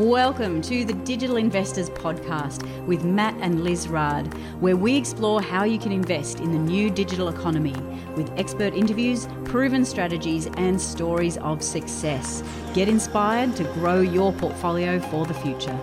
Welcome 0.00 0.62
to 0.62 0.82
the 0.86 0.94
Digital 0.94 1.36
Investors 1.36 1.90
Podcast 1.90 2.64
with 2.86 3.04
Matt 3.04 3.34
and 3.42 3.62
Liz 3.62 3.86
Raad, 3.86 4.32
where 4.58 4.74
we 4.74 4.96
explore 4.96 5.42
how 5.42 5.64
you 5.64 5.78
can 5.78 5.92
invest 5.92 6.40
in 6.40 6.52
the 6.52 6.58
new 6.58 6.88
digital 6.88 7.28
economy 7.28 7.76
with 8.16 8.32
expert 8.38 8.72
interviews, 8.72 9.28
proven 9.44 9.84
strategies, 9.84 10.46
and 10.56 10.80
stories 10.80 11.36
of 11.36 11.62
success. 11.62 12.42
Get 12.72 12.88
inspired 12.88 13.54
to 13.56 13.64
grow 13.74 14.00
your 14.00 14.32
portfolio 14.32 15.00
for 15.00 15.26
the 15.26 15.34
future. 15.34 15.78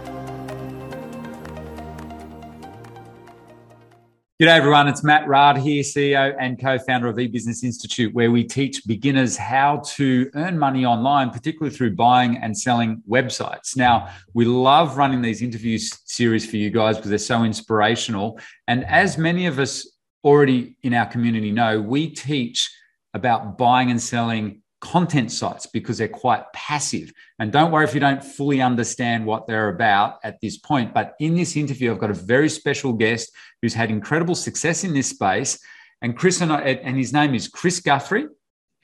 G'day 4.39 4.49
everyone, 4.49 4.87
it's 4.87 5.03
Matt 5.03 5.27
Raad 5.27 5.57
here, 5.57 5.81
CEO 5.81 6.35
and 6.39 6.61
co-founder 6.61 7.07
of 7.07 7.15
eBusiness 7.15 7.63
Institute, 7.63 8.13
where 8.13 8.29
we 8.29 8.43
teach 8.43 8.85
beginners 8.85 9.35
how 9.35 9.77
to 9.95 10.29
earn 10.35 10.59
money 10.59 10.85
online, 10.85 11.31
particularly 11.31 11.75
through 11.75 11.95
buying 11.95 12.37
and 12.37 12.55
selling 12.55 13.01
websites. 13.09 13.75
Now, 13.75 14.13
we 14.35 14.45
love 14.45 14.95
running 14.95 15.23
these 15.23 15.41
interview 15.41 15.79
series 15.79 16.47
for 16.47 16.57
you 16.57 16.69
guys 16.69 16.97
because 16.97 17.09
they're 17.09 17.17
so 17.17 17.45
inspirational. 17.45 18.39
And 18.67 18.85
as 18.85 19.17
many 19.17 19.47
of 19.47 19.57
us 19.57 19.89
already 20.23 20.77
in 20.83 20.93
our 20.93 21.07
community 21.07 21.51
know, 21.51 21.81
we 21.81 22.07
teach 22.07 22.71
about 23.15 23.57
buying 23.57 23.89
and 23.89 23.99
selling 23.99 24.61
content 24.79 25.31
sites 25.31 25.65
because 25.65 25.97
they're 25.97 26.07
quite 26.07 26.51
passive. 26.53 27.11
And 27.39 27.51
don't 27.51 27.71
worry 27.71 27.85
if 27.85 27.93
you 27.93 27.99
don't 27.99 28.23
fully 28.23 28.61
understand 28.61 29.25
what 29.25 29.47
they're 29.47 29.69
about 29.69 30.19
at 30.23 30.39
this 30.41 30.57
point. 30.57 30.93
But 30.93 31.15
in 31.19 31.35
this 31.35 31.55
interview, 31.55 31.91
I've 31.91 31.99
got 31.99 32.11
a 32.11 32.15
very 32.15 32.49
special 32.49 32.93
guest 32.93 33.31
who's 33.61 33.73
had 33.73 33.89
incredible 33.89 34.35
success 34.35 34.83
in 34.83 34.93
this 34.93 35.09
space. 35.09 35.59
And 36.01 36.15
Chris 36.15 36.41
and, 36.41 36.53
I, 36.53 36.61
and 36.61 36.95
his 36.95 37.11
name 37.11 37.33
is 37.33 37.47
Chris 37.47 37.79
Guthrie. 37.79 38.27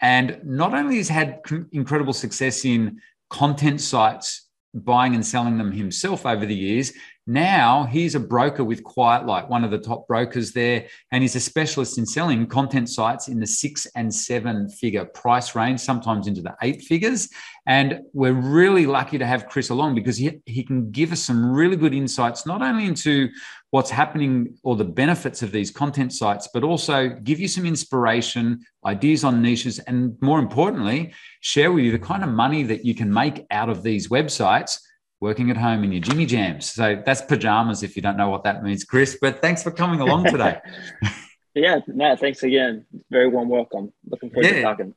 And 0.01 0.39
not 0.43 0.73
only 0.73 0.97
has 0.97 1.09
had 1.09 1.41
incredible 1.71 2.13
success 2.13 2.65
in 2.65 2.99
content 3.29 3.79
sites, 3.79 4.49
buying 4.73 5.13
and 5.13 5.25
selling 5.25 5.57
them 5.57 5.71
himself 5.71 6.25
over 6.25 6.45
the 6.45 6.55
years, 6.55 6.91
now 7.25 7.85
he's 7.85 8.15
a 8.15 8.19
broker 8.19 8.63
with 8.63 8.83
QuietLight, 8.83 9.47
one 9.47 9.63
of 9.63 9.71
the 9.71 9.77
top 9.77 10.07
brokers 10.07 10.51
there, 10.51 10.87
and 11.11 11.23
he's 11.23 11.35
a 11.35 11.39
specialist 11.39 11.97
in 11.97 12.05
selling 12.05 12.45
content 12.47 12.89
sites 12.89 13.29
in 13.29 13.39
the 13.39 13.47
six 13.47 13.87
and 13.95 14.13
seven 14.13 14.69
figure 14.69 15.05
price 15.05 15.55
range, 15.55 15.79
sometimes 15.79 16.27
into 16.27 16.41
the 16.41 16.53
eight 16.61 16.81
figures. 16.81 17.29
And 17.65 18.01
we're 18.11 18.33
really 18.33 18.85
lucky 18.85 19.17
to 19.17 19.25
have 19.25 19.47
Chris 19.47 19.69
along 19.69 19.95
because 19.95 20.17
he, 20.17 20.41
he 20.45 20.63
can 20.63 20.91
give 20.91 21.13
us 21.13 21.21
some 21.21 21.53
really 21.53 21.77
good 21.77 21.93
insights, 21.93 22.45
not 22.45 22.61
only 22.61 22.85
into 22.85 23.29
what's 23.69 23.89
happening 23.89 24.55
or 24.63 24.75
the 24.75 24.83
benefits 24.83 25.41
of 25.41 25.53
these 25.53 25.71
content 25.71 26.11
sites, 26.11 26.49
but 26.53 26.63
also 26.63 27.07
give 27.07 27.39
you 27.39 27.47
some 27.47 27.65
inspiration, 27.65 28.59
ideas 28.85 29.23
on 29.23 29.41
niches, 29.41 29.79
and 29.79 30.17
more 30.21 30.39
importantly, 30.39 31.13
share 31.39 31.71
with 31.71 31.85
you 31.85 31.91
the 31.91 31.99
kind 31.99 32.23
of 32.23 32.29
money 32.29 32.63
that 32.63 32.83
you 32.83 32.93
can 32.93 33.11
make 33.11 33.45
out 33.49 33.69
of 33.69 33.81
these 33.81 34.09
websites 34.09 34.77
working 35.23 35.49
at 35.49 35.55
home 35.55 35.85
in 35.85 35.91
your 35.93 36.01
Jimmy 36.01 36.25
Jams. 36.25 36.69
So 36.69 37.01
that's 37.05 37.21
pajamas 37.21 37.81
if 37.81 37.95
you 37.95 38.01
don't 38.01 38.17
know 38.17 38.29
what 38.29 38.43
that 38.43 38.61
means, 38.61 38.83
Chris. 38.83 39.17
But 39.19 39.41
thanks 39.41 39.63
for 39.63 39.71
coming 39.71 40.01
along 40.01 40.25
today. 40.25 40.59
yeah, 41.55 41.79
Matt, 41.87 42.19
thanks 42.19 42.43
again. 42.43 42.85
Very 43.09 43.29
warm 43.29 43.47
welcome. 43.47 43.93
Looking 44.05 44.31
forward 44.31 44.47
yeah. 44.47 44.55
to 44.55 44.61
talking. 44.61 44.93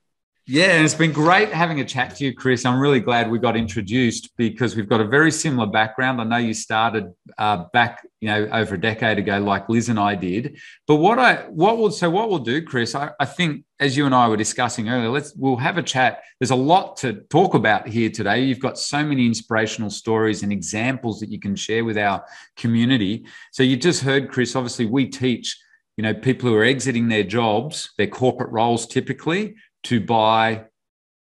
Yeah, 0.48 0.76
and 0.76 0.84
it's 0.84 0.94
been 0.94 1.10
great 1.10 1.52
having 1.52 1.80
a 1.80 1.84
chat 1.84 2.14
to 2.14 2.24
you, 2.24 2.32
Chris. 2.32 2.64
I'm 2.64 2.78
really 2.78 3.00
glad 3.00 3.28
we 3.28 3.40
got 3.40 3.56
introduced 3.56 4.30
because 4.36 4.76
we've 4.76 4.88
got 4.88 5.00
a 5.00 5.04
very 5.04 5.32
similar 5.32 5.66
background. 5.66 6.20
I 6.20 6.24
know 6.24 6.36
you 6.36 6.54
started 6.54 7.12
uh, 7.36 7.64
back, 7.72 8.06
you 8.20 8.28
know, 8.28 8.48
over 8.52 8.76
a 8.76 8.80
decade 8.80 9.18
ago, 9.18 9.40
like 9.40 9.68
Liz 9.68 9.88
and 9.88 9.98
I 9.98 10.14
did. 10.14 10.56
But 10.86 10.96
what 10.96 11.18
I 11.18 11.46
what 11.48 11.78
will 11.78 11.90
so 11.90 12.08
what 12.10 12.28
we'll 12.28 12.38
do, 12.38 12.62
Chris, 12.62 12.94
I, 12.94 13.10
I 13.18 13.24
think 13.24 13.64
as 13.80 13.96
you 13.96 14.06
and 14.06 14.14
I 14.14 14.28
were 14.28 14.36
discussing 14.36 14.88
earlier, 14.88 15.08
let's 15.08 15.34
we'll 15.34 15.56
have 15.56 15.78
a 15.78 15.82
chat. 15.82 16.22
There's 16.38 16.52
a 16.52 16.54
lot 16.54 16.96
to 16.98 17.14
talk 17.28 17.54
about 17.54 17.88
here 17.88 18.08
today. 18.08 18.44
You've 18.44 18.60
got 18.60 18.78
so 18.78 19.02
many 19.02 19.26
inspirational 19.26 19.90
stories 19.90 20.44
and 20.44 20.52
examples 20.52 21.18
that 21.18 21.28
you 21.28 21.40
can 21.40 21.56
share 21.56 21.84
with 21.84 21.98
our 21.98 22.24
community. 22.56 23.26
So 23.50 23.64
you 23.64 23.76
just 23.76 24.04
heard, 24.04 24.30
Chris. 24.30 24.54
Obviously, 24.54 24.86
we 24.86 25.06
teach 25.06 25.58
you 25.96 26.02
know 26.04 26.14
people 26.14 26.48
who 26.48 26.54
are 26.54 26.62
exiting 26.62 27.08
their 27.08 27.24
jobs, 27.24 27.90
their 27.98 28.06
corporate 28.06 28.52
roles 28.52 28.86
typically 28.86 29.56
to 29.86 30.00
buy 30.00 30.64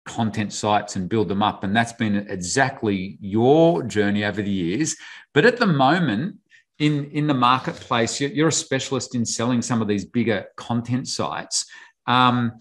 content 0.07 0.53
sites 0.53 0.97
and 0.97 1.09
build 1.09 1.29
them 1.29 1.43
up. 1.43 1.63
And 1.63 1.75
that's 1.75 1.93
been 1.93 2.17
exactly 2.29 3.19
your 3.21 3.83
journey 3.85 4.25
over 4.25 4.43
the 4.43 4.51
years. 4.51 4.97
But 5.35 5.45
at 5.45 5.59
the 5.59 5.67
moment, 5.67 6.37
in, 6.81 7.11
in 7.13 7.27
the 7.27 7.35
marketplace, 7.35 8.21
you're, 8.21 8.31
you're 8.31 8.49
a 8.49 8.53
specialist 8.53 9.15
in 9.15 9.25
selling 9.25 9.63
some 9.63 9.81
of 9.81 9.89
these 9.89 10.05
bigger 10.05 10.47
content 10.57 11.07
sites. 11.07 11.67
Um, 12.07 12.59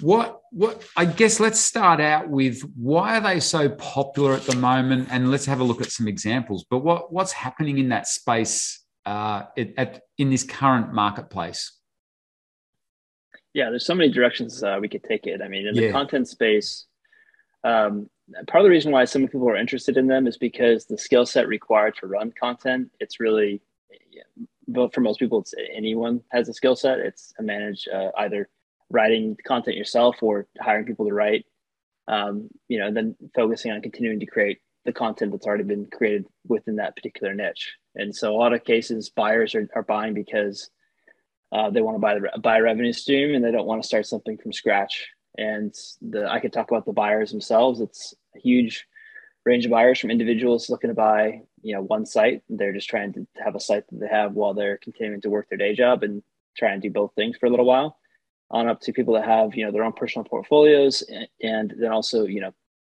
what 0.00 0.40
what 0.50 0.82
I 0.96 1.04
guess 1.04 1.38
let's 1.38 1.60
start 1.60 2.00
out 2.00 2.28
with 2.28 2.60
why 2.74 3.16
are 3.16 3.20
they 3.20 3.38
so 3.38 3.68
popular 3.68 4.34
at 4.34 4.42
the 4.42 4.56
moment, 4.56 5.08
and 5.10 5.30
let's 5.30 5.46
have 5.46 5.60
a 5.60 5.64
look 5.64 5.80
at 5.80 5.92
some 5.92 6.08
examples. 6.08 6.64
But 6.68 6.78
what 6.78 7.12
what's 7.12 7.32
happening 7.32 7.78
in 7.78 7.90
that 7.90 8.08
space 8.08 8.82
uh, 9.06 9.44
at, 9.56 9.68
at 9.76 10.02
in 10.18 10.30
this 10.30 10.42
current 10.42 10.92
marketplace? 10.92 11.78
Yeah, 13.54 13.70
there's 13.70 13.86
so 13.86 13.94
many 13.94 14.10
directions 14.10 14.62
uh, 14.62 14.78
we 14.80 14.88
could 14.88 15.04
take 15.04 15.26
it. 15.26 15.42
I 15.42 15.48
mean, 15.48 15.66
in 15.66 15.74
the 15.74 15.92
content 15.92 16.28
space, 16.28 16.86
um, 17.64 18.08
part 18.46 18.62
of 18.62 18.64
the 18.64 18.70
reason 18.70 18.92
why 18.92 19.04
some 19.04 19.22
people 19.22 19.48
are 19.48 19.56
interested 19.56 19.96
in 19.96 20.06
them 20.06 20.26
is 20.26 20.38
because 20.38 20.86
the 20.86 20.98
skill 20.98 21.26
set 21.26 21.48
required 21.48 21.96
to 21.96 22.06
run 22.06 22.32
content. 22.38 22.90
It's 22.98 23.20
really, 23.20 23.60
but 24.66 24.94
for 24.94 25.00
most 25.00 25.18
people, 25.18 25.40
it's 25.40 25.54
anyone 25.74 26.22
has 26.30 26.48
a 26.48 26.54
skill 26.54 26.76
set. 26.76 26.98
It's 26.98 27.32
a 27.38 27.42
manage 27.42 27.86
uh, 27.92 28.08
either 28.18 28.48
writing 28.90 29.36
content 29.46 29.76
yourself 29.76 30.22
or 30.22 30.46
hiring 30.60 30.86
people 30.86 31.06
to 31.06 31.12
write. 31.12 31.44
Um, 32.08 32.48
you 32.68 32.78
know, 32.78 32.86
and 32.86 32.96
then 32.96 33.16
focusing 33.34 33.70
on 33.70 33.80
continuing 33.80 34.18
to 34.20 34.26
create 34.26 34.58
the 34.84 34.92
content 34.92 35.30
that's 35.30 35.46
already 35.46 35.62
been 35.62 35.86
created 35.86 36.26
within 36.48 36.76
that 36.76 36.96
particular 36.96 37.32
niche. 37.32 37.76
And 37.94 38.14
so, 38.14 38.34
a 38.34 38.36
lot 38.36 38.52
of 38.52 38.64
cases, 38.64 39.10
buyers 39.10 39.54
are, 39.54 39.68
are 39.76 39.84
buying 39.84 40.14
because 40.14 40.68
uh, 41.52 41.68
they 41.70 41.82
want 41.82 41.94
to 41.96 42.00
buy 42.00 42.18
the 42.18 42.38
buy 42.40 42.58
a 42.58 42.62
revenue 42.62 42.92
stream 42.92 43.34
and 43.34 43.44
they 43.44 43.52
don't 43.52 43.66
want 43.66 43.82
to 43.82 43.86
start 43.86 44.06
something 44.06 44.38
from 44.38 44.52
scratch. 44.52 45.08
And 45.36 45.74
the 46.00 46.26
I 46.28 46.40
could 46.40 46.52
talk 46.52 46.70
about 46.70 46.86
the 46.86 46.92
buyers 46.92 47.30
themselves. 47.30 47.80
It's 47.80 48.14
a 48.34 48.40
huge 48.40 48.86
range 49.44 49.64
of 49.64 49.70
buyers 49.70 49.98
from 49.98 50.10
individuals 50.10 50.70
looking 50.70 50.88
to 50.88 50.94
buy 50.94 51.42
you 51.62 51.74
know 51.74 51.82
one 51.82 52.06
site. 52.06 52.42
They're 52.48 52.72
just 52.72 52.88
trying 52.88 53.12
to 53.14 53.26
have 53.44 53.54
a 53.54 53.60
site 53.60 53.84
that 53.88 54.00
they 54.00 54.08
have 54.08 54.32
while 54.32 54.54
they're 54.54 54.78
continuing 54.78 55.20
to 55.22 55.30
work 55.30 55.48
their 55.48 55.58
day 55.58 55.74
job 55.74 56.02
and 56.02 56.22
try 56.56 56.70
and 56.70 56.80
do 56.80 56.90
both 56.90 57.12
things 57.14 57.36
for 57.36 57.46
a 57.46 57.50
little 57.50 57.66
while. 57.66 57.98
On 58.50 58.68
up 58.68 58.80
to 58.82 58.92
people 58.92 59.14
that 59.14 59.24
have 59.24 59.54
you 59.54 59.66
know 59.66 59.72
their 59.72 59.84
own 59.84 59.92
personal 59.92 60.24
portfolios 60.24 61.02
and, 61.02 61.28
and 61.42 61.74
then 61.78 61.92
also 61.92 62.24
you 62.24 62.40
know 62.40 62.52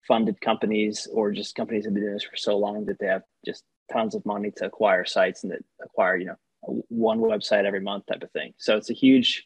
funded 0.06 0.40
companies 0.40 1.08
or 1.12 1.32
just 1.32 1.56
companies 1.56 1.84
that 1.84 1.88
have 1.88 1.94
been 1.94 2.04
doing 2.04 2.14
this 2.14 2.24
for 2.24 2.36
so 2.36 2.56
long 2.56 2.84
that 2.84 2.98
they 3.00 3.06
have 3.06 3.22
just 3.44 3.64
tons 3.92 4.14
of 4.14 4.24
money 4.26 4.50
to 4.50 4.66
acquire 4.66 5.04
sites 5.04 5.42
and 5.42 5.52
that 5.52 5.64
acquire 5.82 6.16
you 6.16 6.26
know 6.26 6.36
one 6.88 7.18
website 7.18 7.64
every 7.64 7.80
month 7.80 8.06
type 8.06 8.22
of 8.22 8.30
thing. 8.32 8.54
So 8.58 8.76
it's 8.76 8.90
a 8.90 8.94
huge. 8.94 9.44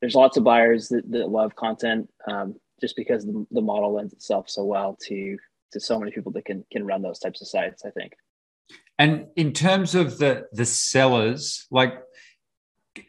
There's 0.00 0.14
lots 0.14 0.36
of 0.36 0.44
buyers 0.44 0.88
that, 0.88 1.10
that 1.10 1.28
love 1.28 1.54
content 1.56 2.10
um, 2.28 2.56
just 2.80 2.96
because 2.96 3.24
the, 3.24 3.46
the 3.50 3.62
model 3.62 3.94
lends 3.94 4.12
itself 4.12 4.48
so 4.48 4.64
well 4.64 4.98
to 5.06 5.38
to 5.72 5.80
so 5.80 5.98
many 5.98 6.12
people 6.12 6.32
that 6.32 6.44
can 6.44 6.64
can 6.70 6.86
run 6.86 7.02
those 7.02 7.18
types 7.18 7.40
of 7.40 7.48
sites. 7.48 7.84
I 7.84 7.90
think. 7.90 8.12
And 8.98 9.26
in 9.36 9.52
terms 9.52 9.94
of 9.94 10.18
the 10.18 10.46
the 10.52 10.64
sellers, 10.64 11.66
like, 11.70 11.94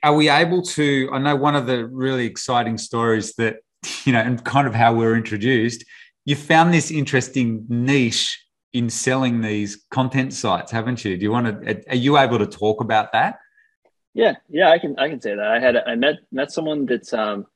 are 0.03 0.16
we 0.16 0.29
able 0.29 0.61
to? 0.63 1.09
I 1.11 1.19
know 1.19 1.35
one 1.35 1.55
of 1.55 1.67
the 1.67 1.85
really 1.85 2.25
exciting 2.25 2.78
stories 2.78 3.34
that 3.35 3.57
you 4.05 4.13
know, 4.13 4.19
and 4.19 4.44
kind 4.44 4.67
of 4.67 4.75
how 4.75 4.94
we 4.94 5.00
we're 5.00 5.16
introduced. 5.16 5.84
You 6.25 6.35
found 6.35 6.73
this 6.73 6.89
interesting 6.89 7.66
niche 7.69 8.44
in 8.75 8.90
selling 8.90 9.40
these 9.40 9.86
content 9.90 10.34
sites, 10.34 10.69
haven't 10.69 11.06
you? 11.06 11.16
Do 11.16 11.24
you 11.24 11.31
want 11.31 11.63
to? 11.63 11.90
Are 11.90 11.96
you 11.96 12.18
able 12.18 12.38
to 12.38 12.46
talk 12.46 12.81
about 12.81 13.13
that? 13.13 13.40
Yeah, 14.13 14.36
yeah, 14.50 14.69
I 14.69 14.80
can. 14.80 15.00
I 15.00 15.08
can 15.08 15.22
say 15.22 15.34
that. 15.34 15.47
I 15.47 15.62
had 15.62 15.78
I 15.78 15.96
met 15.96 16.16
met 16.30 16.52
someone 16.52 16.85
that's 16.85 17.14
um, 17.14 17.47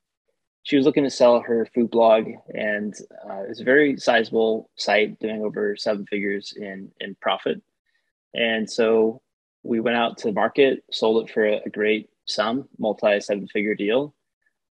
she 0.63 0.77
was 0.77 0.85
looking 0.85 1.03
to 1.03 1.09
sell 1.09 1.41
her 1.41 1.67
food 1.75 1.91
blog, 1.91 2.23
and 2.53 2.95
uh, 3.29 3.41
it's 3.49 3.59
a 3.59 3.65
very 3.65 3.97
sizable 3.97 4.69
site, 4.77 5.19
doing 5.19 5.41
over 5.41 5.75
seven 5.75 6.05
figures 6.05 6.53
in 6.55 6.89
in 7.01 7.15
profit. 7.15 7.61
And 8.33 8.69
so 8.69 9.21
we 9.63 9.81
went 9.81 9.97
out 9.97 10.17
to 10.19 10.31
market, 10.31 10.85
sold 10.89 11.27
it 11.27 11.33
for 11.33 11.45
a, 11.45 11.59
a 11.65 11.69
great 11.69 12.09
sum, 12.27 12.69
multi 12.77 13.19
seven 13.19 13.45
figure 13.49 13.75
deal. 13.75 14.15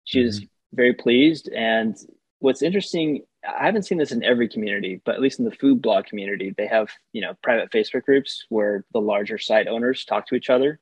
She 0.05 0.23
was 0.23 0.39
mm-hmm. 0.39 0.77
very 0.77 0.95
pleased, 0.95 1.49
and 1.49 1.97
what's 2.39 2.63
interesting 2.63 3.25
I 3.47 3.67
haven't 3.67 3.85
seen 3.85 3.99
this 3.99 4.13
in 4.13 4.23
every 4.23 4.49
community, 4.49 5.01
but 5.05 5.15
at 5.15 5.21
least 5.21 5.39
in 5.39 5.45
the 5.45 5.51
food 5.51 5.83
blog 5.83 6.07
community, 6.07 6.55
they 6.57 6.67
have 6.67 6.89
you 7.13 7.21
know 7.21 7.35
private 7.43 7.71
Facebook 7.71 8.05
groups 8.05 8.45
where 8.49 8.85
the 8.93 9.01
larger 9.01 9.39
site 9.39 9.69
owners 9.69 10.05
talk 10.05 10.27
to 10.29 10.35
each 10.35 10.51
other. 10.51 10.81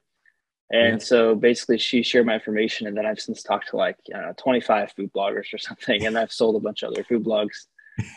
And 0.72 1.00
yeah. 1.00 1.04
so 1.04 1.34
basically, 1.34 1.78
she 1.78 2.02
shared 2.02 2.26
my 2.26 2.34
information, 2.34 2.86
and 2.86 2.96
then 2.96 3.06
I've 3.06 3.20
since 3.20 3.42
talked 3.42 3.68
to 3.70 3.76
like 3.76 3.96
know, 4.08 4.32
25 4.38 4.92
food 4.92 5.12
bloggers 5.12 5.52
or 5.52 5.58
something, 5.58 6.06
and 6.06 6.18
I've 6.18 6.32
sold 6.32 6.56
a 6.56 6.60
bunch 6.60 6.82
of 6.82 6.92
other 6.92 7.04
food 7.04 7.24
blogs 7.24 7.66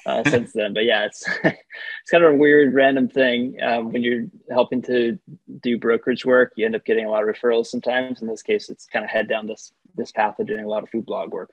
uh, 0.06 0.24
since 0.30 0.54
then. 0.54 0.74
But 0.74 0.86
yeah, 0.86 1.06
it's 1.06 1.28
it's 1.44 2.12
kind 2.12 2.24
of 2.24 2.34
a 2.34 2.38
weird, 2.38 2.74
random 2.74 3.10
thing 3.10 3.58
um, 3.62 3.92
when 3.92 4.04
you're 4.04 4.26
helping 4.50 4.82
to 4.84 5.20
do 5.62 5.78
brokerage 5.78 6.26
work. 6.26 6.54
You 6.56 6.66
end 6.66 6.76
up 6.76 6.86
getting 6.86 7.06
a 7.06 7.10
lot 7.10 7.28
of 7.28 7.30
referrals 7.30 7.68
sometimes. 7.68 8.22
In 8.22 8.28
this 8.28 8.42
case, 8.42 8.70
it's 8.70 8.86
kind 8.86 9.06
of 9.06 9.12
head 9.12 9.28
down 9.28 9.48
this 9.48 9.72
this 9.96 10.12
path 10.12 10.40
of 10.40 10.48
doing 10.48 10.64
a 10.64 10.70
lot 10.70 10.84
of 10.84 10.90
food 10.90 11.06
blog 11.06 11.32
work. 11.32 11.52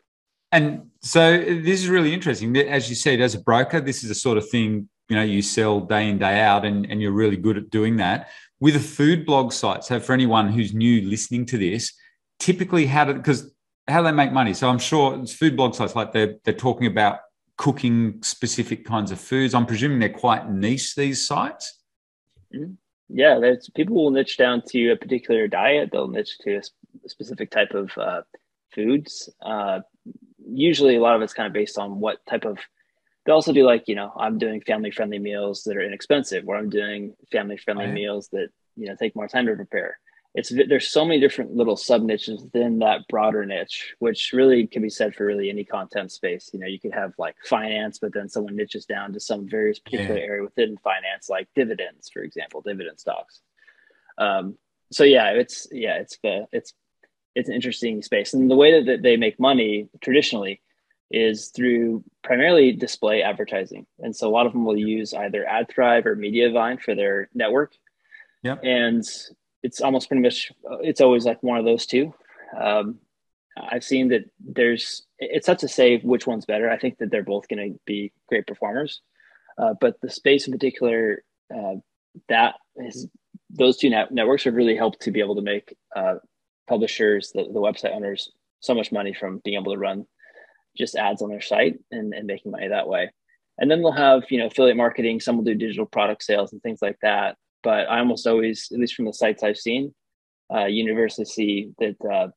And 0.55 0.91
so 1.01 1.37
this 1.37 1.83
is 1.83 1.89
really 1.89 2.15
interesting. 2.15 2.57
As 2.57 2.89
you 2.89 2.95
said, 2.95 3.21
as 3.21 3.35
a 3.35 3.41
broker, 3.41 3.81
this 3.81 4.05
is 4.05 4.09
the 4.09 4.15
sort 4.15 4.39
of 4.39 4.49
thing 4.49 4.89
you 5.09 5.17
know 5.17 5.23
you 5.23 5.43
sell 5.43 5.81
day 5.81 6.09
in 6.09 6.19
day 6.19 6.41
out 6.41 6.65
and, 6.65 6.87
and 6.91 7.03
you're 7.03 7.13
really 7.13 7.37
good 7.37 7.59
at 7.59 7.71
doing 7.71 7.97
that. 7.97 8.29
With 8.61 8.77
a 8.77 8.81
food 8.81 9.27
blog 9.27 9.53
site 9.53 9.83
so 9.83 9.99
for 9.99 10.13
anyone 10.13 10.49
who's 10.49 10.73
new 10.73 11.03
listening 11.03 11.45
to 11.47 11.59
this 11.59 11.93
typically 12.39 12.87
how 12.87 13.05
do 13.05 13.15
because 13.15 13.51
how 13.89 14.01
do 14.01 14.05
they 14.05 14.13
make 14.13 14.33
money? 14.33 14.55
So 14.55 14.69
i'm 14.69 14.79
sure 14.79 15.21
it's 15.21 15.35
food 15.35 15.57
blog 15.57 15.75
sites 15.75 15.97
like 15.97 16.13
they're, 16.13 16.37
they're 16.45 16.55
talking 16.55 16.87
about 16.87 17.19
cooking 17.57 18.23
specific 18.23 18.85
kinds 18.85 19.11
of 19.11 19.21
foods. 19.21 19.55
I'm 19.55 19.67
presuming 19.67 19.99
they're 19.99 20.09
quite 20.09 20.49
niche 20.49 20.95
these 20.95 21.27
sites? 21.27 21.81
Mm-hmm. 22.55 22.75
yeah 23.09 23.41
there's 23.41 23.69
people 23.75 23.97
will 23.97 24.13
niche 24.13 24.37
down 24.37 24.63
to 24.69 24.91
a 24.93 24.97
particular 24.97 25.49
diet. 25.49 25.91
They'll 25.91 26.07
niche 26.07 26.39
to 26.43 26.61
a 27.05 27.09
specific 27.09 27.51
type 27.51 27.73
of 27.73 27.91
uh, 27.99 28.23
foods. 28.73 29.29
Uh, 29.43 29.81
usually 30.47 30.97
a 30.97 31.01
lot 31.01 31.17
of 31.17 31.23
it's 31.23 31.35
kind 31.35 31.47
of 31.47 31.53
based 31.53 31.79
on 31.79 32.01
what 32.01 32.25
type 32.29 32.45
of 32.45 32.59
they 33.27 33.33
also 33.33 33.53
do 33.53 33.65
like 33.65 33.85
you 33.87 33.95
know 33.95 34.13
i'm 34.19 34.39
doing 34.39 34.61
family 34.61 34.91
friendly 34.91 35.19
meals 35.19 35.63
that 35.65 35.77
are 35.77 35.83
inexpensive 35.83 36.45
or 36.47 36.57
i'm 36.57 36.71
doing 36.71 37.15
family 37.33 37.57
friendly 37.57 37.87
right. 37.87 37.95
meals 37.95 38.29
that 38.33 38.49
you 38.77 38.87
know 38.87 38.97
take 38.99 39.17
more 39.17 39.29
time 39.29 39.47
to 39.47 39.55
prepare 39.55 39.99
it's 40.35 40.53
there's 40.69 40.89
so 40.89 41.05
many 41.05 41.21
different 41.21 41.55
little 41.55 41.77
sub 41.77 42.03
niches 42.03 42.43
within 42.43 42.81
that 42.81 43.07
broader 43.09 43.47
niche 43.47 43.95
which 44.01 44.33
really 44.33 44.67
can 44.67 44.83
be 44.83 44.91
said 44.91 45.15
for 45.15 45.25
really 45.25 45.49
any 45.49 45.65
content 45.65 46.11
space 46.11 46.51
you 46.53 46.59
know 46.59 46.67
you 46.67 46.81
could 46.81 46.93
have 46.93 47.13
like 47.19 47.37
finance 47.45 47.99
but 47.99 48.13
then 48.13 48.29
someone 48.29 48.57
niches 48.57 48.85
down 48.85 49.13
to 49.13 49.21
some 49.21 49.49
various 49.49 49.79
particular 49.79 50.17
yeah. 50.17 50.25
area 50.25 50.43
within 50.43 50.77
finance 50.79 51.29
like 51.29 51.49
dividends 51.55 52.11
for 52.13 52.23
example 52.23 52.61
dividend 52.61 52.99
stocks 52.99 53.41
um, 54.19 54.57
so 54.91 55.05
yeah 55.05 55.31
it's 55.31 55.67
yeah 55.71 55.97
it's 55.97 56.19
the 56.23 56.47
it's 56.53 56.75
it's 57.35 57.49
an 57.49 57.55
interesting 57.55 58.03
space 58.03 58.35
and 58.35 58.51
the 58.51 58.57
way 58.57 58.83
that 58.83 59.03
they 59.03 59.17
make 59.17 59.41
money 59.41 59.89
traditionally 60.01 60.61
is 61.11 61.49
through 61.49 62.03
primarily 62.23 62.73
display 62.73 63.23
advertising. 63.23 63.87
And 64.01 64.15
so 64.17 64.29
a 64.29 64.33
lot 64.33 64.47
of 64.47 64.53
them 64.53 64.65
will 64.65 64.77
use 64.77 65.15
either 65.15 65.45
AdThrive 65.49 66.07
or 66.07 66.17
Mediavine 66.17 66.81
for 66.81 66.95
their 66.95 67.29
network. 67.35 67.73
Yeah. 68.43 68.57
And 68.63 69.05
it's 69.63 69.81
almost 69.81 70.09
pretty 70.09 70.23
much, 70.23 70.51
it's 70.81 71.01
always 71.01 71.25
like 71.25 71.43
one 71.43 71.59
of 71.59 71.65
those 71.65 71.87
two. 71.87 72.15
Um, 72.59 72.99
I've 73.57 73.85
seen 73.85 74.09
that 74.09 74.25
there's, 74.41 75.07
it's 75.19 75.47
tough 75.47 75.59
to 75.59 75.69
say 75.69 75.99
which 75.99 76.27
one's 76.27 76.47
better. 76.47 76.69
I 76.69 76.79
think 76.79 76.99
that 76.99 77.11
they're 77.11 77.23
both 77.23 77.49
going 77.49 77.73
to 77.73 77.81
be 77.85 78.13
great 78.29 78.47
performers. 78.47 79.01
Uh, 79.57 79.75
but 79.81 80.01
the 80.01 80.11
space 80.11 80.47
in 80.47 80.53
particular, 80.53 81.23
uh, 81.55 81.75
that 82.29 82.55
is, 82.77 83.09
those 83.51 83.77
two 83.77 83.91
net- 83.91 84.11
networks 84.11 84.45
have 84.45 84.55
really 84.55 84.77
helped 84.77 85.03
to 85.03 85.13
be 85.13 85.21
able 85.21 85.37
to 85.37 85.43
make 85.43 85.77
uh, 85.95 86.17
publishers, 86.69 87.33
the, 87.35 87.45
the 87.45 87.61
website 87.61 87.95
owners, 87.95 88.31
so 88.61 88.75
much 88.75 88.93
money 88.93 89.15
from 89.15 89.41
being 89.45 89.61
able 89.61 89.73
to 89.73 89.79
run 89.79 90.07
just 90.77 90.97
ads 90.97 91.23
on 91.23 91.29
their 91.29 91.41
site 91.41 91.79
and, 91.91 92.15
and 92.15 92.27
making 92.27 92.51
money 92.53 92.69
that 92.69 92.89
way. 92.89 93.11
And 93.59 93.71
then 93.71 93.81
they'll 93.83 93.93
have, 93.93 94.25
you 94.31 94.39
know, 94.39 94.47
affiliate 94.47 94.77
marketing, 94.77 95.21
some 95.21 95.37
will 95.37 95.45
do 95.45 95.55
digital 95.55 95.87
product 95.87 96.25
sales 96.25 96.53
and 96.53 96.61
things 96.63 96.81
like 96.83 96.99
that. 97.03 97.37
But 97.63 97.89
I 97.89 98.01
almost 98.01 98.27
always, 98.27 98.69
at 98.73 98.79
least 98.79 98.95
from 98.95 99.05
the 99.05 99.13
sites 99.13 99.43
I've 99.43 99.57
seen, 99.57 99.95
uh, 100.53 100.67
universally 100.67 101.25
see 101.25 101.71
that 101.79 101.97
uh, 102.05 102.29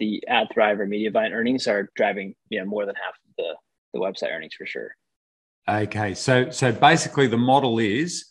the 0.00 0.22
AdThrive 0.28 0.80
or 0.80 0.86
Mediavine 0.86 1.32
earnings 1.32 1.66
are 1.66 1.90
driving, 1.94 2.34
you 2.50 2.58
know, 2.58 2.66
more 2.66 2.86
than 2.86 2.96
half 2.96 3.14
of 3.14 3.34
the, 3.38 3.54
the 3.92 4.00
website 4.00 4.34
earnings 4.34 4.54
for 4.54 4.66
sure. 4.66 4.96
Okay. 5.68 6.14
So 6.14 6.50
so 6.50 6.72
basically 6.72 7.26
the 7.26 7.38
model 7.38 7.78
is 7.78 8.26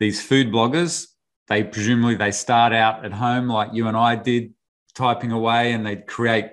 these 0.00 0.20
food 0.20 0.48
bloggers, 0.48 1.06
they 1.48 1.62
presumably 1.62 2.16
they 2.16 2.30
start 2.30 2.72
out 2.72 3.04
at 3.04 3.12
home 3.12 3.48
like 3.48 3.70
you 3.72 3.86
and 3.86 3.96
I 3.96 4.16
did, 4.16 4.52
typing 4.94 5.32
away 5.32 5.72
and 5.72 5.84
they 5.84 5.96
create 5.96 6.50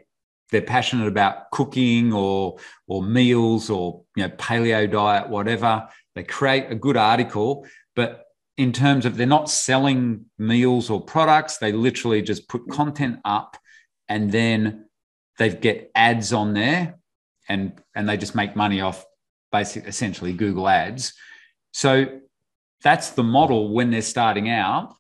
they're 0.52 0.62
passionate 0.62 1.08
about 1.08 1.50
cooking 1.52 2.12
or 2.12 2.58
or 2.88 3.02
meals 3.02 3.70
or 3.70 4.04
you 4.16 4.24
know 4.24 4.30
paleo 4.36 4.90
diet 4.90 5.30
whatever. 5.30 5.88
They 6.16 6.24
create 6.24 6.70
a 6.70 6.76
good 6.76 6.98
article 6.98 7.66
but 7.96 8.26
in 8.58 8.72
terms 8.72 9.06
of 9.06 9.18
they're 9.18 9.26
not 9.26 9.50
selling 9.50 10.26
meals 10.38 10.90
or 10.90 11.02
products. 11.02 11.58
They 11.58 11.72
literally 11.72 12.22
just 12.22 12.48
put 12.48 12.70
content 12.70 13.20
up 13.26 13.58
and 14.10 14.32
then 14.32 14.86
they 15.40 15.50
get 15.50 15.92
ads 15.96 16.34
on 16.34 16.54
there 16.54 17.00
and 17.48 17.82
and 17.96 18.08
they 18.08 18.18
just 18.18 18.36
make 18.36 18.56
money 18.56 18.82
off 18.82 19.06
basic 19.52 19.86
essentially 19.86 20.34
google 20.34 20.68
ads. 20.68 21.14
So 21.72 22.20
that's 22.84 23.12
the 23.12 23.24
model 23.24 23.74
when 23.74 23.92
they're 23.92 24.02
starting 24.02 24.50
out 24.50 24.96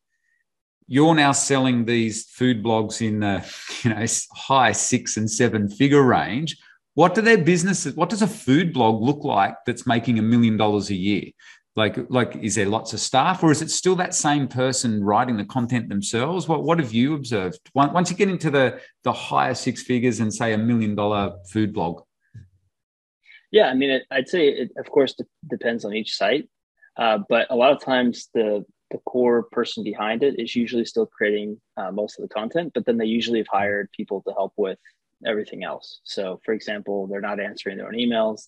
you're 0.87 1.15
now 1.15 1.31
selling 1.31 1.85
these 1.85 2.25
food 2.25 2.63
blogs 2.63 3.05
in 3.05 3.19
the 3.19 3.45
you 3.83 3.89
know 3.89 4.05
high 4.35 4.71
six 4.71 5.17
and 5.17 5.29
seven 5.29 5.69
figure 5.69 6.03
range. 6.03 6.57
What 6.93 7.15
do 7.15 7.21
their 7.21 7.37
businesses 7.37 7.95
what 7.95 8.09
does 8.09 8.21
a 8.21 8.27
food 8.27 8.73
blog 8.73 9.01
look 9.01 9.23
like 9.23 9.55
that's 9.65 9.87
making 9.87 10.19
a 10.19 10.21
million 10.21 10.57
dollars 10.57 10.89
a 10.89 10.95
year? 10.95 11.31
Like 11.75 11.97
like 12.09 12.35
is 12.35 12.55
there 12.55 12.65
lots 12.65 12.93
of 12.93 12.99
staff 12.99 13.43
or 13.43 13.51
is 13.51 13.61
it 13.61 13.71
still 13.71 13.95
that 13.95 14.13
same 14.13 14.47
person 14.47 15.03
writing 15.03 15.37
the 15.37 15.45
content 15.45 15.87
themselves? 15.87 16.47
What 16.47 16.63
what 16.63 16.79
have 16.79 16.93
you 16.93 17.15
observed? 17.15 17.59
Once 17.73 18.11
you 18.11 18.17
get 18.17 18.29
into 18.29 18.51
the 18.51 18.81
the 19.03 19.13
higher 19.13 19.53
six 19.53 19.83
figures 19.83 20.19
and 20.19 20.33
say 20.33 20.53
a 20.53 20.57
million 20.57 20.95
dollar 20.95 21.37
food 21.49 21.73
blog. 21.73 22.01
Yeah 23.51 23.67
i 23.67 23.73
mean 23.73 23.89
it, 23.89 24.03
i'd 24.11 24.29
say 24.29 24.47
it 24.47 24.71
of 24.77 24.89
course 24.89 25.15
depends 25.49 25.85
on 25.85 25.93
each 25.93 26.13
site. 26.15 26.49
Uh, 26.97 27.19
but 27.29 27.47
a 27.49 27.55
lot 27.55 27.71
of 27.71 27.81
times 27.81 28.27
the 28.33 28.65
the 28.91 28.99
core 28.99 29.43
person 29.51 29.83
behind 29.83 30.23
it 30.23 30.39
is 30.39 30.55
usually 30.55 30.85
still 30.85 31.05
creating 31.05 31.59
uh, 31.77 31.91
most 31.91 32.19
of 32.19 32.27
the 32.27 32.33
content, 32.33 32.71
but 32.73 32.85
then 32.85 32.97
they 32.97 33.05
usually 33.05 33.39
have 33.39 33.47
hired 33.47 33.89
people 33.91 34.21
to 34.23 34.33
help 34.33 34.53
with 34.57 34.79
everything 35.25 35.63
else. 35.63 36.01
So, 36.03 36.39
for 36.45 36.53
example, 36.53 37.07
they're 37.07 37.21
not 37.21 37.39
answering 37.39 37.77
their 37.77 37.87
own 37.87 37.93
emails, 37.93 38.47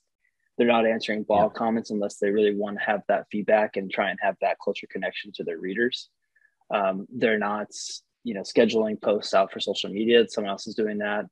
they're 0.57 0.67
not 0.67 0.85
answering 0.85 1.23
blog 1.23 1.51
yeah. 1.53 1.57
comments 1.57 1.89
unless 1.89 2.17
they 2.17 2.29
really 2.29 2.55
want 2.55 2.77
to 2.77 2.85
have 2.85 3.01
that 3.07 3.25
feedback 3.31 3.75
and 3.75 3.91
try 3.91 4.09
and 4.09 4.19
have 4.21 4.35
that 4.41 4.59
closer 4.59 4.87
connection 4.87 5.31
to 5.35 5.43
their 5.43 5.57
readers. 5.57 6.09
Um, 6.69 7.07
they're 7.11 7.39
not, 7.39 7.67
you 8.23 8.33
know, 8.33 8.41
scheduling 8.41 9.01
posts 9.01 9.33
out 9.33 9.51
for 9.51 9.59
social 9.59 9.89
media. 9.89 10.27
Someone 10.27 10.51
else 10.51 10.67
is 10.67 10.75
doing 10.75 10.99
that. 10.99 11.25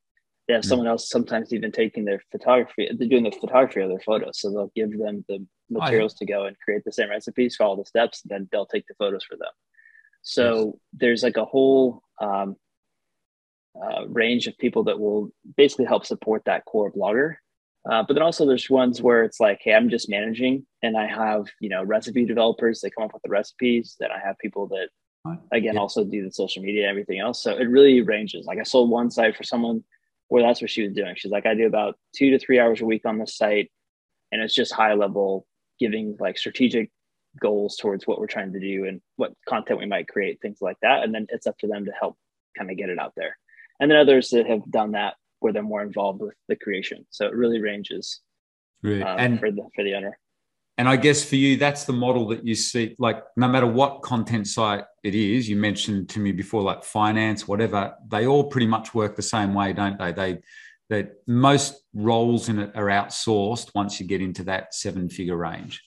They 0.51 0.55
have 0.55 0.63
mm-hmm. 0.63 0.69
someone 0.69 0.87
else 0.87 1.09
sometimes 1.09 1.53
even 1.53 1.71
taking 1.71 2.03
their 2.03 2.21
photography, 2.29 2.89
they're 2.93 3.07
doing 3.07 3.23
the 3.23 3.31
photography 3.31 3.79
of 3.79 3.87
their 3.87 4.01
photos. 4.01 4.41
So 4.41 4.51
they'll 4.51 4.73
give 4.75 4.91
them 4.99 5.23
the 5.29 5.47
materials 5.69 6.13
to 6.15 6.25
go 6.25 6.43
and 6.43 6.59
create 6.59 6.83
the 6.83 6.91
same 6.91 7.09
recipes, 7.09 7.55
follow 7.55 7.77
the 7.77 7.85
steps, 7.85 8.21
then 8.25 8.49
they'll 8.51 8.65
take 8.65 8.85
the 8.87 8.93
photos 8.95 9.23
for 9.23 9.37
them. 9.37 9.51
So 10.23 10.65
yes. 10.65 10.75
there's 10.91 11.23
like 11.23 11.37
a 11.37 11.45
whole 11.45 12.03
um, 12.21 12.57
uh, 13.81 14.09
range 14.09 14.47
of 14.47 14.57
people 14.57 14.83
that 14.83 14.99
will 14.99 15.29
basically 15.55 15.85
help 15.85 16.05
support 16.05 16.43
that 16.47 16.65
core 16.65 16.91
blogger. 16.91 17.35
Uh, 17.89 18.03
but 18.05 18.15
then 18.15 18.21
also 18.21 18.45
there's 18.45 18.69
ones 18.69 19.01
where 19.01 19.23
it's 19.23 19.39
like, 19.39 19.61
hey, 19.63 19.73
I'm 19.73 19.89
just 19.89 20.09
managing, 20.09 20.67
and 20.83 20.97
I 20.97 21.07
have 21.07 21.45
you 21.61 21.69
know 21.69 21.81
recipe 21.81 22.25
developers. 22.25 22.81
They 22.81 22.89
come 22.89 23.05
up 23.05 23.13
with 23.13 23.23
the 23.23 23.29
recipes. 23.29 23.95
Then 24.01 24.09
I 24.11 24.19
have 24.19 24.37
people 24.37 24.67
that 24.67 24.89
again 25.53 25.75
yeah. 25.75 25.79
also 25.79 26.03
do 26.03 26.25
the 26.25 26.31
social 26.31 26.61
media, 26.61 26.81
and 26.81 26.89
everything 26.89 27.21
else. 27.21 27.41
So 27.41 27.55
it 27.55 27.69
really 27.69 28.01
ranges. 28.01 28.45
Like 28.45 28.59
I 28.59 28.63
sold 28.63 28.89
one 28.89 29.09
site 29.09 29.37
for 29.37 29.43
someone 29.43 29.85
where 30.31 30.41
that's 30.41 30.61
what 30.61 30.69
she 30.69 30.83
was 30.83 30.93
doing. 30.93 31.13
She's 31.17 31.29
like, 31.29 31.45
I 31.45 31.53
do 31.55 31.65
about 31.65 31.99
two 32.15 32.29
to 32.29 32.39
three 32.39 32.57
hours 32.57 32.79
a 32.79 32.85
week 32.85 33.05
on 33.05 33.17
the 33.17 33.27
site, 33.27 33.69
and 34.31 34.41
it's 34.41 34.55
just 34.55 34.71
high 34.71 34.93
level 34.93 35.45
giving 35.77 36.15
like 36.21 36.37
strategic 36.37 36.89
goals 37.41 37.75
towards 37.75 38.07
what 38.07 38.17
we're 38.17 38.27
trying 38.27 38.53
to 38.53 38.59
do 38.61 38.85
and 38.85 39.01
what 39.17 39.33
content 39.45 39.77
we 39.77 39.85
might 39.85 40.07
create, 40.07 40.39
things 40.41 40.59
like 40.61 40.77
that. 40.81 41.03
And 41.03 41.13
then 41.13 41.27
it's 41.31 41.47
up 41.47 41.57
to 41.57 41.67
them 41.67 41.83
to 41.83 41.91
help 41.99 42.17
kind 42.57 42.71
of 42.71 42.77
get 42.77 42.87
it 42.87 42.97
out 42.97 43.11
there. 43.17 43.37
And 43.81 43.91
then 43.91 43.97
others 43.97 44.29
that 44.29 44.47
have 44.47 44.63
done 44.71 44.93
that 44.93 45.15
where 45.41 45.51
they're 45.51 45.63
more 45.63 45.81
involved 45.81 46.21
with 46.21 46.35
the 46.47 46.55
creation. 46.55 47.05
So 47.09 47.25
it 47.25 47.33
really 47.33 47.59
ranges. 47.59 48.21
Um, 49.03 49.19
and 49.19 49.37
for 49.37 49.51
the 49.51 49.67
for 49.75 49.83
the 49.83 49.95
owner. 49.95 50.17
And 50.81 50.89
I 50.89 50.95
guess 50.95 51.23
for 51.23 51.35
you, 51.35 51.57
that's 51.57 51.83
the 51.83 51.93
model 51.93 52.27
that 52.29 52.43
you 52.43 52.55
see. 52.55 52.95
Like 52.97 53.23
no 53.37 53.47
matter 53.47 53.67
what 53.67 54.01
content 54.01 54.47
site 54.47 54.83
it 55.03 55.13
is, 55.13 55.47
you 55.47 55.55
mentioned 55.55 56.09
to 56.09 56.19
me 56.19 56.31
before, 56.31 56.63
like 56.63 56.83
finance, 56.83 57.47
whatever, 57.47 57.93
they 58.07 58.25
all 58.25 58.45
pretty 58.45 58.65
much 58.65 58.95
work 58.95 59.15
the 59.15 59.21
same 59.21 59.53
way, 59.53 59.73
don't 59.73 59.99
they? 59.99 60.11
They 60.11 60.39
that 60.89 61.17
most 61.27 61.83
roles 61.93 62.49
in 62.49 62.57
it 62.57 62.71
are 62.73 62.87
outsourced 62.87 63.75
once 63.75 63.99
you 63.99 64.07
get 64.07 64.23
into 64.23 64.43
that 64.45 64.73
seven 64.73 65.07
figure 65.07 65.37
range. 65.37 65.83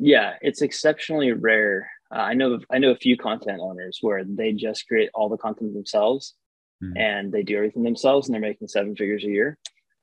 Yeah, 0.00 0.34
it's 0.40 0.62
exceptionally 0.62 1.30
rare. 1.30 1.88
Uh, 2.12 2.18
I 2.18 2.34
know 2.34 2.58
I 2.72 2.78
know 2.78 2.90
a 2.90 2.96
few 2.96 3.16
content 3.16 3.60
owners 3.60 4.00
where 4.00 4.24
they 4.24 4.50
just 4.50 4.88
create 4.88 5.10
all 5.14 5.28
the 5.28 5.38
content 5.38 5.74
themselves 5.74 6.34
mm-hmm. 6.82 6.96
and 6.96 7.30
they 7.30 7.44
do 7.44 7.56
everything 7.56 7.84
themselves 7.84 8.26
and 8.26 8.34
they're 8.34 8.40
making 8.40 8.66
seven 8.66 8.96
figures 8.96 9.22
a 9.22 9.28
year. 9.28 9.56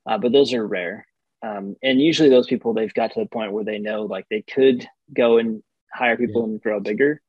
Uh, 0.10 0.18
but 0.18 0.32
those 0.32 0.54
are 0.54 0.66
rare. 0.66 1.06
Um, 1.44 1.76
and 1.84 2.02
usually 2.02 2.30
those 2.30 2.48
people 2.48 2.74
they've 2.74 2.94
got 2.94 3.12
to 3.12 3.20
the 3.20 3.26
point 3.26 3.52
where 3.52 3.66
they 3.66 3.78
know 3.78 4.04
like 4.04 4.26
they 4.30 4.42
could 4.42 4.88
go 5.14 5.38
and 5.38 5.62
hire 5.94 6.18
people 6.18 6.42
yeah. 6.42 6.54
and 6.54 6.62
grow 6.62 6.80
bigger 6.80 7.22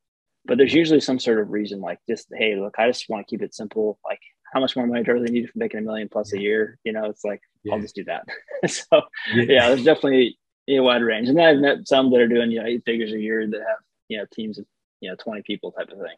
but 0.46 0.56
there's 0.56 0.72
usually 0.72 1.00
some 1.00 1.18
sort 1.18 1.40
of 1.40 1.50
reason 1.50 1.80
like 1.80 1.98
just 2.08 2.28
hey 2.32 2.54
look 2.54 2.74
i 2.78 2.86
just 2.86 3.08
want 3.08 3.26
to 3.26 3.30
keep 3.30 3.42
it 3.42 3.54
simple 3.54 3.98
like 4.04 4.20
how 4.54 4.60
much 4.60 4.76
more 4.76 4.86
money 4.86 5.02
do 5.02 5.10
I 5.10 5.14
really 5.14 5.32
need 5.32 5.50
for 5.50 5.58
making 5.58 5.80
a 5.80 5.82
million 5.82 6.08
plus 6.08 6.32
a 6.32 6.40
year? 6.40 6.78
You 6.84 6.92
know, 6.92 7.06
it's 7.06 7.24
like 7.24 7.42
yeah. 7.64 7.74
I'll 7.74 7.80
just 7.80 7.96
do 7.96 8.04
that. 8.04 8.24
so 8.70 9.02
yeah. 9.34 9.44
yeah. 9.48 9.68
there's 9.68 9.84
definitely 9.84 10.38
a 10.68 10.78
wide 10.78 11.02
range. 11.02 11.28
And 11.28 11.36
then 11.36 11.44
I've 11.44 11.60
met 11.60 11.88
some 11.88 12.10
that 12.12 12.20
are 12.20 12.28
doing, 12.28 12.52
you 12.52 12.60
know, 12.60 12.66
eight 12.66 12.84
figures 12.86 13.12
a 13.12 13.18
year 13.18 13.46
that 13.46 13.58
have, 13.58 13.78
you 14.08 14.16
know, 14.16 14.24
teams 14.32 14.58
of, 14.58 14.64
you 15.00 15.10
know, 15.10 15.16
20 15.16 15.42
people 15.42 15.72
type 15.72 15.88
of 15.90 15.98
thing. 15.98 16.16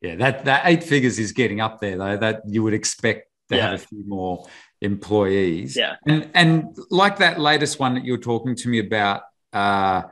Yeah, 0.00 0.16
that 0.16 0.46
that 0.46 0.62
eight 0.64 0.82
figures 0.82 1.18
is 1.18 1.32
getting 1.32 1.60
up 1.60 1.80
there 1.80 1.98
though. 1.98 2.16
That 2.16 2.42
you 2.46 2.62
would 2.62 2.74
expect 2.74 3.28
to 3.50 3.56
yeah. 3.56 3.70
have 3.70 3.82
a 3.82 3.86
few 3.86 4.04
more 4.06 4.46
employees. 4.80 5.76
Yeah. 5.76 5.96
And 6.06 6.30
and 6.34 6.76
like 6.90 7.18
that 7.18 7.40
latest 7.40 7.78
one 7.78 7.94
that 7.94 8.04
you 8.04 8.12
were 8.12 8.18
talking 8.18 8.54
to 8.56 8.68
me 8.68 8.78
about, 8.78 9.22
uh, 9.52 10.02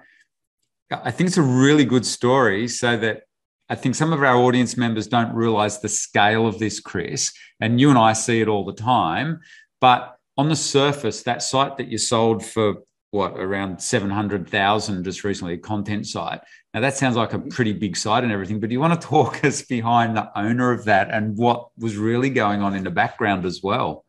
I 0.90 1.11
think 1.11 1.28
it's 1.28 1.38
a 1.38 1.42
really 1.42 1.85
good 1.85 2.06
story 2.06 2.68
so 2.68 2.96
that 2.96 3.23
I 3.68 3.75
think 3.75 3.94
some 3.94 4.12
of 4.12 4.23
our 4.23 4.37
audience 4.37 4.76
members 4.76 5.08
don't 5.08 5.35
realize 5.35 5.80
the 5.80 5.88
scale 5.88 6.46
of 6.46 6.58
this, 6.58 6.78
Chris. 6.78 7.32
And 7.61 7.80
you 7.80 7.90
and 7.90 7.99
I 7.99 8.12
see 8.12 8.40
it 8.40 8.49
all 8.49 8.64
the 8.64 8.73
time. 8.73 9.40
But 9.80 10.16
on 10.37 10.49
the 10.49 10.56
surface, 10.56 11.23
that 11.23 11.42
site 11.42 11.76
that 11.78 11.88
you 11.88 11.99
sold 11.99 12.44
for 12.44 12.76
what 13.11 13.32
around 13.32 13.80
700,000 13.80 15.04
just 15.04 15.25
recently, 15.25 15.54
a 15.54 15.58
content 15.58 16.06
site. 16.06 16.40
Now 16.75 16.80
that 16.80 16.96
sounds 16.96 17.16
like 17.16 17.32
a 17.32 17.38
pretty 17.38 17.73
big 17.73 17.96
site 17.96 18.25
and 18.25 18.32
everything, 18.32 18.61
but 18.61 18.68
do 18.68 18.75
you 18.75 18.80
want 18.80 19.00
to 19.00 19.08
talk 19.08 19.44
us 19.44 19.62
behind 19.62 20.16
the 20.16 20.30
owner 20.38 20.70
of 20.70 20.85
that 20.85 21.11
and 21.11 21.37
what 21.37 21.68
was 21.78 21.96
really 21.96 22.30
going 22.30 22.62
on 22.62 22.75
in 22.75 22.85
the 22.85 22.90
background 22.90 23.44
as 23.44 23.62
well? 23.62 24.04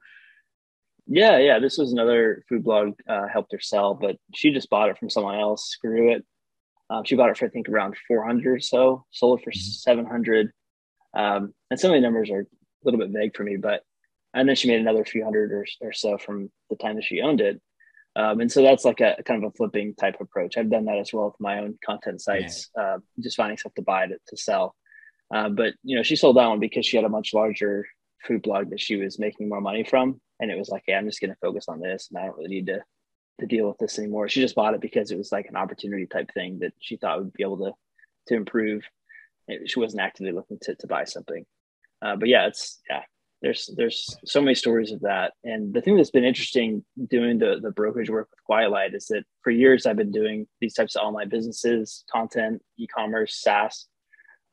Yeah, 1.07 1.37
yeah. 1.37 1.59
This 1.59 1.77
was 1.77 1.93
another 1.93 2.43
food 2.49 2.63
blog 2.63 2.93
uh, 3.07 3.27
helped 3.27 3.53
her 3.53 3.59
sell, 3.59 3.93
but 3.93 4.17
she 4.35 4.51
just 4.51 4.69
bought 4.69 4.89
it 4.89 4.97
from 4.97 5.09
someone 5.09 5.39
else, 5.39 5.77
grew 5.81 6.11
it. 6.11 6.25
Um, 6.89 7.03
she 7.03 7.15
bought 7.15 7.29
it 7.29 7.37
for 7.37 7.45
I 7.45 7.49
think 7.49 7.69
around 7.69 7.95
400 8.07 8.57
or 8.57 8.59
so, 8.59 9.05
sold 9.11 9.39
it 9.39 9.43
for 9.43 9.51
mm-hmm. 9.51 9.59
700. 9.59 10.51
Um, 11.13 11.53
and 11.71 11.79
some 11.79 11.91
of 11.91 11.95
the 11.95 12.01
numbers 12.01 12.29
are 12.29 12.41
a 12.41 12.45
little 12.83 12.99
bit 12.99 13.09
vague 13.11 13.35
for 13.35 13.43
me, 13.43 13.57
but 13.57 13.81
and 14.33 14.47
then 14.47 14.55
she 14.55 14.67
made 14.67 14.79
another 14.79 15.03
few 15.03 15.23
hundred 15.23 15.51
or, 15.51 15.65
or 15.81 15.93
so 15.93 16.17
from 16.17 16.51
the 16.69 16.75
time 16.75 16.95
that 16.95 17.03
she 17.03 17.21
owned 17.21 17.41
it. 17.41 17.61
Um, 18.15 18.39
and 18.39 18.51
so 18.51 18.61
that's 18.61 18.83
like 18.83 18.99
a 18.99 19.15
kind 19.25 19.43
of 19.43 19.51
a 19.51 19.55
flipping 19.55 19.95
type 19.95 20.17
approach. 20.19 20.57
I've 20.57 20.69
done 20.69 20.85
that 20.85 20.97
as 20.97 21.13
well 21.13 21.25
with 21.25 21.39
my 21.39 21.59
own 21.59 21.77
content 21.85 22.21
sites, 22.21 22.69
yeah. 22.75 22.83
uh, 22.83 22.97
just 23.19 23.37
finding 23.37 23.57
stuff 23.57 23.73
to 23.75 23.81
buy 23.81 24.07
to, 24.07 24.17
to 24.27 24.37
sell. 24.37 24.75
Uh, 25.33 25.49
but 25.49 25.73
you 25.83 25.95
know, 25.95 26.03
she 26.03 26.15
sold 26.15 26.37
that 26.37 26.47
one 26.47 26.59
because 26.59 26.85
she 26.85 26.97
had 26.97 27.05
a 27.05 27.09
much 27.09 27.33
larger 27.33 27.85
food 28.25 28.41
blog 28.41 28.69
that 28.69 28.79
she 28.79 28.95
was 28.95 29.19
making 29.19 29.49
more 29.49 29.61
money 29.61 29.83
from, 29.83 30.19
and 30.39 30.51
it 30.51 30.57
was 30.57 30.69
like, 30.69 30.83
hey, 30.85 30.93
I'm 30.93 31.05
just 31.05 31.21
going 31.21 31.31
to 31.31 31.39
focus 31.41 31.65
on 31.67 31.79
this, 31.79 32.09
and 32.09 32.17
I 32.17 32.25
don't 32.25 32.37
really 32.37 32.49
need 32.49 32.67
to 32.67 32.81
to 33.39 33.45
deal 33.45 33.67
with 33.67 33.77
this 33.77 33.99
anymore. 33.99 34.27
She 34.27 34.41
just 34.41 34.55
bought 34.55 34.73
it 34.73 34.81
because 34.81 35.11
it 35.11 35.17
was 35.17 35.31
like 35.31 35.45
an 35.47 35.55
opportunity 35.55 36.07
type 36.07 36.31
thing 36.33 36.57
that 36.59 36.73
she 36.79 36.97
thought 36.97 37.19
would 37.19 37.33
be 37.33 37.43
able 37.43 37.57
to 37.57 37.71
to 38.27 38.35
improve. 38.35 38.83
She 39.65 39.79
wasn't 39.79 40.01
actively 40.01 40.31
looking 40.31 40.57
to 40.63 40.75
to 40.75 40.87
buy 40.87 41.03
something. 41.03 41.45
Uh, 42.01 42.15
but 42.15 42.29
yeah, 42.29 42.47
it's 42.47 42.79
yeah, 42.89 43.01
there's 43.41 43.69
there's 43.77 44.17
so 44.25 44.41
many 44.41 44.55
stories 44.55 44.91
of 44.91 45.01
that 45.01 45.33
and 45.43 45.73
the 45.73 45.81
thing 45.81 45.95
that's 45.95 46.11
been 46.11 46.23
interesting 46.23 46.83
doing 47.09 47.37
the 47.37 47.59
the 47.61 47.71
brokerage 47.71 48.09
work 48.09 48.27
with 48.31 48.43
quiet 48.43 48.71
light 48.71 48.95
is 48.95 49.07
that 49.07 49.23
for 49.43 49.51
years 49.51 49.85
i've 49.85 49.95
been 49.95 50.11
doing 50.11 50.47
these 50.59 50.73
types 50.73 50.95
of 50.95 51.03
online 51.03 51.29
businesses 51.29 52.03
content 52.11 52.61
e-commerce 52.77 53.39
saas 53.39 53.85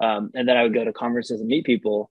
um, 0.02 0.30
and 0.35 0.47
then 0.47 0.56
i 0.56 0.62
would 0.62 0.75
go 0.75 0.85
to 0.85 0.92
conferences 0.92 1.40
and 1.40 1.49
meet 1.49 1.64
people 1.64 2.11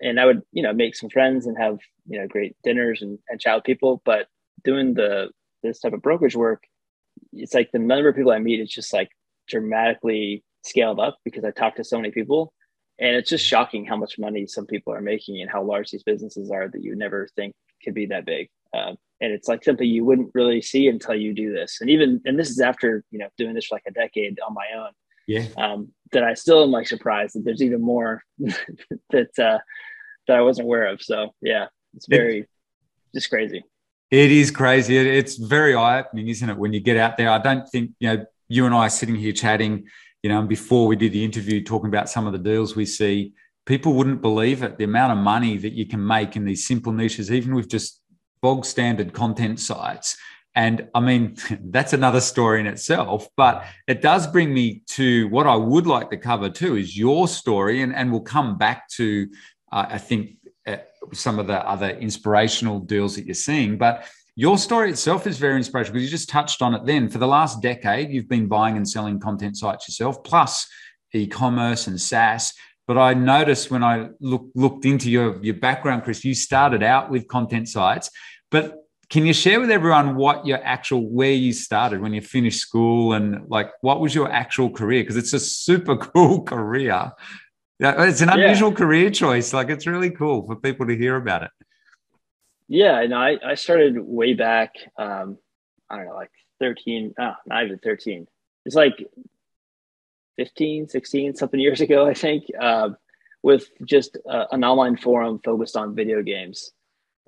and 0.00 0.20
i 0.20 0.26
would 0.26 0.42
you 0.52 0.62
know 0.62 0.72
make 0.72 0.94
some 0.94 1.10
friends 1.10 1.46
and 1.46 1.56
have 1.58 1.78
you 2.06 2.18
know 2.18 2.26
great 2.26 2.56
dinners 2.62 3.02
and, 3.02 3.18
and 3.28 3.40
chat 3.40 3.56
with 3.56 3.64
people. 3.64 4.02
But 4.04 4.26
doing 4.64 4.94
the 4.94 5.30
this 5.62 5.80
type 5.80 5.92
of 5.92 6.02
brokerage 6.02 6.36
work 6.36 6.64
it's 7.32 7.54
like 7.54 7.70
the 7.72 7.78
number 7.78 8.08
of 8.08 8.16
people 8.16 8.32
i 8.32 8.38
meet 8.38 8.60
is 8.60 8.70
just 8.70 8.92
like 8.92 9.10
dramatically 9.48 10.44
scaled 10.64 11.00
up 11.00 11.18
because 11.24 11.44
i 11.44 11.50
talk 11.50 11.76
to 11.76 11.84
so 11.84 11.96
many 11.96 12.10
people. 12.10 12.52
And 13.00 13.14
it's 13.14 13.30
just 13.30 13.46
shocking 13.46 13.84
how 13.84 13.96
much 13.96 14.18
money 14.18 14.46
some 14.48 14.66
people 14.66 14.92
are 14.92 15.00
making 15.00 15.40
and 15.40 15.48
how 15.48 15.62
large 15.62 15.90
these 15.90 16.02
businesses 16.02 16.50
are 16.50 16.68
that 16.68 16.82
you 16.82 16.96
never 16.96 17.28
think 17.36 17.54
could 17.84 17.94
be 17.94 18.06
that 18.06 18.26
big. 18.26 18.48
Uh, 18.74 18.94
and 19.20 19.32
it's 19.32 19.46
like 19.46 19.62
something 19.62 19.88
you 19.88 20.04
wouldn't 20.04 20.32
really 20.34 20.60
see 20.60 20.88
until 20.88 21.14
you 21.14 21.32
do 21.32 21.52
this. 21.52 21.78
And 21.80 21.90
even 21.90 22.20
and 22.24 22.36
this 22.36 22.50
is 22.50 22.60
after 22.60 23.04
you 23.10 23.18
know 23.18 23.28
doing 23.36 23.54
this 23.54 23.66
for 23.66 23.76
like 23.76 23.86
a 23.86 23.92
decade 23.92 24.38
on 24.46 24.52
my 24.54 24.66
own 24.76 24.90
yeah 25.28 25.46
um, 25.56 25.88
that 26.10 26.24
i 26.24 26.34
still 26.34 26.64
am 26.64 26.72
like 26.72 26.88
surprised 26.88 27.36
that 27.36 27.44
there's 27.44 27.62
even 27.62 27.80
more 27.80 28.24
that 28.38 29.38
uh 29.38 29.58
that 30.26 30.36
i 30.36 30.40
wasn't 30.40 30.64
aware 30.64 30.86
of 30.86 31.00
so 31.00 31.32
yeah 31.40 31.66
it's 31.94 32.08
very 32.08 32.40
it, 32.40 32.48
just 33.14 33.30
crazy 33.30 33.64
it 34.10 34.32
is 34.32 34.50
crazy 34.50 34.96
it's 34.96 35.36
very 35.36 35.76
eye-opening 35.76 36.26
isn't 36.26 36.50
it 36.50 36.58
when 36.58 36.72
you 36.72 36.80
get 36.80 36.96
out 36.96 37.16
there 37.16 37.30
i 37.30 37.38
don't 37.38 37.68
think 37.68 37.92
you 38.00 38.08
know 38.08 38.26
you 38.48 38.66
and 38.66 38.74
i 38.74 38.86
are 38.86 38.90
sitting 38.90 39.14
here 39.14 39.32
chatting 39.32 39.84
you 40.22 40.30
know, 40.30 40.40
and 40.40 40.48
before 40.48 40.86
we 40.86 40.96
did 40.96 41.12
the 41.12 41.24
interview 41.24 41.62
talking 41.62 41.88
about 41.88 42.10
some 42.10 42.26
of 42.26 42.32
the 42.32 42.38
deals 42.38 42.74
we 42.74 42.86
see, 42.86 43.32
people 43.66 43.92
wouldn't 43.92 44.20
believe 44.20 44.62
it. 44.62 44.76
The 44.76 44.84
amount 44.84 45.12
of 45.12 45.18
money 45.18 45.56
that 45.58 45.72
you 45.72 45.86
can 45.86 46.04
make 46.04 46.34
in 46.34 46.44
these 46.44 46.66
simple 46.66 46.92
niches, 46.92 47.30
even 47.30 47.54
with 47.54 47.68
just 47.68 48.00
bog 48.42 48.64
standard 48.64 49.12
content 49.12 49.60
sites. 49.60 50.16
And 50.58 50.88
I 50.92 50.98
mean, 50.98 51.36
that's 51.70 51.92
another 51.92 52.20
story 52.20 52.58
in 52.58 52.66
itself, 52.66 53.28
but 53.36 53.64
it 53.86 54.02
does 54.02 54.26
bring 54.26 54.52
me 54.52 54.82
to 54.88 55.28
what 55.28 55.46
I 55.46 55.54
would 55.54 55.86
like 55.86 56.10
to 56.10 56.16
cover 56.16 56.50
too 56.50 56.76
is 56.76 56.98
your 56.98 57.28
story. 57.28 57.82
And, 57.82 57.94
and 57.94 58.10
we'll 58.10 58.22
come 58.22 58.58
back 58.58 58.88
to, 58.90 59.28
uh, 59.70 59.86
I 59.88 59.98
think, 59.98 60.32
uh, 60.66 60.78
some 61.14 61.38
of 61.38 61.46
the 61.46 61.64
other 61.66 61.90
inspirational 61.90 62.80
deals 62.80 63.14
that 63.14 63.24
you're 63.24 63.34
seeing. 63.34 63.78
But 63.78 64.04
your 64.34 64.58
story 64.58 64.90
itself 64.90 65.28
is 65.28 65.38
very 65.38 65.56
inspirational 65.56 65.94
because 65.94 66.04
you 66.04 66.10
just 66.10 66.28
touched 66.28 66.60
on 66.60 66.74
it 66.74 66.84
then. 66.84 67.08
For 67.08 67.18
the 67.18 67.26
last 67.28 67.62
decade, 67.62 68.10
you've 68.10 68.28
been 68.28 68.48
buying 68.48 68.76
and 68.76 68.88
selling 68.88 69.20
content 69.20 69.56
sites 69.56 69.86
yourself, 69.86 70.24
plus 70.24 70.66
e-commerce 71.14 71.86
and 71.86 72.00
SaaS. 72.00 72.52
But 72.88 72.98
I 72.98 73.14
noticed 73.14 73.70
when 73.70 73.84
I 73.84 74.08
look, 74.18 74.50
looked 74.56 74.84
into 74.84 75.08
your, 75.08 75.40
your 75.40 75.54
background, 75.54 76.02
Chris, 76.02 76.24
you 76.24 76.34
started 76.34 76.82
out 76.82 77.10
with 77.10 77.28
content 77.28 77.68
sites. 77.68 78.10
But 78.50 78.87
can 79.10 79.24
you 79.24 79.32
share 79.32 79.58
with 79.60 79.70
everyone 79.70 80.16
what 80.16 80.46
your 80.46 80.62
actual 80.62 81.08
where 81.08 81.32
you 81.32 81.52
started 81.52 82.00
when 82.00 82.12
you 82.12 82.20
finished 82.20 82.60
school 82.60 83.14
and 83.14 83.48
like 83.48 83.70
what 83.80 84.00
was 84.00 84.14
your 84.14 84.30
actual 84.30 84.68
career? 84.70 85.02
Because 85.02 85.16
it's 85.16 85.32
a 85.32 85.40
super 85.40 85.96
cool 85.96 86.42
career. 86.42 87.12
It's 87.80 88.20
an 88.20 88.28
unusual 88.28 88.70
yeah. 88.70 88.76
career 88.76 89.10
choice. 89.10 89.52
Like 89.52 89.70
it's 89.70 89.86
really 89.86 90.10
cool 90.10 90.46
for 90.46 90.56
people 90.56 90.86
to 90.86 90.96
hear 90.96 91.16
about 91.16 91.44
it. 91.44 91.50
Yeah, 92.68 93.04
no, 93.06 93.16
I, 93.16 93.38
I 93.42 93.54
started 93.54 93.98
way 93.98 94.34
back. 94.34 94.74
Um, 94.98 95.38
I 95.88 95.96
don't 95.96 96.06
know, 96.06 96.14
like 96.14 96.30
13, 96.60 97.14
oh, 97.18 97.32
not 97.46 97.64
even 97.64 97.78
13. 97.78 98.26
It's 98.66 98.74
like 98.74 99.08
15, 100.36 100.88
16, 100.88 101.34
something 101.34 101.58
years 101.58 101.80
ago, 101.80 102.06
I 102.06 102.12
think, 102.12 102.44
uh, 102.60 102.90
with 103.42 103.70
just 103.86 104.18
uh, 104.28 104.44
an 104.52 104.64
online 104.64 104.98
forum 104.98 105.40
focused 105.42 105.78
on 105.78 105.94
video 105.94 106.22
games. 106.22 106.72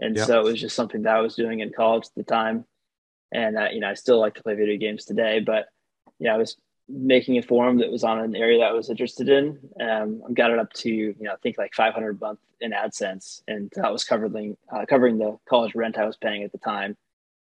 And 0.00 0.18
so 0.18 0.40
it 0.40 0.44
was 0.44 0.60
just 0.60 0.74
something 0.74 1.02
that 1.02 1.16
I 1.16 1.20
was 1.20 1.34
doing 1.34 1.60
in 1.60 1.72
college 1.72 2.06
at 2.06 2.14
the 2.16 2.24
time. 2.24 2.64
And, 3.32 3.56
uh, 3.56 3.68
you 3.70 3.80
know, 3.80 3.90
I 3.90 3.94
still 3.94 4.18
like 4.18 4.34
to 4.34 4.42
play 4.42 4.54
video 4.54 4.76
games 4.78 5.04
today, 5.04 5.40
but, 5.40 5.66
yeah, 6.18 6.34
I 6.34 6.38
was 6.38 6.56
making 6.88 7.38
a 7.38 7.42
forum 7.42 7.78
that 7.78 7.90
was 7.90 8.02
on 8.02 8.18
an 8.18 8.34
area 8.34 8.58
that 8.58 8.70
I 8.70 8.72
was 8.72 8.90
interested 8.90 9.28
in. 9.28 9.58
Um, 9.80 10.22
I 10.28 10.32
got 10.32 10.50
it 10.50 10.58
up 10.58 10.72
to, 10.72 10.90
you 10.90 11.16
know, 11.20 11.32
I 11.32 11.36
think 11.36 11.58
like 11.58 11.74
500 11.74 12.16
a 12.16 12.24
month 12.24 12.40
in 12.60 12.72
AdSense, 12.72 13.42
and 13.46 13.70
that 13.76 13.92
was 13.92 14.04
covering 14.04 14.56
uh, 14.72 14.84
covering 14.88 15.18
the 15.18 15.38
college 15.48 15.74
rent 15.74 15.98
I 15.98 16.04
was 16.04 16.16
paying 16.16 16.42
at 16.42 16.52
the 16.52 16.58
time. 16.58 16.96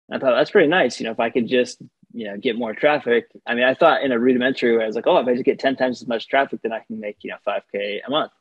And 0.09 0.17
I 0.17 0.19
thought 0.19 0.35
that's 0.35 0.51
pretty 0.51 0.67
nice. 0.67 0.99
You 0.99 1.05
know, 1.05 1.11
if 1.11 1.19
I 1.19 1.29
could 1.29 1.47
just 1.47 1.81
you 2.13 2.27
know 2.27 2.37
get 2.37 2.57
more 2.57 2.73
traffic. 2.73 3.27
I 3.45 3.55
mean, 3.55 3.63
I 3.63 3.73
thought 3.73 4.03
in 4.03 4.11
a 4.11 4.19
rudimentary 4.19 4.77
way, 4.77 4.83
I 4.83 4.87
was 4.87 4.95
like, 4.95 5.07
oh, 5.07 5.17
if 5.17 5.27
I 5.27 5.33
just 5.33 5.45
get 5.45 5.59
10 5.59 5.75
times 5.75 6.01
as 6.01 6.07
much 6.07 6.27
traffic, 6.27 6.61
then 6.61 6.73
I 6.73 6.79
can 6.79 6.99
make 6.99 7.17
you 7.21 7.31
know 7.31 7.37
5k 7.47 7.99
a 8.05 8.09
month. 8.09 8.31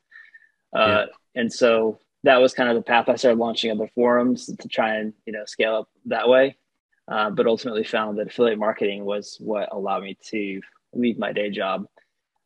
Uh, 0.75 0.87
yeah. 0.87 1.05
And 1.41 1.53
so 1.53 1.99
that 2.27 2.39
was 2.39 2.53
kind 2.53 2.69
of 2.69 2.75
the 2.75 2.83
path. 2.83 3.09
I 3.09 3.15
started 3.15 3.39
launching 3.39 3.71
other 3.71 3.89
forums 3.95 4.47
to 4.47 4.69
try 4.69 4.97
and 4.97 5.15
you 5.27 5.33
know 5.33 5.45
scale 5.47 5.77
up 5.77 5.89
that 6.07 6.29
way. 6.29 6.57
Uh, 7.09 7.31
but 7.31 7.47
ultimately 7.47 7.85
found 7.85 8.19
that 8.19 8.27
affiliate 8.27 8.59
marketing 8.59 9.05
was 9.05 9.37
what 9.39 9.69
allowed 9.73 10.03
me 10.03 10.19
to 10.21 10.61
leave 10.93 11.17
my 11.19 11.33
day 11.33 11.49
job 11.51 11.87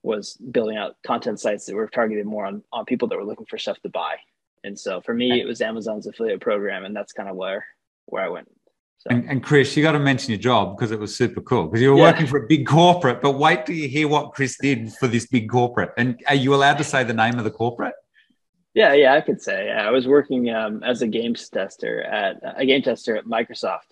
was 0.02 0.34
building 0.34 0.76
out 0.76 0.96
content 1.06 1.40
sites 1.40 1.64
that 1.64 1.74
were 1.74 1.88
targeted 1.88 2.26
more 2.26 2.44
on, 2.44 2.62
on 2.70 2.84
people 2.84 3.08
that 3.08 3.16
were 3.16 3.24
looking 3.24 3.46
for 3.46 3.56
stuff 3.56 3.80
to 3.80 3.88
buy. 3.88 4.16
And 4.62 4.78
so 4.78 5.00
for 5.00 5.14
me, 5.14 5.40
it 5.40 5.46
was 5.46 5.62
Amazon's 5.62 6.06
affiliate 6.06 6.42
program, 6.42 6.84
and 6.84 6.94
that's 6.94 7.14
kind 7.14 7.30
of 7.30 7.36
where 7.36 7.64
where 8.04 8.22
I 8.22 8.28
went. 8.28 8.48
So. 8.98 9.08
And, 9.08 9.30
and, 9.30 9.42
Chris, 9.42 9.74
you 9.78 9.82
got 9.82 9.92
to 9.92 9.98
mention 9.98 10.30
your 10.30 10.40
job 10.40 10.76
because 10.76 10.90
it 10.90 11.00
was 11.00 11.16
super 11.16 11.40
cool 11.40 11.68
because 11.68 11.80
you 11.80 11.90
were 11.90 11.96
yeah. 11.96 12.10
working 12.10 12.26
for 12.26 12.36
a 12.36 12.46
big 12.46 12.66
corporate. 12.66 13.22
But 13.22 13.38
wait 13.38 13.64
till 13.64 13.76
you 13.76 13.88
hear 13.88 14.08
what 14.08 14.34
Chris 14.34 14.58
did 14.60 14.92
for 14.92 15.08
this 15.08 15.26
big 15.26 15.48
corporate. 15.48 15.92
And 15.96 16.22
are 16.28 16.34
you 16.34 16.54
allowed 16.54 16.76
to 16.76 16.84
say 16.92 17.02
the 17.02 17.14
name 17.14 17.38
of 17.38 17.44
the 17.44 17.50
corporate? 17.50 17.94
Yeah, 18.74 18.92
yeah, 18.92 19.14
I 19.14 19.20
could 19.20 19.42
say. 19.42 19.70
I 19.70 19.90
was 19.90 20.06
working 20.06 20.50
um, 20.50 20.82
as 20.84 21.02
a 21.02 21.06
games 21.06 21.48
tester 21.48 22.02
at 22.02 22.40
a 22.56 22.64
game 22.64 22.82
tester 22.82 23.16
at 23.16 23.24
Microsoft, 23.24 23.90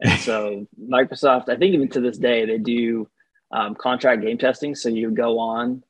and 0.00 0.18
so 0.20 0.66
Microsoft, 0.80 1.48
I 1.48 1.56
think 1.56 1.74
even 1.74 1.88
to 1.90 2.00
this 2.00 2.18
day, 2.18 2.46
they 2.46 2.58
do 2.58 3.08
um, 3.50 3.74
contract 3.74 4.22
game 4.22 4.38
testing. 4.38 4.74
So 4.74 4.88
you 4.88 5.10
go 5.10 5.38
on. 5.38 5.82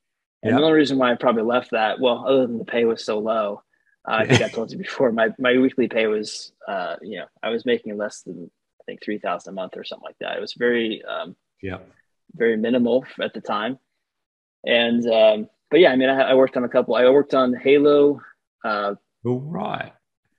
And 0.43 0.59
the 0.59 0.61
only 0.61 0.75
reason 0.75 0.99
why 0.99 1.11
I 1.11 1.15
probably 1.15 1.43
left 1.43 1.71
that, 1.71 1.99
well, 1.99 2.23
other 2.29 2.47
than 2.47 2.59
the 2.59 2.67
pay 2.67 2.85
was 2.85 3.03
so 3.03 3.19
low, 3.19 3.63
uh, 4.07 4.13
I 4.13 4.27
think 4.27 4.43
I 4.43 4.49
told 4.51 4.71
you 4.71 4.77
before, 4.77 5.11
my, 5.11 5.31
my 5.39 5.57
weekly 5.57 5.89
pay 5.89 6.07
was, 6.07 6.53
uh, 6.69 6.97
you 7.01 7.19
know, 7.19 7.25
I 7.43 7.49
was 7.49 7.65
making 7.65 7.97
less 7.97 8.21
than, 8.21 8.51
I 8.79 8.85
think, 8.85 9.03
3000 9.03 9.51
a 9.51 9.55
month 9.55 9.73
or 9.75 9.85
something 9.85 10.05
like 10.05 10.19
that. 10.21 10.37
It 10.37 10.43
was 10.43 10.53
very, 10.53 11.03
um, 11.03 11.35
yeah, 11.63 11.79
very 12.35 12.59
minimal 12.59 13.07
at 13.23 13.33
the 13.33 13.41
time. 13.41 13.79
And, 14.67 15.11
um, 15.11 15.49
but 15.75 15.81
yeah, 15.81 15.91
I 15.91 15.97
mean, 15.97 16.09
I, 16.09 16.21
I, 16.31 16.35
worked 16.35 16.57
on 16.57 16.63
a 16.63 16.69
couple, 16.69 16.95
I 16.95 17.11
worked 17.11 17.35
on 17.35 17.53
Halo, 17.53 18.21
uh, 18.65 18.95
All 19.25 19.41
right. 19.41 19.93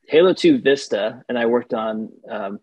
Halo 0.08 0.32
2 0.32 0.60
Vista, 0.60 1.26
and 1.28 1.38
I 1.38 1.46
worked 1.46 1.74
on 1.74 2.08
um, 2.32 2.62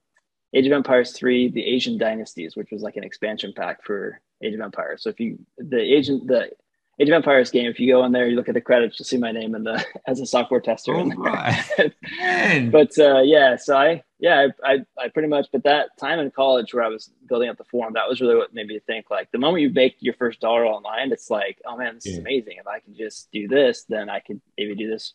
Age 0.54 0.64
of 0.64 0.72
Empires 0.72 1.12
3, 1.12 1.50
The 1.50 1.62
Asian 1.62 1.98
Dynasties, 1.98 2.56
which 2.56 2.70
was 2.72 2.80
like 2.80 2.96
an 2.96 3.04
expansion 3.04 3.52
pack 3.54 3.84
for 3.84 4.22
Age 4.42 4.54
of 4.54 4.62
Empires. 4.62 5.02
So 5.02 5.10
if 5.10 5.20
you 5.20 5.38
the 5.58 5.82
agent 5.82 6.26
the 6.26 6.52
Age 7.00 7.08
of 7.08 7.14
Empires 7.14 7.50
game. 7.50 7.66
If 7.66 7.80
you 7.80 7.90
go 7.90 8.04
in 8.04 8.12
there, 8.12 8.28
you 8.28 8.36
look 8.36 8.48
at 8.48 8.54
the 8.54 8.60
credits, 8.60 8.98
you'll 8.98 9.06
see 9.06 9.16
my 9.16 9.32
name 9.32 9.54
in 9.54 9.64
the 9.64 9.84
as 10.06 10.20
a 10.20 10.26
software 10.26 10.60
tester. 10.60 10.94
Oh, 10.94 11.10
but 12.70 12.98
uh, 12.98 13.22
yeah, 13.22 13.56
so 13.56 13.76
I 13.76 14.02
yeah 14.18 14.48
I, 14.62 14.72
I, 14.72 14.78
I 14.98 15.08
pretty 15.08 15.28
much. 15.28 15.46
But 15.52 15.64
that 15.64 15.96
time 15.98 16.18
in 16.18 16.30
college 16.30 16.74
where 16.74 16.84
I 16.84 16.88
was 16.88 17.10
building 17.26 17.48
up 17.48 17.56
the 17.56 17.64
forum, 17.64 17.94
that 17.94 18.08
was 18.08 18.20
really 18.20 18.36
what 18.36 18.52
made 18.52 18.66
me 18.66 18.78
think. 18.86 19.10
Like 19.10 19.30
the 19.32 19.38
moment 19.38 19.62
you 19.62 19.70
make 19.70 19.96
your 20.00 20.14
first 20.14 20.40
dollar 20.40 20.66
online, 20.66 21.12
it's 21.12 21.30
like, 21.30 21.60
oh 21.64 21.76
man, 21.76 21.94
this 21.94 22.06
yeah. 22.06 22.12
is 22.12 22.18
amazing. 22.18 22.56
If 22.60 22.66
I 22.66 22.80
can 22.80 22.94
just 22.94 23.32
do 23.32 23.48
this, 23.48 23.84
then 23.88 24.10
I 24.10 24.20
could 24.20 24.42
maybe 24.58 24.74
do 24.74 24.90
this, 24.90 25.14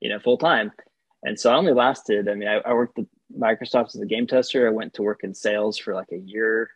you 0.00 0.08
know, 0.08 0.20
full 0.20 0.38
time. 0.38 0.72
And 1.22 1.38
so 1.38 1.52
I 1.52 1.56
only 1.56 1.74
lasted. 1.74 2.30
I 2.30 2.34
mean, 2.34 2.48
I, 2.48 2.60
I 2.60 2.72
worked 2.72 2.98
at 2.98 3.04
Microsoft 3.38 3.94
as 3.94 4.00
a 4.00 4.06
game 4.06 4.26
tester. 4.26 4.66
I 4.66 4.70
went 4.70 4.94
to 4.94 5.02
work 5.02 5.20
in 5.22 5.34
sales 5.34 5.76
for 5.76 5.94
like 5.94 6.12
a 6.12 6.18
year, 6.18 6.70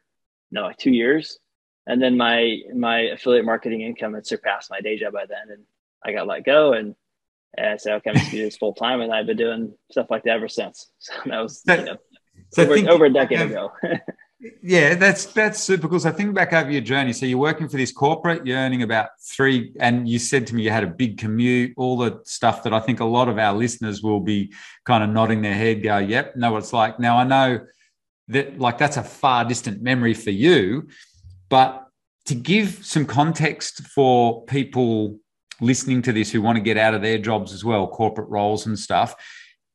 no, 0.50 0.64
like 0.64 0.76
two 0.76 0.90
years 0.90 1.38
and 1.86 2.02
then 2.02 2.16
my 2.16 2.58
my 2.74 3.00
affiliate 3.00 3.44
marketing 3.44 3.82
income 3.82 4.14
had 4.14 4.26
surpassed 4.26 4.70
my 4.70 4.80
day 4.80 4.98
job 4.98 5.12
by 5.12 5.26
then 5.26 5.50
and 5.50 5.62
i 6.04 6.12
got 6.12 6.26
let 6.26 6.44
go 6.44 6.72
and, 6.72 6.94
and 7.56 7.66
i 7.68 7.76
said 7.76 7.94
okay 7.94 8.10
i'm 8.10 8.16
to 8.16 8.30
do 8.30 8.42
this 8.42 8.56
full 8.56 8.74
time 8.74 9.00
and 9.00 9.12
i've 9.12 9.26
been 9.26 9.36
doing 9.36 9.72
stuff 9.90 10.06
like 10.10 10.22
that 10.24 10.30
ever 10.30 10.48
since. 10.48 10.90
So 11.00 11.12
that 11.26 11.40
was 11.40 11.62
you 11.66 11.76
know, 11.76 11.96
so 12.50 12.62
over, 12.62 12.90
over, 12.90 13.04
a 13.04 13.12
decade 13.12 13.40
ago. 13.40 13.72
Yeah 14.62 14.94
that's 14.94 15.26
that's 15.26 15.62
super 15.62 15.88
cool. 15.88 16.00
So 16.00 16.10
think 16.12 16.34
back 16.34 16.52
over 16.52 16.70
your 16.70 16.82
journey 16.82 17.14
so 17.14 17.24
you're 17.24 17.38
working 17.38 17.66
for 17.66 17.78
this 17.78 17.92
corporate 17.92 18.46
you're 18.46 18.58
earning 18.58 18.82
about 18.82 19.08
three 19.18 19.72
and 19.80 20.06
you 20.06 20.18
said 20.18 20.46
to 20.48 20.54
me 20.54 20.62
you 20.62 20.70
had 20.70 20.84
a 20.84 20.88
big 20.88 21.16
commute 21.16 21.72
all 21.78 21.96
the 21.96 22.20
stuff 22.24 22.62
that 22.64 22.74
i 22.74 22.80
think 22.80 23.00
a 23.00 23.04
lot 23.04 23.28
of 23.28 23.38
our 23.38 23.54
listeners 23.54 24.02
will 24.02 24.20
be 24.20 24.52
kind 24.84 25.02
of 25.02 25.08
nodding 25.08 25.40
their 25.40 25.54
head 25.54 25.82
go 25.82 25.96
yep 25.96 26.36
know 26.36 26.52
what 26.52 26.58
it's 26.58 26.74
like. 26.74 27.00
Now 27.00 27.16
i 27.16 27.24
know 27.24 27.60
that 28.28 28.58
like 28.58 28.76
that's 28.76 28.98
a 28.98 29.02
far 29.02 29.46
distant 29.46 29.80
memory 29.80 30.12
for 30.12 30.30
you 30.30 30.88
but 31.54 31.86
to 32.24 32.34
give 32.34 32.84
some 32.84 33.06
context 33.06 33.86
for 33.86 34.44
people 34.46 35.20
listening 35.60 36.02
to 36.02 36.12
this 36.12 36.32
who 36.32 36.42
want 36.42 36.56
to 36.56 36.60
get 36.60 36.76
out 36.76 36.94
of 36.94 37.00
their 37.00 37.16
jobs 37.16 37.52
as 37.52 37.64
well, 37.64 37.86
corporate 37.86 38.28
roles 38.28 38.66
and 38.66 38.76
stuff, 38.76 39.14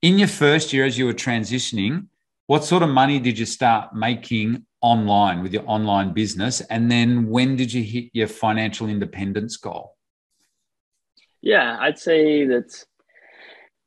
in 0.02 0.20
your 0.20 0.28
first 0.28 0.74
year 0.74 0.84
as 0.84 0.98
you 0.98 1.06
were 1.06 1.14
transitioning, 1.14 2.08
what 2.48 2.66
sort 2.66 2.84
of 2.84 2.90
money 2.90 3.18
did 3.18 3.40
you 3.40 3.46
start 3.46 3.96
making 3.96 4.66
online 4.82 5.42
with 5.42 5.54
your 5.54 5.64
online 5.68 6.12
business? 6.12 6.60
And 6.70 6.92
then 6.92 7.30
when 7.30 7.56
did 7.56 7.72
you 7.72 7.82
hit 7.82 8.10
your 8.12 8.28
financial 8.28 8.90
independence 8.90 9.56
goal? 9.56 9.96
Yeah, 11.40 11.78
I'd 11.80 11.98
say 11.98 12.44
that 12.44 12.84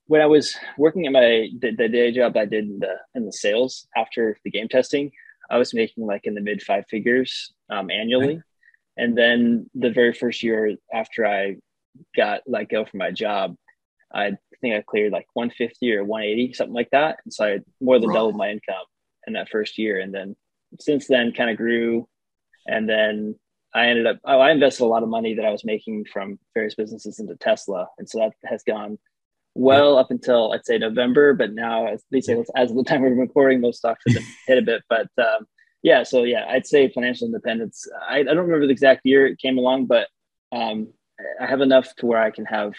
when 0.07 0.23
I 0.23 0.27
was 0.27 0.57
working 0.79 1.05
at 1.05 1.13
my 1.13 1.51
the, 1.61 1.73
the 1.77 1.91
day 1.91 2.11
job 2.11 2.39
I 2.39 2.47
did 2.47 2.65
in 2.65 2.79
the 2.79 2.95
in 3.15 3.27
the 3.27 3.33
sales 3.35 3.87
after 3.95 4.39
the 4.45 4.51
game 4.51 4.69
testing, 4.69 5.13
I 5.53 5.59
was 5.59 5.75
making 5.75 6.07
like 6.07 6.23
in 6.25 6.35
the 6.35 6.41
mid 6.41 6.63
five 6.63 6.85
figures 6.89 7.53
um, 7.71 7.91
annually. 7.91 8.41
And 8.97 9.17
then 9.17 9.71
the 9.75 9.91
very 9.91 10.15
first 10.15 10.43
year 10.43 10.77
after 10.93 11.27
I 11.27 11.57
got 12.17 12.41
let 12.47 12.71
go 12.71 12.87
from 12.87 12.99
my 12.99 13.11
job, 13.11 13.55
I 14.15 14.33
think 14.63 14.75
I 14.75 14.83
cleared 14.83 15.13
like 15.13 15.27
150 15.35 15.95
or 15.95 16.05
180, 16.05 16.55
something 16.55 16.75
like 16.75 16.91
that. 16.93 17.19
And 17.25 17.33
so 17.33 17.45
I 17.45 17.59
more 17.81 17.99
than 17.99 18.09
right. 18.09 18.15
doubled 18.15 18.37
my 18.37 18.51
income 18.51 18.85
in 19.27 19.35
that 19.35 19.51
first 19.51 19.77
year. 19.77 20.01
And 20.01 20.13
then 20.13 20.37
since 20.81 21.07
then 21.07 21.33
kind 21.33 21.51
of 21.51 21.59
grew. 21.59 22.09
And 22.67 22.89
then 22.89 23.35
I 23.75 23.87
ended 23.87 24.07
up, 24.07 24.19
oh, 24.25 24.41
I 24.41 24.53
invested 24.53 24.85
a 24.85 24.87
lot 24.87 25.03
of 25.03 25.09
money 25.11 25.35
that 25.35 25.45
I 25.45 25.51
was 25.51 25.65
making 25.65 26.07
from 26.11 26.39
various 26.55 26.75
businesses 26.75 27.19
into 27.19 27.37
Tesla. 27.37 27.89
And 27.99 28.09
so 28.09 28.19
that 28.19 28.33
has 28.45 28.63
gone 28.63 28.99
well 29.55 29.99
up 29.99 30.11
until 30.11 30.53
I'd 30.53 30.65
say 30.65 30.79
November, 30.79 31.35
but 31.35 31.53
now 31.53 31.87
at 31.87 32.01
least 32.11 32.31
as 32.57 32.71
of 32.71 32.77
the 32.77 32.85
time 32.85 33.03
we're 33.03 33.15
recording, 33.15 33.61
those 33.61 33.79
stocks 33.79 34.03
have 34.07 34.17
been 34.17 34.27
hit 34.47 34.59
a 34.59 34.63
bit. 34.63 34.83
But 34.89 35.09
um, 35.19 35.47
yeah, 35.83 36.03
so 36.03 36.23
yeah, 36.25 36.47
I'd 36.49 36.67
say 36.67 36.89
financial 36.89 37.27
independence. 37.27 37.87
I, 38.09 38.21
I 38.21 38.23
don't 38.23 38.39
remember 38.39 38.67
the 38.67 38.73
exact 38.73 39.03
year 39.05 39.27
it 39.27 39.39
came 39.39 39.59
along, 39.59 39.87
but 39.87 40.09
um, 40.53 40.89
I 41.41 41.47
have 41.47 41.61
enough 41.61 41.95
to 41.97 42.07
where 42.07 42.23
I 42.23 42.31
can 42.31 42.47
have 42.47 42.75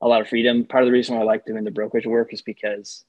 a 0.00 0.08
lot 0.08 0.20
of 0.20 0.28
freedom. 0.28 0.64
Part 0.64 0.82
of 0.82 0.88
the 0.88 0.92
reason 0.92 1.16
why 1.16 1.22
I 1.22 1.24
like 1.24 1.44
doing 1.44 1.64
the 1.64 1.70
brokerage 1.70 2.06
work 2.06 2.32
is 2.32 2.42
because 2.42 3.04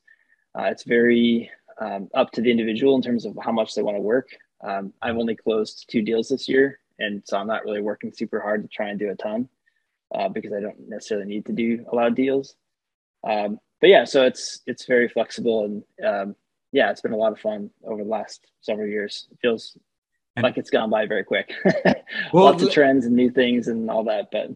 uh, 0.58 0.64
it's 0.64 0.84
very 0.84 1.52
um, 1.80 2.10
up 2.14 2.32
to 2.32 2.42
the 2.42 2.52
individual 2.52 2.96
in 2.96 3.02
terms 3.02 3.26
of 3.26 3.38
how 3.44 3.52
much 3.52 3.76
they 3.76 3.84
want 3.84 3.98
to 3.98 4.02
work. 4.02 4.30
Um, 4.64 4.94
I've 5.02 5.18
only 5.18 5.36
closed 5.36 5.86
two 5.90 6.02
deals 6.02 6.30
this 6.30 6.50
year, 6.50 6.80
and 6.98 7.22
so 7.26 7.38
I'm 7.38 7.48
not 7.48 7.64
really 7.64 7.82
working 7.82 8.12
super 8.12 8.40
hard 8.40 8.64
to 8.64 8.68
try 8.68 8.90
and 8.90 8.98
do 8.98 9.12
a 9.12 9.16
ton 9.16 9.50
uh, 10.16 10.30
because 10.30 10.54
I 10.54 10.62
don't 10.62 10.90
necessarily 10.90 11.28
need 11.28 11.46
to 11.46 11.54
do 11.54 11.86
a 11.92 11.96
lot 11.96 12.08
of 12.08 12.16
deals. 12.16 12.56
Um, 13.28 13.60
but 13.80 13.90
yeah, 13.90 14.06
so 14.06 14.26
it's 14.26 14.62
it's 14.66 14.86
very 14.86 15.08
flexible 15.08 15.66
and 15.66 15.84
um, 16.06 16.36
yeah, 16.72 16.92
it's 16.92 17.02
been 17.02 17.14
a 17.14 17.18
lot 17.18 17.32
of 17.32 17.40
fun 17.40 17.70
over 17.86 18.04
the 18.04 18.10
last 18.10 18.46
several 18.62 18.88
years. 18.88 19.28
It 19.32 19.38
feels 19.42 19.78
and, 20.36 20.44
like 20.44 20.58
it's 20.58 20.70
gone 20.70 20.90
by 20.90 21.06
very 21.06 21.24
quick. 21.24 21.52
well, 22.34 22.46
Lots 22.46 22.64
of 22.64 22.72
trends 22.72 23.06
and 23.06 23.16
new 23.16 23.32
things 23.32 23.68
and 23.68 23.90
all 23.90 24.04
that, 24.06 24.28
but. 24.32 24.52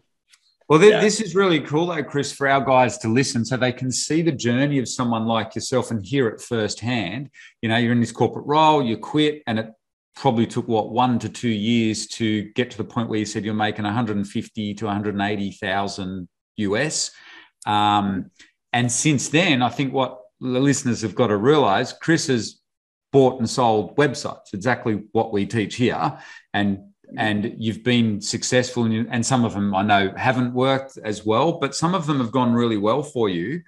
Well, 0.68 0.78
th- 0.78 0.92
yeah. 0.92 1.00
this 1.00 1.20
is 1.20 1.34
really 1.34 1.60
cool, 1.60 1.86
though, 1.86 2.02
Chris, 2.02 2.32
for 2.32 2.48
our 2.48 2.64
guys 2.64 2.96
to 2.98 3.08
listen 3.08 3.44
so 3.44 3.56
they 3.56 3.72
can 3.72 3.90
see 3.90 4.22
the 4.22 4.32
journey 4.32 4.78
of 4.78 4.88
someone 4.88 5.26
like 5.26 5.54
yourself 5.54 5.90
and 5.90 6.04
hear 6.04 6.28
it 6.28 6.40
firsthand. 6.40 7.30
You 7.60 7.68
know, 7.68 7.76
you're 7.76 7.92
in 7.92 8.00
this 8.00 8.12
corporate 8.12 8.46
role, 8.46 8.82
you 8.82 8.96
quit, 8.96 9.42
and 9.46 9.58
it 9.58 9.70
probably 10.14 10.46
took 10.46 10.68
what 10.68 10.90
one 10.90 11.18
to 11.18 11.28
two 11.28 11.48
years 11.48 12.06
to 12.06 12.44
get 12.52 12.70
to 12.70 12.78
the 12.78 12.84
point 12.84 13.08
where 13.08 13.18
you 13.18 13.26
said 13.26 13.44
you're 13.44 13.54
making 13.54 13.84
150 13.84 14.74
to 14.74 14.84
180,000 14.84 16.28
US. 16.56 17.10
Um, 17.66 18.30
and 18.72 18.90
since 18.90 19.28
then, 19.28 19.62
I 19.62 19.68
think 19.68 19.92
what 19.92 20.18
the 20.40 20.60
listeners 20.60 21.02
have 21.02 21.14
got 21.14 21.28
to 21.28 21.36
realize 21.36 21.92
Chris 21.92 22.26
has 22.26 22.60
bought 23.12 23.38
and 23.38 23.48
sold 23.48 23.96
websites, 23.96 24.54
exactly 24.54 25.02
what 25.12 25.32
we 25.32 25.46
teach 25.46 25.76
here. 25.76 26.18
And 26.54 26.80
and 27.18 27.56
you've 27.58 27.84
been 27.84 28.22
successful 28.22 28.86
in, 28.86 29.06
and 29.10 29.24
some 29.24 29.44
of 29.44 29.52
them 29.52 29.74
I 29.74 29.82
know 29.82 30.14
haven't 30.16 30.54
worked 30.54 30.98
as 31.04 31.26
well, 31.26 31.58
but 31.58 31.74
some 31.74 31.94
of 31.94 32.06
them 32.06 32.18
have 32.18 32.32
gone 32.32 32.54
really 32.54 32.78
well 32.78 33.02
for 33.02 33.28
you. 33.28 33.62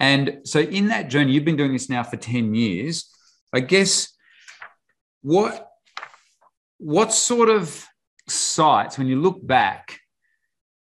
And 0.00 0.38
so 0.44 0.60
in 0.60 0.88
that 0.88 1.10
journey, 1.10 1.32
you've 1.32 1.44
been 1.44 1.56
doing 1.56 1.72
this 1.72 1.90
now 1.90 2.02
for 2.02 2.16
10 2.16 2.54
years. 2.54 3.12
I 3.52 3.60
guess 3.60 4.16
what 5.22 5.68
what 6.78 7.12
sort 7.12 7.50
of 7.50 7.86
sites, 8.28 8.96
when 8.96 9.08
you 9.08 9.20
look 9.20 9.44
back, 9.46 10.00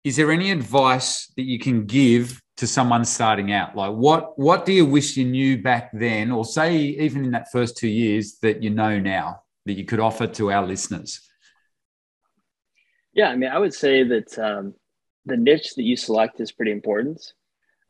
is 0.05 0.17
there 0.17 0.31
any 0.31 0.51
advice 0.51 1.33
that 1.37 1.45
you 1.45 1.59
can 1.59 1.87
give 1.87 2.43
to 2.59 2.67
someone 2.67 3.05
starting 3.05 3.53
out? 3.53 3.75
Like, 3.77 3.93
what 3.93 4.39
what 4.39 4.67
do 4.67 4.73
you 4.73 4.85
wish 4.85 5.17
you 5.17 5.25
knew 5.25 5.63
back 5.63 5.91
then, 5.93 6.31
or 6.31 6.45
say 6.45 6.77
even 6.77 7.25
in 7.25 7.31
that 7.31 7.51
first 7.51 7.77
two 7.77 7.89
years 7.89 8.39
that 8.43 8.63
you 8.63 8.71
know 8.71 8.99
now 8.99 9.43
that 9.65 9.75
you 9.75 9.85
could 9.85 10.01
offer 10.01 10.27
to 10.27 10.53
our 10.53 10.67
listeners? 10.67 11.21
Yeah, 13.15 13.29
I 13.29 13.37
mean, 13.37 13.51
I 13.51 13.59
would 13.59 13.75
say 13.75 14.03
that 14.05 14.39
um, 14.39 14.75
the 15.25 15.37
niche 15.37 15.75
that 15.77 15.83
you 15.83 15.97
select 15.97 16.41
is 16.41 16.53
pretty 16.53 16.73
important, 16.73 17.33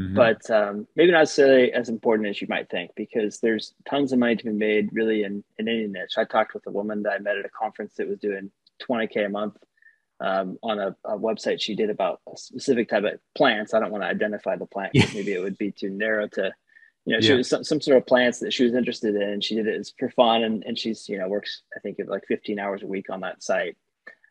mm-hmm. 0.00 0.14
but 0.14 0.48
um, 0.50 0.86
maybe 0.96 1.12
not 1.12 1.20
necessarily 1.20 1.72
as 1.72 1.88
important 1.88 2.28
as 2.28 2.40
you 2.40 2.46
might 2.48 2.70
think, 2.70 2.90
because 2.94 3.40
there's 3.40 3.74
tons 3.88 4.12
of 4.12 4.18
money 4.18 4.36
to 4.36 4.44
be 4.44 4.52
made 4.52 4.90
really 4.92 5.24
in 5.24 5.42
in 5.58 5.66
any 5.66 5.86
niche. 5.86 6.18
I 6.18 6.24
talked 6.24 6.54
with 6.54 6.66
a 6.66 6.70
woman 6.70 7.02
that 7.04 7.14
I 7.14 7.18
met 7.18 7.38
at 7.38 7.46
a 7.46 7.50
conference 7.50 7.94
that 7.96 8.08
was 8.08 8.18
doing 8.18 8.50
20k 8.86 9.26
a 9.26 9.28
month 9.30 9.56
um, 10.20 10.58
on 10.62 10.78
a, 10.78 10.96
a, 11.04 11.16
website 11.16 11.60
she 11.60 11.74
did 11.74 11.90
about 11.90 12.20
a 12.32 12.36
specific 12.36 12.88
type 12.88 13.04
of 13.04 13.20
plants. 13.36 13.72
I 13.72 13.80
don't 13.80 13.92
want 13.92 14.02
to 14.02 14.08
identify 14.08 14.56
the 14.56 14.66
plant. 14.66 14.92
Yeah. 14.94 15.06
Maybe 15.14 15.32
it 15.32 15.40
would 15.40 15.58
be 15.58 15.70
too 15.70 15.90
narrow 15.90 16.26
to, 16.28 16.52
you 17.04 17.14
know, 17.14 17.20
she 17.20 17.34
was 17.34 17.48
some, 17.48 17.64
some 17.64 17.80
sort 17.80 17.98
of 17.98 18.06
plants 18.06 18.40
that 18.40 18.52
she 18.52 18.64
was 18.64 18.74
interested 18.74 19.14
in. 19.14 19.22
And 19.22 19.44
she 19.44 19.54
did 19.54 19.68
it 19.68 19.78
as 19.78 19.94
for 19.98 20.10
fun. 20.10 20.42
And, 20.42 20.64
and 20.64 20.76
she's, 20.76 21.08
you 21.08 21.18
know, 21.18 21.28
works, 21.28 21.62
I 21.76 21.80
think 21.80 21.98
like 22.06 22.24
15 22.26 22.58
hours 22.58 22.82
a 22.82 22.86
week 22.86 23.10
on 23.10 23.20
that 23.20 23.42
site. 23.42 23.76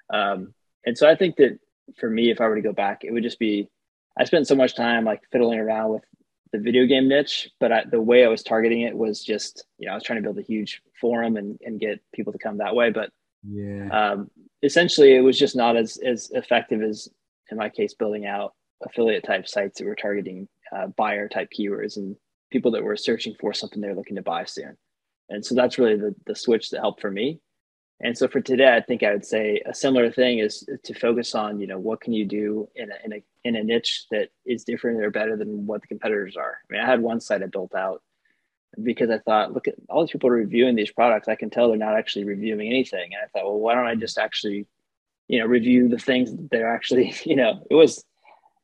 Um, 0.10 0.54
and 0.86 0.98
so 0.98 1.10
I 1.10 1.16
think 1.16 1.38
that 1.38 1.60
for 1.98 2.10
me, 2.10 2.32
if 2.32 2.42
I 2.42 2.48
were 2.48 2.56
to 2.56 2.62
go 2.62 2.74
back, 2.74 3.04
it 3.04 3.12
would 3.12 3.24
just 3.24 3.40
be, 3.40 3.70
I 4.20 4.26
spent 4.26 4.48
so 4.48 4.56
much 4.56 4.76
time 4.76 5.06
like 5.06 5.22
fiddling 5.32 5.60
around 5.60 5.92
with 5.92 6.04
the 6.52 6.60
video 6.60 6.86
game 6.86 7.08
niche, 7.08 7.50
but 7.60 7.72
I, 7.72 7.84
the 7.90 8.02
way 8.02 8.26
I 8.26 8.30
was 8.30 8.44
targeting 8.44 8.82
it 8.82 8.98
was 8.98 9.24
just, 9.24 9.66
you 9.78 9.86
know, 9.86 9.94
I 9.94 9.96
was 9.96 10.04
trying 10.04 10.18
to 10.18 10.24
build 10.24 10.38
a 10.38 10.42
huge 10.42 10.82
forum 11.00 11.38
and, 11.38 11.60
and 11.64 11.80
get 11.80 12.02
people 12.14 12.34
to 12.34 12.40
come 12.40 12.58
that 12.58 12.76
way. 12.76 12.90
But 12.90 13.12
yeah. 13.50 13.90
Um, 13.90 14.32
essentially, 14.64 15.16
it 15.16 15.22
was 15.22 15.38
just 15.38 15.56
not 15.56 15.76
as 15.76 15.98
as 15.98 16.32
effective 16.32 16.82
as 16.82 17.10
in 17.52 17.58
my 17.58 17.70
case 17.70 17.94
building 17.94 18.26
out 18.26 18.54
affiliate 18.84 19.24
type 19.24 19.48
sites 19.48 19.80
that 19.80 19.86
were 19.86 19.96
targeting 19.96 20.48
uh, 20.76 20.88
buyer 20.88 21.28
type 21.28 21.50
keywords 21.58 21.98
and 21.98 22.16
people 22.52 22.72
that 22.72 22.84
were 22.84 22.96
searching 22.96 23.36
for 23.40 23.54
something 23.54 23.82
they're 23.82 23.96
looking 23.96 24.16
to 24.16 24.22
buy 24.22 24.46
soon. 24.46 24.78
And 25.30 25.46
so 25.46 25.56
that's 25.56 25.78
really 25.78 25.98
the 25.98 26.16
the 26.26 26.36
switch 26.36 26.70
that 26.70 26.80
helped 26.80 27.02
for 27.02 27.12
me. 27.12 27.40
And 28.00 28.16
so 28.16 28.28
for 28.28 28.42
today, 28.42 28.76
I 28.76 28.82
think 28.82 29.02
I 29.02 29.12
would 29.12 29.26
say 29.26 29.62
a 29.66 29.74
similar 29.74 30.12
thing 30.12 30.38
is 30.40 30.68
to 30.84 30.94
focus 30.94 31.34
on, 31.34 31.60
you 31.60 31.66
know, 31.66 31.80
what 31.80 32.00
can 32.00 32.14
you 32.14 32.26
do 32.26 32.70
in 32.76 32.92
a, 32.92 32.96
in 33.06 33.14
a, 33.14 33.24
in 33.44 33.56
a 33.56 33.64
niche 33.64 34.06
that 34.12 34.30
is 34.46 34.64
different 34.64 35.02
or 35.04 35.10
better 35.10 35.36
than 35.36 35.66
what 35.66 35.82
the 35.82 35.88
competitors 35.88 36.38
are. 36.38 36.60
I 36.70 36.74
mean, 36.74 36.82
I 36.84 36.86
had 36.86 37.02
one 37.02 37.20
site 37.20 37.42
I 37.42 37.48
built 37.48 37.74
out 37.74 38.04
because 38.82 39.10
I 39.10 39.20
thought, 39.20 39.54
look 39.54 39.68
at 39.68 39.76
all 39.90 40.02
these 40.02 40.12
people 40.12 40.30
reviewing 40.30 40.76
these 40.76 40.92
products. 40.92 41.28
I 41.28 41.36
can 41.36 41.50
tell 41.50 41.70
they're 41.70 41.78
not 41.78 41.98
actually 41.98 42.26
reviewing 42.26 42.68
anything. 42.68 43.14
And 43.14 43.24
I 43.24 43.28
thought, 43.28 43.46
well, 43.46 43.60
why 43.60 43.76
don't 43.76 43.88
I 43.88 43.96
just 43.96 44.18
actually, 44.18 44.68
you 45.28 45.40
know, 45.40 45.46
review 45.46 45.88
the 45.88 45.98
things 45.98 46.32
that 46.32 46.50
they're 46.50 46.74
actually, 46.74 47.14
you 47.24 47.36
know, 47.36 47.66
it 47.70 47.76
was, 47.76 48.04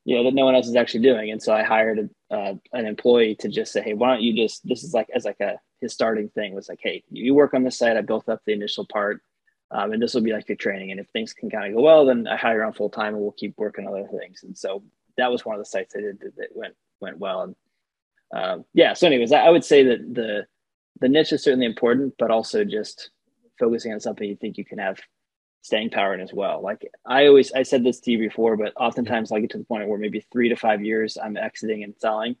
you 0.04 0.16
know, 0.16 0.24
that 0.24 0.34
no 0.34 0.44
one 0.44 0.54
else 0.54 0.68
is 0.68 0.76
actually 0.76 1.00
doing. 1.00 1.30
And 1.30 1.42
so 1.42 1.54
I 1.54 1.62
hired 1.62 2.10
a, 2.30 2.34
uh, 2.34 2.54
an 2.72 2.86
employee 2.86 3.36
to 3.36 3.48
just 3.48 3.72
say, 3.72 3.82
hey, 3.82 3.94
why 3.94 4.10
don't 4.10 4.22
you 4.22 4.34
just, 4.34 4.66
this 4.66 4.84
is 4.84 4.92
like 4.92 5.08
as 5.14 5.24
like 5.24 5.40
a 5.40 5.58
his 5.84 5.92
starting 5.92 6.28
thing 6.30 6.54
was 6.54 6.68
like, 6.68 6.80
hey, 6.82 7.04
you 7.10 7.34
work 7.34 7.54
on 7.54 7.62
this 7.62 7.78
site. 7.78 7.96
I 7.96 8.00
built 8.00 8.28
up 8.28 8.40
the 8.44 8.52
initial 8.52 8.86
part. 8.86 9.22
Um, 9.70 9.92
and 9.92 10.02
this 10.02 10.14
will 10.14 10.22
be 10.22 10.32
like 10.32 10.48
your 10.48 10.56
training. 10.56 10.90
And 10.90 11.00
if 11.00 11.08
things 11.08 11.32
can 11.32 11.50
kind 11.50 11.66
of 11.66 11.74
go 11.74 11.82
well, 11.82 12.06
then 12.06 12.26
I 12.26 12.36
hire 12.36 12.64
on 12.64 12.72
full 12.72 12.90
time 12.90 13.14
and 13.14 13.22
we'll 13.22 13.32
keep 13.32 13.54
working 13.56 13.86
on 13.86 13.92
other 13.92 14.08
things. 14.18 14.42
And 14.42 14.56
so 14.56 14.82
that 15.16 15.30
was 15.30 15.44
one 15.44 15.54
of 15.54 15.60
the 15.60 15.66
sites 15.66 15.94
I 15.96 16.00
did 16.00 16.20
that 16.36 16.48
went 16.54 16.74
went 17.00 17.18
well. 17.18 17.42
And 17.42 17.56
um, 18.34 18.64
yeah, 18.74 18.92
so 18.94 19.06
anyways, 19.06 19.32
I, 19.32 19.46
I 19.46 19.50
would 19.50 19.64
say 19.64 19.84
that 19.84 20.14
the 20.14 20.46
the 21.00 21.08
niche 21.08 21.32
is 21.32 21.42
certainly 21.42 21.66
important, 21.66 22.14
but 22.18 22.30
also 22.30 22.64
just 22.64 23.10
focusing 23.58 23.92
on 23.92 24.00
something 24.00 24.28
you 24.28 24.36
think 24.36 24.58
you 24.58 24.64
can 24.64 24.78
have 24.78 24.98
staying 25.62 25.90
power 25.90 26.14
in 26.14 26.20
as 26.20 26.32
well. 26.32 26.60
Like 26.62 26.86
I 27.06 27.26
always, 27.26 27.52
I 27.52 27.62
said 27.62 27.84
this 27.84 28.00
to 28.00 28.10
you 28.10 28.18
before, 28.18 28.56
but 28.56 28.72
oftentimes 28.76 29.32
I 29.32 29.40
get 29.40 29.50
to 29.50 29.58
the 29.58 29.64
point 29.64 29.88
where 29.88 29.98
maybe 29.98 30.26
three 30.32 30.50
to 30.50 30.56
five 30.56 30.84
years 30.84 31.16
I'm 31.16 31.36
exiting 31.36 31.82
and 31.82 31.94
selling. 31.98 32.36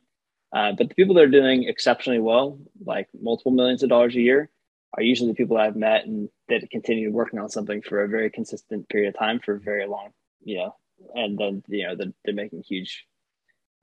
Uh, 0.52 0.72
but 0.72 0.88
the 0.88 0.94
people 0.94 1.14
that 1.14 1.24
are 1.24 1.28
doing 1.28 1.64
exceptionally 1.64 2.20
well, 2.20 2.58
like 2.84 3.08
multiple 3.20 3.50
millions 3.50 3.82
of 3.82 3.88
dollars 3.88 4.14
a 4.14 4.20
year, 4.20 4.50
are 4.96 5.02
usually 5.02 5.30
the 5.30 5.36
people 5.36 5.56
I've 5.56 5.74
met 5.74 6.04
and 6.04 6.28
that 6.48 6.70
continue 6.70 7.10
working 7.10 7.40
on 7.40 7.48
something 7.48 7.82
for 7.82 8.02
a 8.02 8.08
very 8.08 8.30
consistent 8.30 8.88
period 8.88 9.08
of 9.08 9.18
time 9.18 9.40
for 9.40 9.56
very 9.58 9.86
long, 9.86 10.10
you 10.44 10.58
know, 10.58 10.76
and 11.14 11.36
then, 11.36 11.62
you 11.66 11.86
know, 11.86 11.96
they're, 11.96 12.12
they're 12.24 12.34
making 12.34 12.62
huge, 12.62 13.04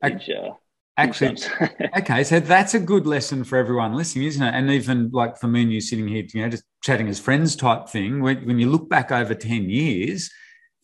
huge, 0.01 0.29
uh, 0.29 0.51
Actually, 0.97 1.37
okay, 1.97 2.23
so 2.23 2.39
that's 2.39 2.73
a 2.73 2.79
good 2.79 3.07
lesson 3.07 3.43
for 3.43 3.57
everyone 3.57 3.95
listening, 3.95 4.25
isn't 4.25 4.43
it? 4.43 4.53
And 4.53 4.69
even 4.69 5.09
like 5.11 5.37
for 5.37 5.47
me 5.47 5.63
and 5.63 5.71
you 5.71 5.81
sitting 5.81 6.07
here, 6.07 6.25
you 6.33 6.41
know, 6.41 6.49
just 6.49 6.63
chatting 6.83 7.07
as 7.07 7.19
friends 7.19 7.55
type 7.55 7.87
thing. 7.87 8.21
When, 8.21 8.45
when 8.45 8.59
you 8.59 8.69
look 8.69 8.89
back 8.89 9.11
over 9.11 9.33
10 9.33 9.69
years, 9.69 10.29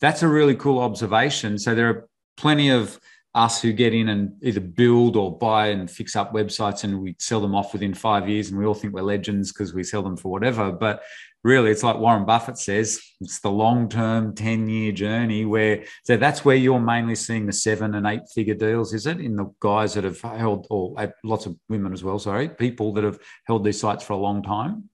that's 0.00 0.22
a 0.22 0.28
really 0.28 0.54
cool 0.54 0.78
observation. 0.80 1.58
So 1.58 1.74
there 1.74 1.88
are 1.88 2.08
plenty 2.36 2.70
of 2.70 2.98
us 3.34 3.60
who 3.60 3.72
get 3.72 3.92
in 3.94 4.08
and 4.08 4.32
either 4.42 4.60
build 4.60 5.14
or 5.14 5.36
buy 5.36 5.68
and 5.68 5.90
fix 5.90 6.16
up 6.16 6.32
websites 6.32 6.84
and 6.84 7.00
we 7.00 7.14
sell 7.18 7.40
them 7.40 7.54
off 7.54 7.72
within 7.72 7.92
five 7.92 8.28
years 8.28 8.48
and 8.48 8.58
we 8.58 8.64
all 8.64 8.74
think 8.74 8.94
we're 8.94 9.02
legends 9.02 9.52
because 9.52 9.74
we 9.74 9.84
sell 9.84 10.02
them 10.02 10.16
for 10.16 10.30
whatever. 10.32 10.72
But 10.72 11.02
really 11.44 11.70
it's 11.70 11.82
like 11.82 11.98
Warren 11.98 12.24
Buffett 12.24 12.58
says, 12.58 13.00
it's 13.20 13.40
the 13.40 13.50
long-term 13.50 14.34
10-year 14.34 14.92
journey 14.92 15.44
where 15.44 15.84
so 16.04 16.16
that's 16.16 16.44
where 16.44 16.56
you're 16.56 16.80
mainly 16.80 17.14
seeing 17.14 17.46
the 17.46 17.52
seven 17.52 17.94
and 17.94 18.06
eight 18.06 18.22
figure 18.34 18.54
deals, 18.54 18.92
is 18.92 19.06
it? 19.06 19.20
In 19.20 19.36
the 19.36 19.52
guys 19.60 19.94
that 19.94 20.04
have 20.04 20.20
held 20.20 20.66
or 20.70 20.94
lots 21.24 21.46
of 21.46 21.56
women 21.68 21.92
as 21.92 22.02
well, 22.04 22.18
sorry, 22.18 22.48
people 22.48 22.92
that 22.94 23.04
have 23.04 23.18
held 23.46 23.64
these 23.64 23.80
sites 23.80 24.04
for 24.04 24.14
a 24.14 24.18
long 24.18 24.42
time. 24.42 24.88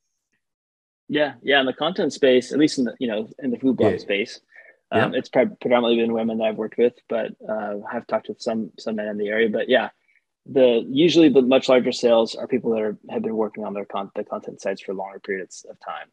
Yeah, 1.08 1.34
yeah, 1.42 1.60
in 1.60 1.66
the 1.66 1.72
content 1.72 2.12
space, 2.12 2.52
at 2.52 2.58
least 2.58 2.78
in 2.78 2.84
the 2.84 2.94
you 2.98 3.08
know 3.08 3.28
in 3.42 3.50
the 3.50 3.58
food 3.58 3.76
blog 3.76 3.92
yeah. 3.92 3.98
space, 3.98 4.40
um, 4.90 5.12
yeah. 5.12 5.18
it's 5.18 5.28
pre- 5.28 5.46
predominantly 5.60 6.02
been 6.02 6.14
women 6.14 6.38
that 6.38 6.44
I've 6.44 6.56
worked 6.56 6.78
with, 6.78 6.94
but 7.08 7.32
uh, 7.46 7.74
I've 7.92 8.06
talked 8.06 8.28
with 8.28 8.40
some 8.40 8.70
some 8.78 8.96
men 8.96 9.08
in 9.08 9.18
the 9.18 9.28
area. 9.28 9.50
But 9.50 9.68
yeah, 9.68 9.90
the 10.46 10.86
usually 10.88 11.28
the 11.28 11.42
much 11.42 11.68
larger 11.68 11.92
sales 11.92 12.34
are 12.34 12.46
people 12.46 12.72
that 12.72 12.80
are, 12.80 12.96
have 13.10 13.22
been 13.22 13.36
working 13.36 13.64
on 13.64 13.74
their 13.74 13.84
con- 13.84 14.10
the 14.14 14.24
content 14.24 14.60
sites 14.60 14.82
for 14.82 14.94
longer 14.94 15.20
periods 15.20 15.66
of 15.68 15.78
time. 15.80 16.08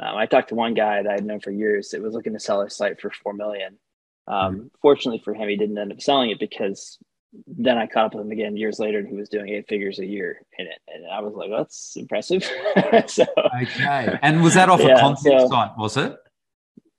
Um, 0.00 0.16
I 0.16 0.26
talked 0.26 0.50
to 0.50 0.54
one 0.54 0.74
guy 0.74 1.02
that 1.02 1.12
I'd 1.12 1.24
known 1.24 1.40
for 1.40 1.50
years 1.50 1.90
that 1.90 2.02
was 2.02 2.14
looking 2.14 2.32
to 2.34 2.40
sell 2.40 2.62
his 2.62 2.76
site 2.76 3.00
for 3.00 3.10
four 3.10 3.32
million. 3.32 3.78
Um, 4.26 4.54
mm-hmm. 4.54 4.66
Fortunately 4.80 5.20
for 5.24 5.34
him, 5.34 5.48
he 5.48 5.56
didn't 5.56 5.78
end 5.78 5.92
up 5.92 6.00
selling 6.00 6.30
it 6.30 6.38
because 6.38 6.98
then 7.46 7.76
I 7.78 7.86
caught 7.86 8.06
up 8.06 8.14
with 8.14 8.24
him 8.24 8.32
again 8.32 8.56
years 8.56 8.78
later, 8.78 8.98
and 8.98 9.08
he 9.08 9.14
was 9.14 9.28
doing 9.28 9.48
eight 9.48 9.68
figures 9.68 9.98
a 9.98 10.06
year 10.06 10.40
in 10.58 10.66
it, 10.66 10.80
and 10.88 11.06
I 11.06 11.20
was 11.20 11.34
like, 11.34 11.50
"That's 11.50 11.96
impressive." 11.96 12.42
so, 13.06 13.24
okay, 13.62 14.18
and 14.22 14.42
was 14.42 14.54
that 14.54 14.68
off 14.68 14.80
yeah, 14.82 14.96
a 14.96 15.00
content 15.00 15.40
so, 15.40 15.48
site? 15.48 15.76
Was 15.76 15.96
it? 15.96 16.16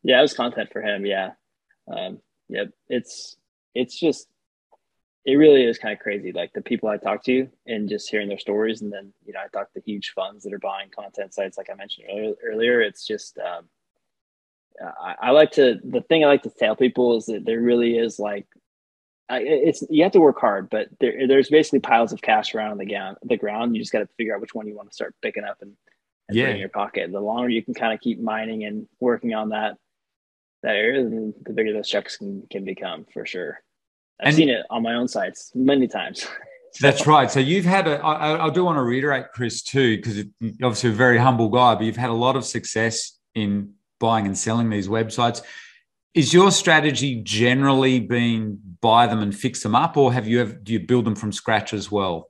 Yeah, 0.03 0.19
it 0.19 0.21
was 0.21 0.33
content 0.33 0.69
for 0.71 0.81
him. 0.81 1.05
Yeah, 1.05 1.31
um, 1.91 2.19
yep. 2.47 2.69
It's 2.89 3.37
it's 3.73 3.99
just 3.99 4.27
it 5.29 5.35
really 5.35 5.63
is 5.63 5.77
kind 5.77 5.93
of 5.93 5.99
crazy. 5.99 6.31
Like 6.31 6.53
the 6.53 6.61
people 6.61 6.89
I 6.89 6.97
talk 6.97 7.23
to 7.25 7.47
and 7.67 7.87
just 7.87 8.09
hearing 8.09 8.27
their 8.27 8.39
stories, 8.39 8.81
and 8.81 8.91
then 8.91 9.13
you 9.25 9.33
know 9.33 9.39
I 9.39 9.47
talk 9.47 9.71
to 9.73 9.81
huge 9.81 10.11
funds 10.15 10.43
that 10.43 10.53
are 10.53 10.59
buying 10.59 10.89
content 10.89 11.33
sites, 11.33 11.57
like 11.57 11.69
I 11.69 11.75
mentioned 11.75 12.07
earlier. 12.43 12.81
It's 12.81 13.05
just 13.05 13.37
um, 13.37 13.65
I, 14.81 15.15
I 15.21 15.31
like 15.31 15.51
to 15.51 15.79
the 15.83 16.01
thing 16.01 16.23
I 16.23 16.27
like 16.27 16.43
to 16.43 16.49
tell 16.49 16.75
people 16.75 17.17
is 17.17 17.25
that 17.27 17.45
there 17.45 17.59
really 17.61 17.97
is 17.97 18.19
like 18.19 18.47
I, 19.29 19.41
it's 19.41 19.83
you 19.89 20.01
have 20.03 20.11
to 20.13 20.21
work 20.21 20.39
hard, 20.39 20.69
but 20.69 20.87
there, 20.99 21.27
there's 21.27 21.49
basically 21.49 21.79
piles 21.79 22.11
of 22.11 22.21
cash 22.21 22.55
around 22.55 22.77
the 22.77 22.85
ground. 22.85 23.17
The 23.23 23.37
ground, 23.37 23.75
you 23.75 23.81
just 23.81 23.91
got 23.91 23.99
to 23.99 24.09
figure 24.17 24.33
out 24.33 24.41
which 24.41 24.55
one 24.55 24.67
you 24.67 24.75
want 24.75 24.89
to 24.89 24.95
start 24.95 25.15
picking 25.21 25.43
up 25.43 25.57
and, 25.61 25.73
and 26.27 26.37
yeah. 26.37 26.45
put 26.45 26.53
in 26.53 26.59
your 26.59 26.69
pocket. 26.69 27.11
The 27.11 27.19
longer 27.19 27.49
you 27.49 27.63
can 27.63 27.75
kind 27.75 27.93
of 27.93 27.99
keep 27.99 28.19
mining 28.19 28.63
and 28.63 28.87
working 28.99 29.35
on 29.35 29.49
that 29.49 29.77
that 30.63 30.75
area, 30.75 31.03
the 31.03 31.53
bigger 31.53 31.73
those 31.73 31.87
checks 31.87 32.17
can, 32.17 32.43
can 32.49 32.65
become 32.65 33.05
for 33.13 33.25
sure. 33.25 33.61
I've 34.19 34.27
and 34.27 34.35
seen 34.35 34.49
it 34.49 34.65
on 34.69 34.83
my 34.83 34.95
own 34.95 35.07
sites 35.07 35.51
many 35.55 35.87
times. 35.87 36.21
so. 36.73 36.81
That's 36.81 37.07
right. 37.07 37.31
So 37.31 37.39
you've 37.39 37.65
had 37.65 37.87
a. 37.87 38.03
I, 38.03 38.47
I 38.47 38.49
do 38.49 38.65
want 38.65 38.77
to 38.77 38.83
reiterate, 38.83 39.27
Chris, 39.33 39.61
too, 39.61 39.97
because 39.97 40.25
obviously 40.63 40.89
a 40.89 40.93
very 40.93 41.17
humble 41.17 41.49
guy, 41.49 41.75
but 41.75 41.83
you've 41.83 41.95
had 41.97 42.09
a 42.09 42.13
lot 42.13 42.35
of 42.35 42.45
success 42.45 43.17
in 43.35 43.73
buying 43.99 44.25
and 44.25 44.37
selling 44.37 44.69
these 44.69 44.87
websites. 44.87 45.41
Is 46.13 46.33
your 46.33 46.51
strategy 46.51 47.21
generally 47.21 47.99
been 47.99 48.59
buy 48.81 49.07
them 49.07 49.21
and 49.21 49.35
fix 49.35 49.61
them 49.61 49.75
up, 49.75 49.95
or 49.95 50.11
have 50.11 50.27
you 50.27 50.41
ever, 50.41 50.53
do 50.53 50.73
you 50.73 50.79
build 50.79 51.05
them 51.05 51.15
from 51.15 51.31
scratch 51.31 51.73
as 51.73 51.91
well? 51.91 52.29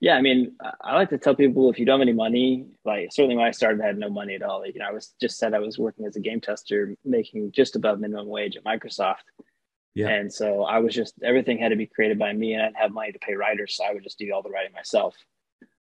Yeah, 0.00 0.14
I 0.14 0.22
mean, 0.22 0.56
I 0.80 0.94
like 0.94 1.10
to 1.10 1.18
tell 1.18 1.34
people 1.34 1.70
if 1.70 1.78
you 1.78 1.84
don't 1.84 1.98
have 1.98 2.06
any 2.06 2.12
money, 2.12 2.66
like 2.84 3.08
certainly 3.12 3.36
when 3.36 3.46
I 3.46 3.50
started, 3.50 3.80
I 3.82 3.86
had 3.86 3.98
no 3.98 4.08
money 4.08 4.34
at 4.34 4.42
all. 4.42 4.60
Like, 4.60 4.74
you 4.74 4.80
know, 4.80 4.86
I 4.88 4.92
was 4.92 5.14
just 5.20 5.38
said 5.38 5.54
I 5.54 5.58
was 5.58 5.78
working 5.78 6.06
as 6.06 6.16
a 6.16 6.20
game 6.20 6.40
tester, 6.40 6.96
making 7.04 7.52
just 7.52 7.74
above 7.74 7.98
minimum 7.98 8.28
wage 8.28 8.56
at 8.56 8.64
Microsoft. 8.64 9.26
Yeah. 9.98 10.10
And 10.10 10.32
so 10.32 10.62
I 10.62 10.78
was 10.78 10.94
just 10.94 11.14
everything 11.24 11.58
had 11.58 11.70
to 11.70 11.76
be 11.76 11.86
created 11.86 12.20
by 12.20 12.32
me, 12.32 12.52
and 12.52 12.62
I 12.62 12.66
didn't 12.66 12.76
have 12.76 12.92
money 12.92 13.10
to 13.10 13.18
pay 13.18 13.34
writers, 13.34 13.74
so 13.74 13.84
I 13.84 13.92
would 13.92 14.04
just 14.04 14.16
do 14.16 14.32
all 14.32 14.42
the 14.42 14.48
writing 14.48 14.72
myself. 14.72 15.16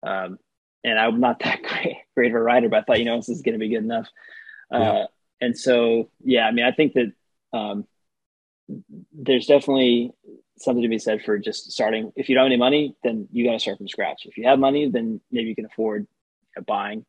Um, 0.04 0.38
and 0.84 1.00
I'm 1.00 1.18
not 1.18 1.40
that 1.44 1.64
great, 1.64 1.96
great 2.14 2.30
of 2.30 2.36
a 2.36 2.40
writer, 2.40 2.68
but 2.68 2.76
I 2.76 2.82
thought, 2.82 2.98
you 3.00 3.06
know, 3.06 3.16
this 3.16 3.28
is 3.28 3.42
going 3.42 3.54
to 3.54 3.58
be 3.58 3.70
good 3.70 3.82
enough. 3.82 4.08
Uh, 4.72 4.78
yeah. 4.78 5.06
And 5.40 5.58
so, 5.58 6.10
yeah, 6.22 6.46
I 6.46 6.52
mean, 6.52 6.64
I 6.64 6.70
think 6.70 6.92
that 6.92 7.12
um, 7.52 7.88
there's 9.12 9.46
definitely 9.46 10.12
something 10.58 10.82
to 10.84 10.88
be 10.88 11.00
said 11.00 11.24
for 11.24 11.36
just 11.36 11.72
starting. 11.72 12.12
If 12.14 12.28
you 12.28 12.36
don't 12.36 12.44
have 12.44 12.52
any 12.52 12.56
money, 12.56 12.94
then 13.02 13.26
you 13.32 13.44
got 13.44 13.54
to 13.54 13.58
start 13.58 13.78
from 13.78 13.88
scratch. 13.88 14.26
If 14.26 14.38
you 14.38 14.46
have 14.46 14.60
money, 14.60 14.88
then 14.88 15.20
maybe 15.32 15.48
you 15.48 15.56
can 15.56 15.66
afford 15.66 16.06
buying. 16.68 17.04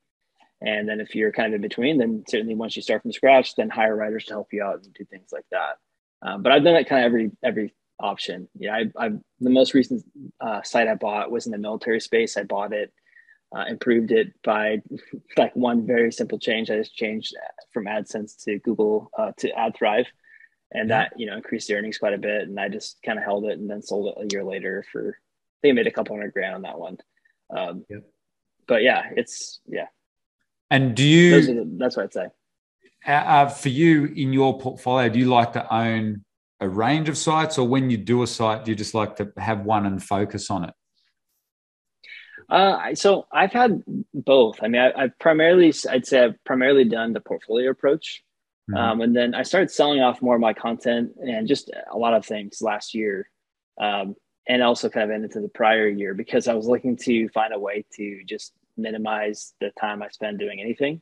And 0.60 0.89
then 0.89 1.00
if 1.00 1.13
you're 1.13 1.32
kind 1.32 1.50
of 1.50 1.54
in 1.54 1.62
between, 1.62 2.00
then 2.00 2.24
certainly 2.28 2.56
once 2.56 2.76
you 2.76 2.82
start 2.82 3.04
from 3.04 3.12
scratch, 3.12 3.56
then 3.56 3.70
hire 3.70 3.96
writers 3.96 4.26
to 4.26 4.34
help 4.34 4.48
you 4.52 4.63
out 4.63 4.84
and 4.84 4.91
do 4.91 5.06
things 5.06 5.30
like 5.32 5.46
that. 5.52 5.76
Um, 6.21 6.41
but 6.41 6.51
I've 6.51 6.63
done 6.63 6.73
that 6.73 6.88
kind 6.88 7.06
of 7.06 7.10
every 7.10 7.32
every 7.43 7.73
option. 7.99 8.47
Yeah, 8.58 8.75
I, 8.75 9.06
I 9.06 9.10
the 9.39 9.49
most 9.49 9.73
recent 9.73 10.04
uh, 10.39 10.62
site 10.63 10.88
I 10.88 10.95
bought 10.95 11.32
was 11.32 11.45
in 11.45 11.51
the 11.51 11.58
military 11.58 11.99
space. 11.99 12.38
I 12.38 12.43
bought 12.43 12.73
it, 12.73 12.91
uh, 13.56 13.65
improved 13.67 14.12
it 14.12 14.34
by 14.43 14.82
like 15.38 15.56
one 15.56 15.86
very 15.86 16.12
simple 16.12 16.39
change. 16.39 16.69
I 16.69 16.78
just 16.78 16.95
changed 16.95 17.36
from 17.73 17.86
AdSense 17.86 18.43
to 18.45 18.60
Google 18.60 19.12
uh, 19.17 19.32
to 19.38 19.51
AdThrive, 19.51 20.06
and 20.71 20.89
that 20.89 21.13
you 21.17 21.25
know 21.25 21.36
increased 21.36 21.67
the 21.67 21.75
earnings 21.75 21.97
quite 21.97 22.13
a 22.13 22.19
bit. 22.19 22.43
And 22.43 22.60
I 22.60 22.69
just 22.69 22.97
kind 23.04 23.17
of 23.17 23.25
held 23.25 23.45
it 23.45 23.60
and 23.60 23.69
then 23.69 23.82
sold 23.82 24.15
it 24.17 24.23
a 24.23 24.28
year 24.34 24.43
later 24.43 24.86
for 24.91 25.10
I 25.10 25.58
think 25.62 25.73
I 25.73 25.75
made 25.75 25.88
a 25.88 25.91
couple 25.91 26.15
hundred 26.15 26.34
grand 26.34 26.56
on 26.56 26.62
that 26.63 26.80
one. 26.80 26.97
Um, 27.56 27.86
yeah. 27.89 27.97
But 28.67 28.84
yeah, 28.84 29.10
it's 29.15 29.60
yeah. 29.67 29.88
And 30.71 30.95
do 30.95 31.04
you? 31.04 31.41
The, 31.41 31.78
that's 31.78 31.95
what 31.95 32.04
I'd 32.04 32.13
say. 32.13 32.28
Uh, 33.06 33.48
for 33.48 33.70
you 33.70 34.06
in 34.06 34.34
your 34.34 34.58
portfolio, 34.58 35.10
do 35.10 35.20
you 35.20 35.28
like 35.28 35.54
to 35.54 35.74
own 35.74 36.24
a 36.60 36.68
range 36.68 37.10
of 37.10 37.18
sites, 37.18 37.58
or 37.58 37.68
when 37.68 37.89
you 37.89 37.98
do 37.98 38.24
a 38.24 38.28
site, 38.28 38.65
do 38.65 38.72
you 38.72 38.76
just 38.76 38.94
like 38.94 39.18
to 39.18 39.32
have 39.38 39.62
one 39.62 39.86
and 39.86 40.02
focus 40.02 40.50
on 40.50 40.65
it? 40.65 40.74
Uh, 42.50 42.94
so 42.96 43.28
I've 43.32 43.52
had 43.52 43.84
both. 44.13 44.60
I 44.62 44.68
mean, 44.68 44.82
I, 44.82 45.02
have 45.02 45.20
primarily, 45.20 45.74
I'd 45.89 46.06
say, 46.06 46.24
I've 46.24 46.44
primarily 46.44 46.86
done 46.86 47.13
the 47.13 47.20
portfolio 47.20 47.72
approach, 47.72 48.24
mm-hmm. 48.70 48.78
um, 48.78 49.02
and 49.02 49.15
then 49.15 49.36
I 49.36 49.44
started 49.44 49.72
selling 49.72 50.02
off 50.02 50.22
more 50.22 50.36
of 50.36 50.41
my 50.41 50.54
content 50.54 51.12
and 51.18 51.48
just 51.48 51.72
a 51.91 51.98
lot 51.98 52.13
of 52.13 52.26
things 52.26 52.62
last 52.62 52.94
year, 52.94 53.30
um, 53.80 54.15
and 54.48 54.63
also 54.63 54.89
kind 54.89 55.12
of 55.12 55.15
into 55.15 55.41
the 55.41 55.50
prior 55.50 55.88
year 55.88 56.13
because 56.13 56.48
I 56.48 56.54
was 56.54 56.68
looking 56.68 56.98
to 56.98 57.30
find 57.30 57.54
a 57.54 57.60
way 57.60 57.86
to 57.98 58.24
just 58.28 58.54
minimize 58.78 59.54
the 59.60 59.72
time 59.80 60.02
I 60.02 60.10
spend 60.10 60.39
doing 60.39 60.62
anything. 60.62 61.02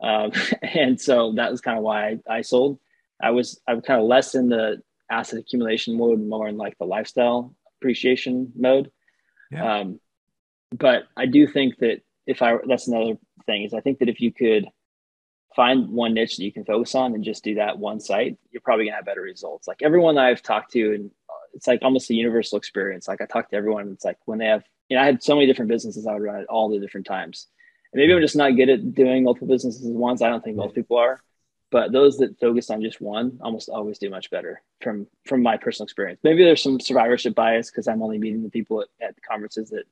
Um, 0.00 0.32
and 0.62 1.00
so 1.00 1.32
that 1.32 1.50
was 1.50 1.60
kind 1.60 1.78
of 1.78 1.84
why 1.84 2.18
I, 2.28 2.36
I 2.38 2.42
sold. 2.42 2.78
I 3.22 3.30
was 3.30 3.60
I 3.66 3.74
was 3.74 3.84
kind 3.84 4.00
of 4.00 4.06
less 4.06 4.34
in 4.34 4.48
the 4.48 4.82
asset 5.10 5.38
accumulation 5.38 5.96
mode, 5.96 6.20
more 6.20 6.48
in 6.48 6.56
like 6.56 6.76
the 6.78 6.84
lifestyle 6.84 7.54
appreciation 7.80 8.52
mode. 8.56 8.90
Yeah. 9.50 9.80
Um, 9.80 10.00
but 10.76 11.04
I 11.16 11.26
do 11.26 11.46
think 11.46 11.78
that 11.78 12.02
if 12.26 12.42
I 12.42 12.56
that's 12.68 12.88
another 12.88 13.18
thing 13.46 13.62
is 13.62 13.72
I 13.72 13.80
think 13.80 14.00
that 14.00 14.08
if 14.08 14.20
you 14.20 14.32
could 14.32 14.66
find 15.54 15.88
one 15.88 16.12
niche 16.12 16.36
that 16.36 16.44
you 16.44 16.52
can 16.52 16.64
focus 16.64 16.94
on 16.94 17.14
and 17.14 17.24
just 17.24 17.44
do 17.44 17.54
that 17.54 17.78
one 17.78 18.00
site, 18.00 18.36
you're 18.50 18.60
probably 18.60 18.84
gonna 18.86 18.96
have 18.96 19.06
better 19.06 19.22
results. 19.22 19.66
Like 19.66 19.80
everyone 19.82 20.18
I've 20.18 20.42
talked 20.42 20.72
to, 20.72 20.94
and 20.94 21.10
it's 21.54 21.66
like 21.66 21.80
almost 21.82 22.10
a 22.10 22.14
universal 22.14 22.58
experience. 22.58 23.08
Like 23.08 23.22
I 23.22 23.26
talk 23.26 23.48
to 23.50 23.56
everyone, 23.56 23.90
it's 23.92 24.04
like 24.04 24.18
when 24.26 24.38
they 24.38 24.46
have, 24.46 24.64
you 24.90 24.96
know, 24.96 25.02
I 25.02 25.06
had 25.06 25.22
so 25.22 25.34
many 25.34 25.46
different 25.46 25.70
businesses 25.70 26.06
I 26.06 26.12
would 26.12 26.22
run 26.22 26.40
at 26.40 26.46
all 26.46 26.68
the 26.68 26.80
different 26.80 27.06
times 27.06 27.46
maybe 27.94 28.12
I'm 28.12 28.20
just 28.20 28.36
not 28.36 28.56
good 28.56 28.68
at 28.68 28.94
doing 28.94 29.24
multiple 29.24 29.48
businesses 29.48 29.86
at 29.86 29.92
once. 29.92 30.22
I 30.22 30.28
don't 30.28 30.42
think 30.42 30.56
most 30.56 30.74
people 30.74 30.96
are, 30.98 31.20
but 31.70 31.92
those 31.92 32.18
that 32.18 32.38
focus 32.38 32.70
on 32.70 32.82
just 32.82 33.00
one 33.00 33.38
almost 33.42 33.68
always 33.68 33.98
do 33.98 34.10
much 34.10 34.30
better 34.30 34.62
from 34.80 35.06
from 35.26 35.42
my 35.42 35.56
personal 35.56 35.84
experience. 35.84 36.20
Maybe 36.22 36.44
there's 36.44 36.62
some 36.62 36.80
survivorship 36.80 37.34
bias 37.34 37.70
because 37.70 37.88
I'm 37.88 38.02
only 38.02 38.18
meeting 38.18 38.42
the 38.42 38.50
people 38.50 38.82
at, 38.82 38.88
at, 39.00 39.22
conferences 39.22 39.70
that 39.70 39.84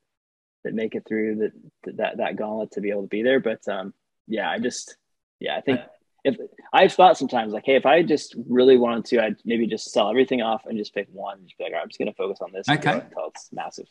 that 0.64 0.74
make 0.74 0.94
it 0.94 1.04
through 1.06 1.36
that 1.36 1.96
that 1.96 2.16
that 2.18 2.36
gauntlet 2.36 2.72
to 2.72 2.80
be 2.80 2.90
able 2.90 3.02
to 3.02 3.08
be 3.08 3.22
there. 3.22 3.40
But 3.40 3.66
um, 3.68 3.94
yeah, 4.26 4.50
I 4.50 4.58
just 4.58 4.96
yeah, 5.40 5.56
I 5.56 5.60
think 5.60 5.80
if 6.24 6.36
I've 6.72 6.92
thought 6.92 7.18
sometimes 7.18 7.52
like, 7.52 7.66
hey, 7.66 7.76
if 7.76 7.86
I 7.86 8.02
just 8.02 8.34
really 8.48 8.78
wanted 8.78 9.04
to, 9.06 9.22
I'd 9.22 9.36
maybe 9.44 9.66
just 9.66 9.92
sell 9.92 10.08
everything 10.08 10.40
off 10.40 10.64
and 10.64 10.78
just 10.78 10.94
pick 10.94 11.06
one. 11.12 11.40
Just 11.44 11.58
be 11.58 11.64
like, 11.64 11.74
I'm 11.74 11.88
just 11.88 11.98
going 11.98 12.08
to 12.08 12.14
focus 12.14 12.38
on 12.40 12.50
this 12.50 12.68
okay. 12.68 12.92
until 12.92 13.28
it's 13.28 13.50
massive. 13.52 13.86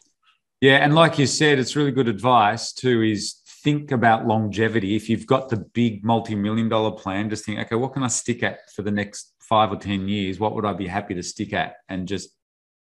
Yeah, 0.60 0.78
and 0.78 0.96
like 0.96 1.20
you 1.20 1.28
said, 1.28 1.60
it's 1.60 1.76
really 1.76 1.92
good 1.92 2.08
advice 2.08 2.74
too. 2.74 3.02
Is 3.02 3.36
think 3.64 3.92
about 3.92 4.28
longevity. 4.28 4.96
If 4.96 5.10
you've 5.10 5.26
got 5.26 5.50
the 5.50 5.58
big 5.58 6.04
multi-million 6.04 6.70
dollar 6.70 6.92
plan, 6.92 7.30
just 7.30 7.46
think, 7.46 7.60
okay, 7.60 7.76
what 7.76 7.94
can 7.94 8.04
I 8.04 8.08
stick 8.08 8.44
at 8.44 8.72
for 8.72 8.82
the 8.82 8.92
next 8.92 9.34
five 9.40 9.72
or 9.72 9.78
ten 9.78 10.08
years? 10.08 10.40
What 10.40 10.56
would 10.56 10.66
I 10.66 10.74
be 10.74 10.88
happy 10.88 11.14
to 11.16 11.24
stick 11.24 11.54
at, 11.54 11.76
and 11.90 12.08
just 12.08 12.30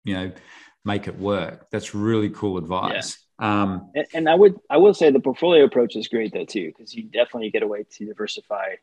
you 0.05 0.15
know 0.15 0.33
make 0.87 1.09
it 1.09 1.19
work. 1.19 1.67
That's 1.71 1.95
really 1.95 2.31
cool 2.31 2.57
advice. 2.57 3.19
Yeah. 3.41 3.62
Um, 3.62 3.91
and, 3.95 4.07
and, 4.15 4.29
I 4.31 4.35
would 4.35 4.57
I 4.71 4.79
will 4.79 4.95
say 4.95 5.11
the 5.11 5.21
portfolio 5.21 5.65
approach 5.65 5.95
is 5.95 6.09
great 6.09 6.33
though 6.33 6.47
too 6.47 6.73
because 6.75 6.95
you 6.95 7.03
definitely 7.03 7.51
get 7.51 7.62
a 7.62 7.67
way 7.67 7.85
to 7.97 8.07
diversify. 8.07 8.77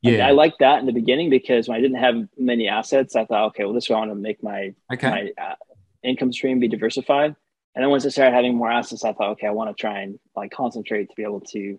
Yeah, 0.00 0.26
I, 0.26 0.28
I 0.28 0.30
like 0.30 0.54
that 0.60 0.78
in 0.78 0.86
the 0.86 0.92
beginning 0.92 1.28
because 1.28 1.68
when 1.68 1.76
I 1.76 1.80
didn't 1.80 1.98
have 1.98 2.28
many 2.38 2.68
assets, 2.68 3.16
I 3.16 3.26
thought, 3.26 3.48
okay, 3.48 3.64
well, 3.64 3.74
this 3.74 3.84
is 3.84 3.90
I 3.90 3.94
want 3.94 4.12
to 4.12 4.14
make 4.14 4.42
my 4.42 4.72
okay. 4.90 5.10
my 5.10 5.44
uh, 5.44 5.56
income 6.02 6.32
stream 6.32 6.58
be 6.58 6.68
diversified. 6.68 7.34
And 7.78 7.84
then 7.84 7.90
once 7.90 8.04
I 8.04 8.08
started 8.08 8.34
having 8.34 8.56
more 8.56 8.72
assets, 8.72 9.04
I 9.04 9.12
thought, 9.12 9.30
okay, 9.34 9.46
I 9.46 9.52
want 9.52 9.70
to 9.70 9.80
try 9.80 10.00
and 10.00 10.18
like 10.34 10.50
concentrate 10.50 11.10
to 11.10 11.14
be 11.14 11.22
able 11.22 11.42
to. 11.52 11.78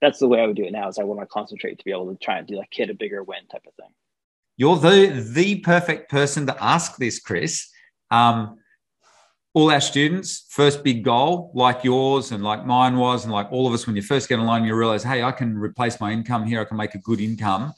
That's 0.00 0.20
the 0.20 0.28
way 0.28 0.40
I 0.40 0.46
would 0.46 0.54
do 0.54 0.62
it 0.62 0.70
now. 0.70 0.86
Is 0.86 0.96
I 0.96 1.02
want 1.02 1.18
to 1.22 1.26
concentrate 1.26 1.76
to 1.80 1.84
be 1.84 1.90
able 1.90 2.08
to 2.12 2.16
try 2.24 2.38
and 2.38 2.46
do 2.46 2.54
like 2.54 2.68
hit 2.70 2.88
a 2.88 2.94
bigger 2.94 3.20
win 3.24 3.40
type 3.50 3.64
of 3.66 3.74
thing. 3.74 3.92
You're 4.56 4.76
the 4.76 5.08
the 5.08 5.56
perfect 5.58 6.08
person 6.08 6.46
to 6.46 6.62
ask 6.62 6.98
this, 6.98 7.18
Chris. 7.18 7.68
Um, 8.12 8.58
all 9.54 9.72
our 9.72 9.80
students, 9.80 10.46
first 10.50 10.84
big 10.84 11.02
goal, 11.02 11.50
like 11.52 11.82
yours 11.82 12.30
and 12.30 12.44
like 12.44 12.64
mine 12.64 12.96
was, 12.96 13.24
and 13.24 13.32
like 13.32 13.50
all 13.50 13.66
of 13.66 13.72
us, 13.72 13.88
when 13.88 13.96
you 13.96 14.02
first 14.02 14.28
get 14.28 14.38
online, 14.38 14.62
you 14.62 14.76
realize, 14.76 15.02
hey, 15.02 15.24
I 15.24 15.32
can 15.32 15.58
replace 15.58 15.98
my 15.98 16.12
income 16.12 16.46
here. 16.46 16.60
I 16.60 16.64
can 16.64 16.76
make 16.76 16.94
a 16.94 16.98
good 16.98 17.20
income. 17.20 17.72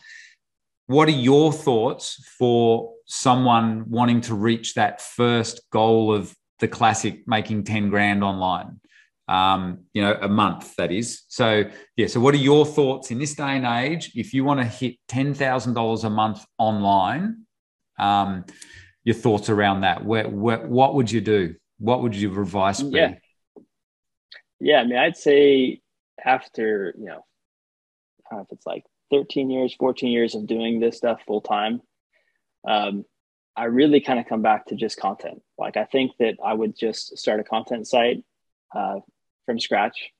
What 0.88 1.08
are 1.08 1.12
your 1.12 1.54
thoughts 1.54 2.22
for 2.38 2.92
someone 3.06 3.88
wanting 3.88 4.20
to 4.22 4.34
reach 4.34 4.74
that 4.74 5.00
first 5.00 5.62
goal 5.70 6.14
of 6.14 6.36
the 6.60 6.68
classic 6.68 7.26
making 7.26 7.64
10 7.64 7.90
grand 7.90 8.24
online? 8.24 8.80
Um, 9.28 9.80
you 9.92 10.02
know, 10.02 10.16
a 10.20 10.28
month, 10.28 10.76
that 10.76 10.92
is. 10.92 11.24
So, 11.28 11.64
yeah. 11.96 12.06
So, 12.06 12.20
what 12.20 12.32
are 12.34 12.38
your 12.38 12.64
thoughts 12.64 13.10
in 13.10 13.18
this 13.18 13.34
day 13.34 13.56
and 13.56 13.66
age? 13.66 14.12
If 14.14 14.32
you 14.32 14.44
want 14.44 14.60
to 14.60 14.66
hit 14.66 14.96
$10,000 15.08 16.04
a 16.04 16.10
month 16.10 16.46
online, 16.58 17.42
um, 17.98 18.44
your 19.02 19.16
thoughts 19.16 19.48
around 19.48 19.80
that? 19.80 20.04
Where, 20.04 20.28
where, 20.28 20.66
what 20.66 20.94
would 20.94 21.10
you 21.10 21.20
do? 21.20 21.56
what 21.78 22.02
would 22.02 22.14
your 22.14 22.40
advice 22.40 22.82
be? 22.82 22.96
Yeah. 22.96 23.14
Yeah. 24.60 24.80
I 24.80 24.84
mean, 24.84 24.98
I'd 24.98 25.16
say 25.16 25.80
after, 26.24 26.94
you 26.98 27.06
know, 27.06 27.24
if 28.32 28.46
it's 28.50 28.66
like 28.66 28.84
13 29.10 29.50
years, 29.50 29.74
14 29.74 30.10
years 30.10 30.34
of 30.34 30.46
doing 30.46 30.80
this 30.80 30.96
stuff 30.96 31.20
full 31.26 31.40
time, 31.40 31.80
um, 32.66 33.04
I 33.56 33.64
really 33.64 34.00
kind 34.00 34.18
of 34.18 34.26
come 34.26 34.42
back 34.42 34.66
to 34.66 34.76
just 34.76 34.98
content. 35.00 35.42
Like, 35.58 35.76
I 35.76 35.84
think 35.84 36.12
that 36.18 36.36
I 36.44 36.52
would 36.52 36.76
just 36.76 37.16
start 37.16 37.40
a 37.40 37.44
content 37.44 37.88
site 37.88 38.24
uh, 38.74 39.00
from 39.46 39.58
scratch. 39.58 40.10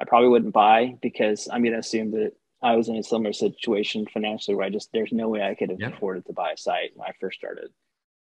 I 0.00 0.04
probably 0.04 0.28
wouldn't 0.28 0.54
buy 0.54 0.94
because 1.00 1.48
I'm 1.50 1.62
going 1.62 1.74
to 1.74 1.78
assume 1.78 2.10
that 2.12 2.32
I 2.62 2.74
was 2.74 2.88
in 2.88 2.96
a 2.96 3.02
similar 3.02 3.32
situation 3.32 4.06
financially 4.12 4.54
where 4.54 4.66
I 4.66 4.70
just, 4.70 4.90
there's 4.92 5.12
no 5.12 5.28
way 5.28 5.42
I 5.42 5.54
could 5.54 5.70
have 5.70 5.80
yep. 5.80 5.94
afforded 5.94 6.26
to 6.26 6.32
buy 6.32 6.52
a 6.52 6.56
site 6.56 6.90
when 6.94 7.08
I 7.08 7.12
first 7.20 7.38
started. 7.38 7.70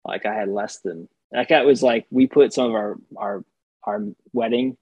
Like, 0.03 0.25
I 0.25 0.33
had 0.33 0.49
less 0.49 0.79
than 0.79 1.09
that 1.31 1.49
guy 1.49 1.61
was 1.63 1.83
like, 1.83 2.05
we 2.09 2.27
put 2.27 2.53
some 2.53 2.67
of 2.67 2.73
our 2.73 2.97
our 3.17 3.43
our 3.83 4.03
wedding 4.33 4.77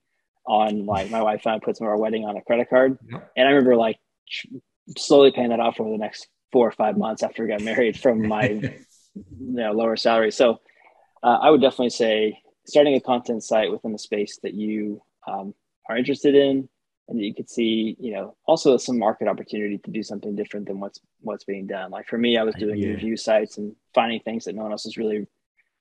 on 0.45 0.85
like 0.85 1.09
my 1.09 1.21
wife 1.21 1.41
and 1.45 1.55
I 1.55 1.59
put 1.59 1.77
some 1.77 1.87
of 1.87 1.91
our 1.91 1.97
wedding 1.97 2.25
on 2.25 2.37
a 2.37 2.41
credit 2.41 2.69
card, 2.69 2.97
and 3.35 3.47
I 3.47 3.51
remember 3.51 3.75
like 3.75 3.97
slowly 4.97 5.31
paying 5.31 5.49
that 5.49 5.59
off 5.59 5.79
over 5.79 5.89
the 5.89 5.97
next 5.97 6.27
four 6.51 6.67
or 6.67 6.71
five 6.71 6.97
months 6.97 7.23
after 7.23 7.43
we 7.43 7.49
got 7.49 7.61
married 7.61 7.99
from 7.99 8.27
my 8.27 8.75
you 9.15 9.25
know 9.39 9.71
lower 9.71 9.95
salary. 9.95 10.31
So 10.31 10.61
uh, 11.21 11.39
I 11.41 11.49
would 11.49 11.61
definitely 11.61 11.91
say 11.91 12.39
starting 12.65 12.95
a 12.95 13.01
content 13.01 13.43
site 13.43 13.71
within 13.71 13.91
the 13.91 13.99
space 13.99 14.39
that 14.43 14.53
you 14.53 15.01
um, 15.27 15.53
are 15.89 15.97
interested 15.97 16.35
in 16.35 16.69
and 17.09 17.19
that 17.19 17.23
you 17.23 17.33
could 17.33 17.49
see 17.49 17.95
you 17.99 18.13
know 18.13 18.35
also 18.45 18.77
some 18.77 18.97
market 18.97 19.27
opportunity 19.27 19.77
to 19.77 19.91
do 19.91 20.01
something 20.01 20.35
different 20.35 20.67
than 20.67 20.79
what's 20.79 20.99
what's 21.19 21.43
being 21.43 21.67
done 21.67 21.91
like 21.91 22.07
for 22.07 22.17
me 22.17 22.37
i 22.37 22.43
was 22.43 22.55
doing 22.55 22.77
yeah. 22.77 22.91
review 22.91 23.17
sites 23.17 23.57
and 23.57 23.75
finding 23.93 24.21
things 24.21 24.45
that 24.45 24.55
no 24.55 24.63
one 24.63 24.71
else 24.71 24.85
is 24.85 24.95
really 24.95 25.27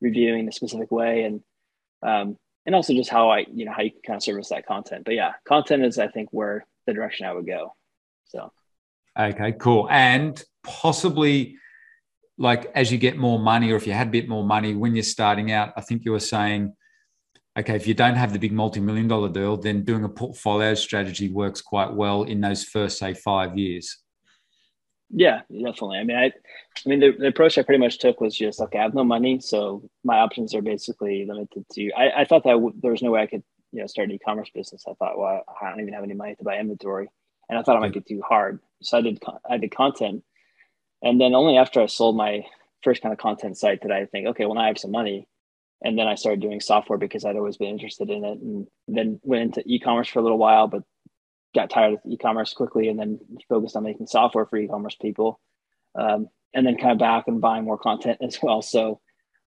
reviewing 0.00 0.44
the 0.44 0.50
specific 0.50 0.90
way 0.90 1.22
and 1.22 1.40
um, 2.02 2.36
and 2.66 2.74
also 2.74 2.92
just 2.92 3.10
how 3.10 3.30
I 3.30 3.46
you 3.52 3.64
know 3.64 3.72
how 3.72 3.82
you 3.82 3.90
can 3.90 4.00
kind 4.06 4.16
of 4.16 4.22
service 4.22 4.48
that 4.50 4.66
content. 4.66 5.04
But 5.04 5.14
yeah, 5.14 5.32
content 5.46 5.84
is 5.84 5.98
I 5.98 6.08
think 6.08 6.28
where 6.32 6.66
the 6.86 6.92
direction 6.92 7.26
I 7.26 7.32
would 7.32 7.46
go. 7.46 7.74
So 8.26 8.52
okay, 9.18 9.52
cool. 9.52 9.88
And 9.90 10.42
possibly 10.62 11.56
like 12.38 12.70
as 12.74 12.90
you 12.90 12.98
get 12.98 13.16
more 13.16 13.38
money 13.38 13.70
or 13.72 13.76
if 13.76 13.86
you 13.86 13.92
had 13.92 14.08
a 14.08 14.10
bit 14.10 14.28
more 14.28 14.44
money 14.44 14.74
when 14.74 14.94
you're 14.94 15.02
starting 15.02 15.52
out, 15.52 15.72
I 15.76 15.80
think 15.80 16.04
you 16.04 16.12
were 16.12 16.20
saying 16.20 16.74
okay, 17.58 17.76
if 17.76 17.86
you 17.86 17.94
don't 17.94 18.14
have 18.14 18.32
the 18.32 18.38
big 18.38 18.52
multi-million 18.52 19.08
dollar 19.08 19.28
deal, 19.28 19.56
then 19.56 19.84
doing 19.84 20.04
a 20.04 20.08
portfolio 20.08 20.74
strategy 20.74 21.30
works 21.30 21.60
quite 21.60 21.92
well 21.92 22.22
in 22.22 22.40
those 22.40 22.64
first 22.64 22.98
say 22.98 23.14
5 23.14 23.58
years. 23.58 23.98
Yeah, 25.14 25.42
definitely. 25.50 25.98
I 25.98 26.04
mean, 26.04 26.16
I, 26.16 26.24
I 26.24 26.88
mean, 26.88 27.00
the, 27.00 27.10
the, 27.10 27.26
approach 27.26 27.58
I 27.58 27.62
pretty 27.62 27.80
much 27.80 27.98
took 27.98 28.20
was 28.22 28.34
just 28.34 28.62
okay. 28.62 28.78
I 28.78 28.82
have 28.82 28.94
no 28.94 29.04
money, 29.04 29.40
so 29.40 29.82
my 30.04 30.20
options 30.20 30.54
are 30.54 30.62
basically 30.62 31.26
limited 31.28 31.66
to. 31.72 31.92
I, 31.92 32.22
I 32.22 32.24
thought 32.24 32.44
that 32.44 32.52
w- 32.52 32.74
there 32.80 32.92
was 32.92 33.02
no 33.02 33.10
way 33.10 33.20
I 33.20 33.26
could, 33.26 33.42
you 33.72 33.80
know, 33.80 33.86
start 33.86 34.08
an 34.08 34.14
e-commerce 34.14 34.48
business. 34.54 34.84
I 34.88 34.94
thought, 34.94 35.18
well, 35.18 35.42
I 35.60 35.68
don't 35.68 35.80
even 35.80 35.92
have 35.92 36.02
any 36.02 36.14
money 36.14 36.34
to 36.36 36.44
buy 36.44 36.56
inventory, 36.56 37.10
and 37.50 37.58
I 37.58 37.62
thought 37.62 37.76
it 37.76 37.80
might 37.80 37.92
be 37.92 38.00
too 38.00 38.22
hard. 38.26 38.60
So 38.80 38.96
I 38.96 39.00
did, 39.02 39.22
I 39.50 39.58
did 39.58 39.70
content, 39.70 40.24
and 41.02 41.20
then 41.20 41.34
only 41.34 41.56
after 41.56 41.80
I 41.80 41.86
sold 41.86 42.16
my 42.16 42.44
first 42.82 43.02
kind 43.02 43.12
of 43.12 43.18
content 43.18 43.56
site 43.58 43.80
did 43.80 43.90
I 43.90 44.06
think, 44.06 44.28
okay, 44.28 44.44
well 44.44 44.54
now 44.54 44.62
I 44.62 44.68
have 44.68 44.78
some 44.78 44.90
money, 44.90 45.26
and 45.84 45.98
then 45.98 46.06
I 46.06 46.14
started 46.14 46.40
doing 46.40 46.60
software 46.60 46.98
because 46.98 47.24
I'd 47.24 47.36
always 47.36 47.56
been 47.56 47.68
interested 47.68 48.10
in 48.10 48.24
it, 48.24 48.38
and 48.38 48.66
then 48.88 49.20
went 49.22 49.42
into 49.42 49.62
e-commerce 49.66 50.08
for 50.08 50.20
a 50.20 50.22
little 50.22 50.38
while, 50.38 50.68
but 50.68 50.82
got 51.54 51.70
tired 51.70 51.94
of 51.94 52.00
e-commerce 52.06 52.54
quickly 52.54 52.88
and 52.88 52.98
then 52.98 53.18
focused 53.48 53.76
on 53.76 53.82
making 53.82 54.06
software 54.06 54.46
for 54.46 54.56
e-commerce 54.56 54.96
people. 55.00 55.38
Um, 55.94 56.28
and 56.54 56.66
then 56.66 56.78
kind 56.78 56.92
of 56.92 56.98
back 56.98 57.28
and 57.28 57.40
buying 57.40 57.64
more 57.64 57.78
content 57.78 58.18
as 58.22 58.38
well. 58.42 58.62
So 58.62 59.00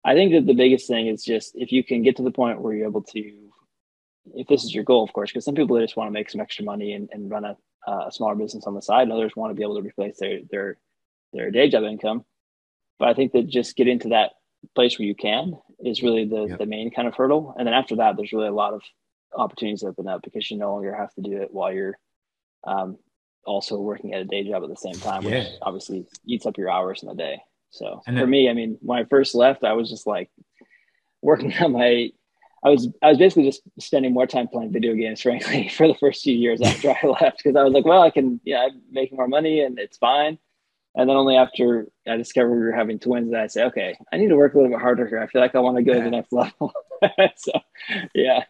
i 0.06 0.14
think 0.14 0.32
that 0.32 0.46
the 0.46 0.54
biggest 0.54 0.88
thing 0.88 1.08
is 1.08 1.24
just 1.24 1.54
if 1.56 1.72
you 1.72 1.84
can 1.84 2.04
get 2.04 2.16
to 2.16 2.24
the 2.24 2.32
point 2.32 2.62
where 2.62 2.74
you're 2.74 2.88
able 2.88 3.02
to 3.02 3.34
if 4.36 4.48
this 4.48 4.64
is 4.64 4.74
your 4.74 4.84
goal 4.84 5.04
of 5.04 5.12
course 5.12 5.32
because 5.32 5.44
some 5.44 5.56
people 5.56 5.80
just 5.80 5.98
want 5.98 6.08
to 6.08 6.14
make 6.14 6.30
some 6.30 6.42
extra 6.42 6.64
money 6.64 6.94
and, 6.94 7.10
and 7.12 7.30
run 7.30 7.44
a, 7.44 7.58
a 7.92 8.12
smaller 8.12 8.36
business 8.36 8.66
on 8.66 8.76
the 8.76 8.82
side 8.82 9.04
and 9.04 9.12
others 9.12 9.36
want 9.36 9.52
to 9.52 9.56
be 9.56 9.64
able 9.64 9.76
to 9.76 9.82
replace 9.82 10.18
their 10.20 10.40
their 10.50 10.78
their 11.34 11.52
day 11.52 11.70
job 11.70 11.84
income 11.84 12.24
but 13.00 13.08
i 13.08 13.14
think 13.14 13.32
that 13.32 13.48
just 13.48 13.76
getting 13.76 14.00
to 14.00 14.10
that 14.10 14.32
place 14.74 14.98
where 14.98 15.08
you 15.08 15.16
can 15.16 15.54
is 15.80 16.02
really 16.02 16.26
the 16.26 16.46
yep. 16.46 16.58
the 16.58 16.66
main 16.66 16.92
kind 16.92 17.08
of 17.08 17.16
hurdle 17.16 17.54
and 17.58 17.68
then 17.68 17.74
after 17.74 17.98
that 17.98 18.16
there's 18.18 18.34
really 18.34 18.48
a 18.48 18.54
lot 18.54 18.74
of 18.74 18.82
opportunities 19.38 19.84
open 19.84 20.08
up 20.08 20.22
because 20.24 20.50
you 20.50 20.58
no 20.58 20.74
longer 20.74 20.96
have 20.96 21.14
to 21.14 21.22
do 21.22 21.38
it 21.42 21.50
while 21.52 21.74
you're 21.74 21.98
um, 22.66 22.98
also 23.46 23.78
working 23.78 24.14
at 24.14 24.22
a 24.22 24.26
day 24.26 24.44
job 24.44 24.64
at 24.64 24.70
the 24.70 24.76
same 24.76 24.96
time, 24.96 25.24
yeah. 25.24 25.40
which 25.40 25.48
obviously 25.62 26.06
eats 26.26 26.46
up 26.46 26.58
your 26.58 26.70
hours 26.70 27.04
in 27.04 27.10
the 27.10 27.16
day. 27.16 27.42
So 27.70 28.02
and 28.08 28.18
for 28.18 28.26
me, 28.26 28.50
I 28.50 28.54
mean, 28.54 28.78
when 28.82 29.00
I 29.00 29.06
first 29.06 29.36
left, 29.36 29.64
I 29.64 29.74
was 29.74 29.90
just 29.90 30.08
like 30.08 30.30
working 31.22 31.54
on 31.62 31.74
my. 31.74 32.12
I 32.64 32.70
was 32.70 32.88
I 33.04 33.10
was 33.10 33.20
basically 33.20 33.44
just 33.46 33.62
spending 33.80 34.12
more 34.12 34.26
time 34.26 34.48
playing 34.48 34.72
video 34.72 34.96
games, 34.96 35.22
frankly, 35.22 35.70
for 35.70 35.88
the 35.88 35.94
first 35.96 36.24
few 36.24 36.36
years 36.36 36.62
after 36.62 36.90
I 36.92 37.08
left, 37.22 37.38
because 37.38 37.56
I 37.56 37.64
was 37.64 37.74
like, 37.74 37.86
well, 37.86 38.02
I 38.02 38.10
can, 38.10 38.40
yeah, 38.44 38.64
I'm 38.64 38.82
making 38.92 39.18
more 39.18 39.28
money 39.28 39.62
and 39.62 39.78
it's 39.78 39.98
fine. 39.98 40.40
And 40.96 41.10
then 41.10 41.18
only 41.18 41.36
after 41.36 41.88
I 42.08 42.16
discovered 42.16 42.56
we 42.56 42.64
were 42.64 42.72
having 42.72 43.00
twins 43.00 43.32
that 43.32 43.42
I 43.42 43.48
say, 43.48 43.64
okay, 43.66 43.98
I 44.14 44.18
need 44.18 44.30
to 44.30 44.36
work 44.36 44.54
a 44.54 44.58
little 44.58 44.72
bit 44.72 44.82
harder 44.82 45.08
here. 45.08 45.20
I 45.20 45.28
feel 45.28 45.42
like 45.42 45.56
I 45.56 45.60
want 45.60 45.78
to 45.78 45.84
go 45.84 45.92
yeah. 45.92 45.98
to 46.00 46.04
the 46.06 46.12
next 46.12 46.32
level. 46.32 46.72
so, 47.36 47.52
yeah 48.14 48.46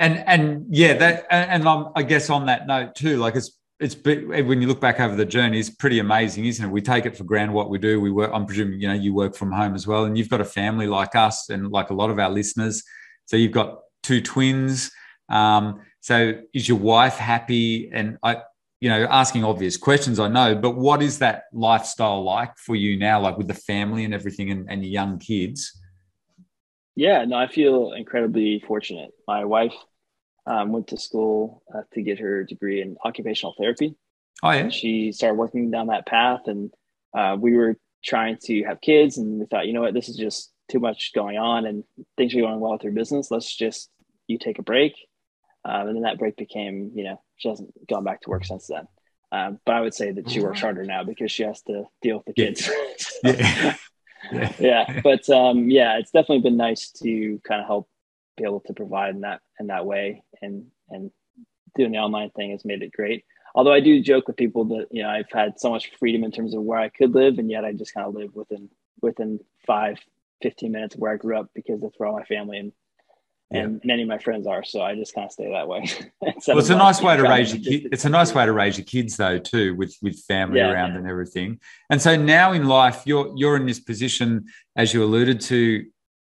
and 0.00 0.24
and 0.26 0.66
yeah 0.68 0.94
that 0.94 1.26
and 1.30 1.66
I'm, 1.68 1.88
i 1.94 2.02
guess 2.02 2.30
on 2.30 2.46
that 2.46 2.66
note 2.66 2.94
too 2.94 3.16
like 3.16 3.34
it's 3.36 3.58
it's 3.78 3.94
when 4.04 4.62
you 4.62 4.68
look 4.68 4.80
back 4.80 5.00
over 5.00 5.14
the 5.14 5.24
journey 5.24 5.58
it's 5.58 5.70
pretty 5.70 5.98
amazing 5.98 6.46
isn't 6.46 6.64
it 6.64 6.68
we 6.68 6.80
take 6.80 7.06
it 7.06 7.16
for 7.16 7.24
granted 7.24 7.52
what 7.52 7.70
we 7.70 7.78
do 7.78 8.00
we 8.00 8.10
work 8.10 8.30
i'm 8.32 8.46
presuming 8.46 8.80
you 8.80 8.88
know 8.88 8.94
you 8.94 9.14
work 9.14 9.34
from 9.34 9.52
home 9.52 9.74
as 9.74 9.86
well 9.86 10.04
and 10.04 10.16
you've 10.16 10.28
got 10.28 10.40
a 10.40 10.44
family 10.44 10.86
like 10.86 11.14
us 11.14 11.50
and 11.50 11.70
like 11.70 11.90
a 11.90 11.94
lot 11.94 12.10
of 12.10 12.18
our 12.18 12.30
listeners 12.30 12.82
so 13.26 13.36
you've 13.36 13.52
got 13.52 13.80
two 14.02 14.20
twins 14.20 14.90
um, 15.28 15.80
so 16.00 16.34
is 16.54 16.68
your 16.68 16.78
wife 16.78 17.16
happy 17.16 17.90
and 17.92 18.16
i 18.22 18.36
you 18.86 18.92
know 18.92 19.06
asking 19.10 19.44
obvious 19.44 19.76
questions 19.76 20.20
i 20.20 20.28
know 20.28 20.54
but 20.54 20.76
what 20.76 21.02
is 21.02 21.18
that 21.18 21.44
lifestyle 21.52 22.22
like 22.22 22.56
for 22.56 22.76
you 22.76 22.96
now 22.96 23.20
like 23.20 23.36
with 23.36 23.48
the 23.48 23.54
family 23.54 24.04
and 24.04 24.14
everything 24.14 24.50
and, 24.50 24.70
and 24.70 24.84
your 24.84 24.92
young 24.92 25.18
kids 25.18 25.80
yeah, 26.96 27.26
no, 27.26 27.36
I 27.36 27.46
feel 27.46 27.92
incredibly 27.92 28.64
fortunate. 28.66 29.12
My 29.28 29.44
wife 29.44 29.74
um, 30.46 30.72
went 30.72 30.88
to 30.88 30.96
school 30.96 31.62
uh, 31.72 31.82
to 31.92 32.02
get 32.02 32.18
her 32.18 32.42
degree 32.42 32.80
in 32.80 32.96
occupational 33.04 33.54
therapy. 33.58 33.94
Oh, 34.42 34.50
yeah. 34.50 34.70
she 34.70 35.12
started 35.12 35.38
working 35.38 35.70
down 35.70 35.88
that 35.88 36.06
path, 36.06 36.40
and 36.46 36.72
uh, 37.16 37.36
we 37.38 37.54
were 37.54 37.76
trying 38.02 38.38
to 38.44 38.64
have 38.64 38.80
kids, 38.80 39.18
and 39.18 39.40
we 39.40 39.46
thought, 39.46 39.66
you 39.66 39.74
know 39.74 39.82
what, 39.82 39.92
this 39.92 40.08
is 40.08 40.16
just 40.16 40.52
too 40.70 40.80
much 40.80 41.12
going 41.14 41.36
on, 41.36 41.66
and 41.66 41.84
things 42.16 42.34
are 42.34 42.40
going 42.40 42.60
well 42.60 42.72
with 42.72 42.82
her 42.82 42.90
business. 42.90 43.30
Let's 43.30 43.54
just 43.54 43.90
you 44.26 44.38
take 44.38 44.58
a 44.58 44.62
break, 44.62 44.94
um, 45.66 45.88
and 45.88 45.96
then 45.96 46.02
that 46.04 46.18
break 46.18 46.36
became, 46.36 46.92
you 46.94 47.02
know, 47.02 47.20
she 47.36 47.48
hasn't 47.48 47.72
gone 47.88 48.04
back 48.04 48.20
to 48.22 48.30
work 48.30 48.44
since 48.44 48.68
then. 48.68 48.86
Uh, 49.32 49.52
but 49.64 49.74
I 49.74 49.80
would 49.80 49.94
say 49.94 50.12
that 50.12 50.30
she 50.30 50.40
works 50.40 50.60
harder 50.60 50.84
now 50.84 51.02
because 51.02 51.32
she 51.32 51.42
has 51.42 51.60
to 51.62 51.84
deal 52.00 52.18
with 52.18 52.26
the 52.26 52.32
kids. 52.32 52.70
yeah. 53.24 53.74
yeah. 54.30 54.52
yeah. 54.60 55.00
But 55.02 55.28
um, 55.28 55.68
yeah, 55.68 55.98
it's 55.98 56.12
definitely 56.12 56.48
been 56.48 56.56
nice 56.56 56.90
to 57.02 57.40
kind 57.46 57.60
of 57.60 57.66
help 57.66 57.88
be 58.36 58.44
able 58.44 58.60
to 58.60 58.74
provide 58.74 59.14
in 59.14 59.22
that 59.22 59.40
in 59.58 59.68
that 59.68 59.86
way 59.86 60.22
and 60.42 60.66
and 60.90 61.10
doing 61.74 61.92
the 61.92 61.98
online 61.98 62.30
thing 62.30 62.52
has 62.52 62.64
made 62.64 62.82
it 62.82 62.92
great. 62.92 63.24
Although 63.54 63.72
I 63.72 63.80
do 63.80 64.00
joke 64.00 64.28
with 64.28 64.36
people 64.36 64.64
that 64.66 64.86
you 64.92 65.02
know 65.02 65.08
I've 65.08 65.32
had 65.32 65.58
so 65.58 65.70
much 65.70 65.90
freedom 65.98 66.22
in 66.22 66.30
terms 66.30 66.54
of 66.54 66.62
where 66.62 66.78
I 66.78 66.90
could 66.90 67.12
live, 67.12 67.38
and 67.38 67.50
yet 67.50 67.64
I 67.64 67.72
just 67.72 67.92
kind 67.92 68.06
of 68.06 68.14
live 68.14 68.34
within 68.34 68.70
within 69.02 69.40
five, 69.66 69.98
15 70.42 70.70
minutes 70.70 70.94
of 70.94 71.00
where 71.00 71.12
I 71.12 71.16
grew 71.16 71.36
up 71.36 71.50
because 71.54 71.80
that's 71.80 71.98
where 71.98 72.08
all 72.08 72.16
my 72.16 72.24
family 72.24 72.58
and 72.58 72.72
and 73.50 73.74
yeah. 73.74 73.78
many 73.84 74.02
of 74.02 74.08
my 74.08 74.18
friends 74.18 74.46
are. 74.46 74.64
So 74.64 74.82
I 74.82 74.96
just 74.96 75.14
kind 75.14 75.26
of 75.26 75.32
stay 75.32 75.50
that 75.50 75.68
way. 75.68 75.88
well, 76.20 76.58
it's 76.58 76.70
a 76.70 76.76
nice 76.76 77.00
way 77.00 77.16
to 77.16 77.22
raise 77.22 77.54
your 77.54 77.62
kids. 77.62 77.88
It's 77.92 78.04
a 78.04 78.08
nice 78.08 78.34
way 78.34 78.44
to 78.44 78.52
raise 78.52 78.76
your 78.76 78.84
kids 78.84 79.16
though, 79.16 79.38
too, 79.38 79.74
with 79.76 79.96
with 80.02 80.18
family 80.24 80.58
yeah, 80.58 80.70
around 80.70 80.92
yeah. 80.92 80.98
and 80.98 81.08
everything. 81.08 81.60
And 81.90 82.02
so 82.02 82.16
now 82.16 82.52
in 82.52 82.66
life, 82.66 83.02
you're 83.04 83.32
you're 83.36 83.56
in 83.56 83.66
this 83.66 83.80
position, 83.80 84.46
as 84.76 84.92
you 84.92 85.04
alluded 85.04 85.40
to. 85.42 85.84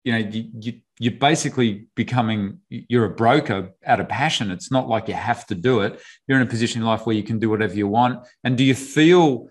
You 0.04 0.12
know, 0.12 0.18
you, 0.18 0.50
you 0.58 0.72
you're 0.98 1.12
basically 1.12 1.86
becoming 1.94 2.58
you're 2.68 3.04
a 3.04 3.10
broker 3.10 3.72
out 3.86 3.98
of 3.98 4.08
passion 4.08 4.50
it's 4.50 4.70
not 4.70 4.88
like 4.88 5.08
you 5.08 5.14
have 5.14 5.46
to 5.46 5.54
do 5.54 5.80
it 5.80 6.00
you're 6.26 6.40
in 6.40 6.46
a 6.46 6.50
position 6.50 6.80
in 6.80 6.86
life 6.86 7.06
where 7.06 7.16
you 7.16 7.22
can 7.22 7.38
do 7.38 7.48
whatever 7.50 7.74
you 7.74 7.88
want 7.88 8.24
and 8.44 8.56
do 8.56 8.62
you 8.62 8.74
feel 8.74 9.48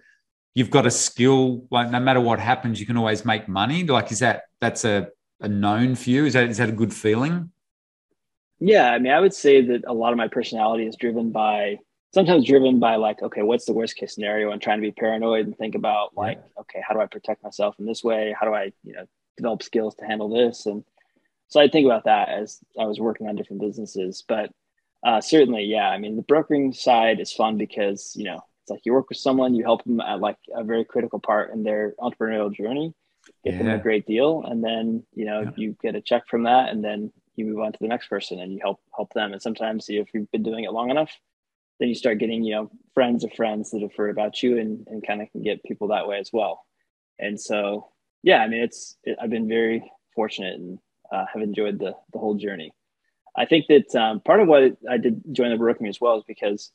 you've 0.56 0.70
got 0.70 0.86
a 0.86 0.92
skill 0.92 1.66
like 1.72 1.90
no 1.90 2.00
matter 2.00 2.22
what 2.22 2.40
happens 2.40 2.80
you 2.80 2.86
can 2.86 2.96
always 2.96 3.26
make 3.26 3.50
money 3.50 3.84
like 3.84 4.12
is 4.12 4.20
that 4.20 4.44
that's 4.62 4.86
a, 4.86 5.08
a 5.42 5.48
known 5.48 5.96
for 5.96 6.10
you 6.10 6.26
is 6.26 6.34
that 6.34 6.50
is 6.50 6.58
that 6.58 6.70
a 6.70 6.74
good 6.74 6.94
feeling? 6.94 7.52
Yeah 8.60 8.92
i 8.92 9.00
mean 9.00 9.12
i 9.12 9.20
would 9.20 9.34
say 9.34 9.62
that 9.62 9.84
a 9.88 9.94
lot 9.94 10.12
of 10.12 10.18
my 10.18 10.28
personality 10.28 10.86
is 10.86 10.96
driven 10.96 11.32
by 11.32 11.80
sometimes 12.14 12.46
driven 12.46 12.80
by 12.80 12.96
like 12.96 13.22
okay 13.22 13.42
what's 13.42 13.66
the 13.66 13.74
worst 13.74 13.96
case 13.96 14.14
scenario? 14.14 14.52
And 14.52 14.62
trying 14.62 14.78
to 14.78 14.88
be 14.88 14.92
paranoid 14.92 15.48
and 15.48 15.58
think 15.58 15.76
about 15.76 16.16
like 16.16 16.42
okay 16.60 16.82
how 16.88 16.94
do 16.94 17.02
i 17.02 17.06
protect 17.08 17.44
myself 17.44 17.76
in 17.80 17.86
this 17.86 18.04
way? 18.04 18.36
How 18.40 18.46
do 18.46 18.54
i 18.54 18.72
you 18.84 18.94
know 18.94 19.06
develop 19.38 19.64
skills 19.64 19.96
to 19.96 20.06
handle 20.06 20.30
this? 20.30 20.66
And 20.66 20.84
so 21.52 21.60
I 21.60 21.68
think 21.68 21.86
about 21.86 22.06
that 22.06 22.30
as 22.30 22.60
I 22.80 22.86
was 22.86 23.00
working 23.00 23.28
on 23.28 23.36
different 23.36 23.62
businesses. 23.62 24.24
But 24.26 24.52
uh, 25.06 25.20
certainly, 25.20 25.66
yeah, 25.66 25.90
I 25.90 25.98
mean, 25.98 26.16
the 26.16 26.22
brokering 26.22 26.72
side 26.72 27.20
is 27.20 27.34
fun 27.34 27.58
because, 27.58 28.14
you 28.16 28.24
know, 28.24 28.40
it's 28.64 28.70
like 28.70 28.82
you 28.86 28.94
work 28.94 29.10
with 29.10 29.18
someone, 29.18 29.54
you 29.54 29.64
help 29.64 29.84
them 29.84 30.00
at 30.00 30.22
like 30.22 30.38
a 30.56 30.64
very 30.64 30.86
critical 30.86 31.20
part 31.20 31.52
in 31.52 31.64
their 31.64 31.94
entrepreneurial 32.00 32.54
journey, 32.54 32.94
get 33.44 33.54
yeah. 33.54 33.64
them 33.64 33.70
a 33.70 33.78
great 33.78 34.06
deal. 34.06 34.44
And 34.46 34.64
then, 34.64 35.04
you 35.14 35.26
know, 35.26 35.42
yeah. 35.42 35.52
you 35.56 35.76
get 35.82 35.96
a 35.96 36.02
check 36.02 36.28
from 36.28 36.44
that 36.44 36.70
and 36.70 36.84
then 36.84 37.12
you 37.36 37.46
move 37.46 37.60
on 37.60 37.72
to 37.72 37.80
the 37.80 37.88
next 37.88 38.08
person 38.08 38.40
and 38.40 38.52
you 38.54 38.60
help, 38.62 38.80
help 38.96 39.14
them. 39.14 39.34
And 39.34 39.42
sometimes 39.42 39.86
if 39.90 40.10
you've 40.14 40.32
been 40.32 40.44
doing 40.44 40.64
it 40.64 40.74
long 40.74 40.90
enough, 40.90 41.12
then 41.80 41.90
you 41.90 41.96
start 41.96 42.20
getting, 42.20 42.44
you 42.44 42.54
know, 42.56 42.72
friends 42.94 43.24
of 43.24 43.34
friends 43.34 43.72
that 43.72 43.82
have 43.82 43.96
heard 43.96 44.12
about 44.12 44.44
you 44.44 44.60
and, 44.60 44.86
and 44.88 45.06
kind 45.06 45.22
of 45.22 45.32
can 45.32 45.42
get 45.42 45.64
people 45.64 45.88
that 45.88 46.08
way 46.08 46.20
as 46.20 46.30
well. 46.32 46.66
And 47.18 47.40
so, 47.40 47.90
yeah, 48.24 48.38
I 48.38 48.48
mean, 48.48 48.62
it's, 48.62 48.98
it, 49.04 49.18
I've 49.22 49.30
been 49.30 49.48
very 49.48 49.92
fortunate 50.14 50.56
and 50.56 50.80
uh, 51.12 51.26
have 51.32 51.42
enjoyed 51.42 51.80
the 51.80 51.96
the 52.14 52.20
whole 52.20 52.36
journey. 52.36 52.72
I 53.36 53.46
think 53.46 53.68
that 53.68 53.96
um, 53.96 54.20
part 54.20 54.42
of 54.42 54.48
what 54.48 54.78
I 54.90 54.98
did 54.98 55.22
join 55.32 55.52
the 55.52 55.58
brokering 55.58 55.90
as 55.90 56.02
well 56.02 56.18
is 56.18 56.24
because 56.28 56.72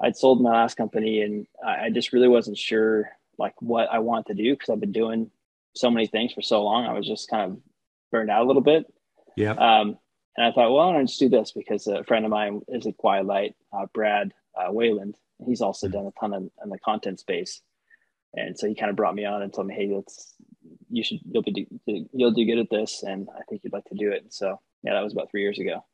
I'd 0.00 0.16
sold 0.16 0.42
my 0.42 0.50
last 0.50 0.76
company 0.76 1.22
and 1.22 1.46
I, 1.64 1.86
I 1.86 1.90
just 1.90 2.12
really 2.12 2.28
wasn't 2.28 2.58
sure 2.58 3.10
like 3.38 3.54
what 3.60 3.88
I 3.90 4.00
want 4.00 4.26
to 4.26 4.34
do 4.34 4.52
because 4.52 4.70
I've 4.70 4.80
been 4.80 4.92
doing 4.92 5.30
so 5.74 5.90
many 5.90 6.06
things 6.06 6.32
for 6.32 6.42
so 6.42 6.62
long. 6.62 6.86
I 6.86 6.92
was 6.92 7.06
just 7.06 7.28
kind 7.28 7.52
of 7.52 7.58
burned 8.12 8.30
out 8.30 8.42
a 8.42 8.46
little 8.46 8.62
bit. 8.62 8.86
Yeah. 9.36 9.52
Um, 9.52 9.98
and 10.36 10.46
I 10.46 10.52
thought, 10.52 10.72
well, 10.72 10.90
I'll 10.90 11.02
just 11.02 11.20
do 11.20 11.28
this 11.28 11.52
because 11.52 11.86
a 11.86 12.04
friend 12.04 12.24
of 12.24 12.30
mine 12.30 12.62
is 12.68 12.86
at 12.86 12.96
Quiet 12.96 13.26
Light, 13.26 13.54
uh, 13.72 13.86
Brad 13.92 14.32
uh, 14.56 14.72
Wayland. 14.72 15.16
He's 15.46 15.60
also 15.60 15.86
mm-hmm. 15.86 15.96
done 15.96 16.06
a 16.06 16.20
ton 16.20 16.50
in 16.62 16.70
the 16.70 16.78
content 16.78 17.20
space. 17.20 17.60
And 18.34 18.58
so 18.58 18.66
he 18.66 18.74
kind 18.74 18.90
of 18.90 18.96
brought 18.96 19.14
me 19.14 19.24
on 19.24 19.42
and 19.42 19.52
told 19.52 19.68
me, 19.68 19.74
hey, 19.74 19.92
let's 19.94 20.34
you 20.90 21.04
should 21.04 21.20
you'll 21.30 21.42
be 21.42 21.68
you'll 22.12 22.32
do 22.32 22.44
good 22.44 22.58
at 22.58 22.70
this, 22.70 23.02
and 23.02 23.28
I 23.36 23.42
think 23.48 23.62
you'd 23.62 23.72
like 23.72 23.84
to 23.86 23.94
do 23.94 24.12
it. 24.12 24.22
And 24.22 24.32
so 24.32 24.60
yeah, 24.82 24.94
that 24.94 25.02
was 25.02 25.12
about 25.12 25.30
three 25.30 25.42
years 25.42 25.58
ago. 25.58 25.84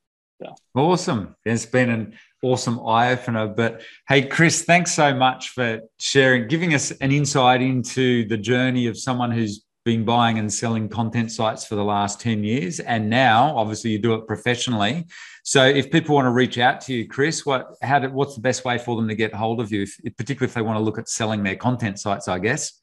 So 0.41 0.55
awesome! 0.75 1.37
It's 1.45 1.67
been 1.67 1.91
an 1.91 2.19
awesome 2.43 2.81
eye 2.87 3.13
opener. 3.13 3.49
But 3.49 3.83
hey, 4.09 4.23
Chris, 4.27 4.63
thanks 4.63 4.93
so 4.93 5.15
much 5.15 5.51
for 5.51 5.81
sharing, 5.99 6.49
giving 6.49 6.73
us 6.73 6.93
an 6.93 7.13
insight 7.13 7.61
into 7.61 8.27
the 8.29 8.39
journey 8.39 8.87
of 8.87 8.99
someone 8.99 9.31
who's 9.31 9.65
been 9.85 10.05
buying 10.05 10.39
and 10.39 10.53
selling 10.53 10.89
content 10.89 11.33
sites 11.33 11.65
for 11.65 11.75
the 11.75 11.85
last 11.85 12.21
10 12.21 12.45
years 12.45 12.81
and 12.81 13.09
now 13.09 13.57
obviously 13.57 13.91
you 13.91 13.99
do 13.99 14.15
it 14.15 14.27
professionally 14.27 15.07
so 15.43 15.65
if 15.65 15.91
people 15.91 16.15
want 16.15 16.27
to 16.27 16.31
reach 16.31 16.59
out 16.59 16.81
to 16.83 16.93
you 16.93 17.09
chris 17.09 17.47
what 17.47 17.75
how 17.83 17.99
do, 17.99 18.11
what's 18.11 18.35
the 18.35 18.41
best 18.41 18.65
way 18.65 18.77
for 18.77 18.95
them 18.97 19.09
to 19.09 19.15
get 19.15 19.33
hold 19.35 19.59
of 19.59 19.73
you 19.73 19.83
if, 19.83 20.17
particularly 20.17 20.49
if 20.51 20.55
they 20.55 20.63
want 20.63 20.77
to 20.77 20.83
look 20.83 20.99
at 20.99 21.09
selling 21.09 21.43
their 21.43 21.57
content 21.57 21.99
sites 21.99 22.29
i 22.29 22.39
guess 22.39 22.81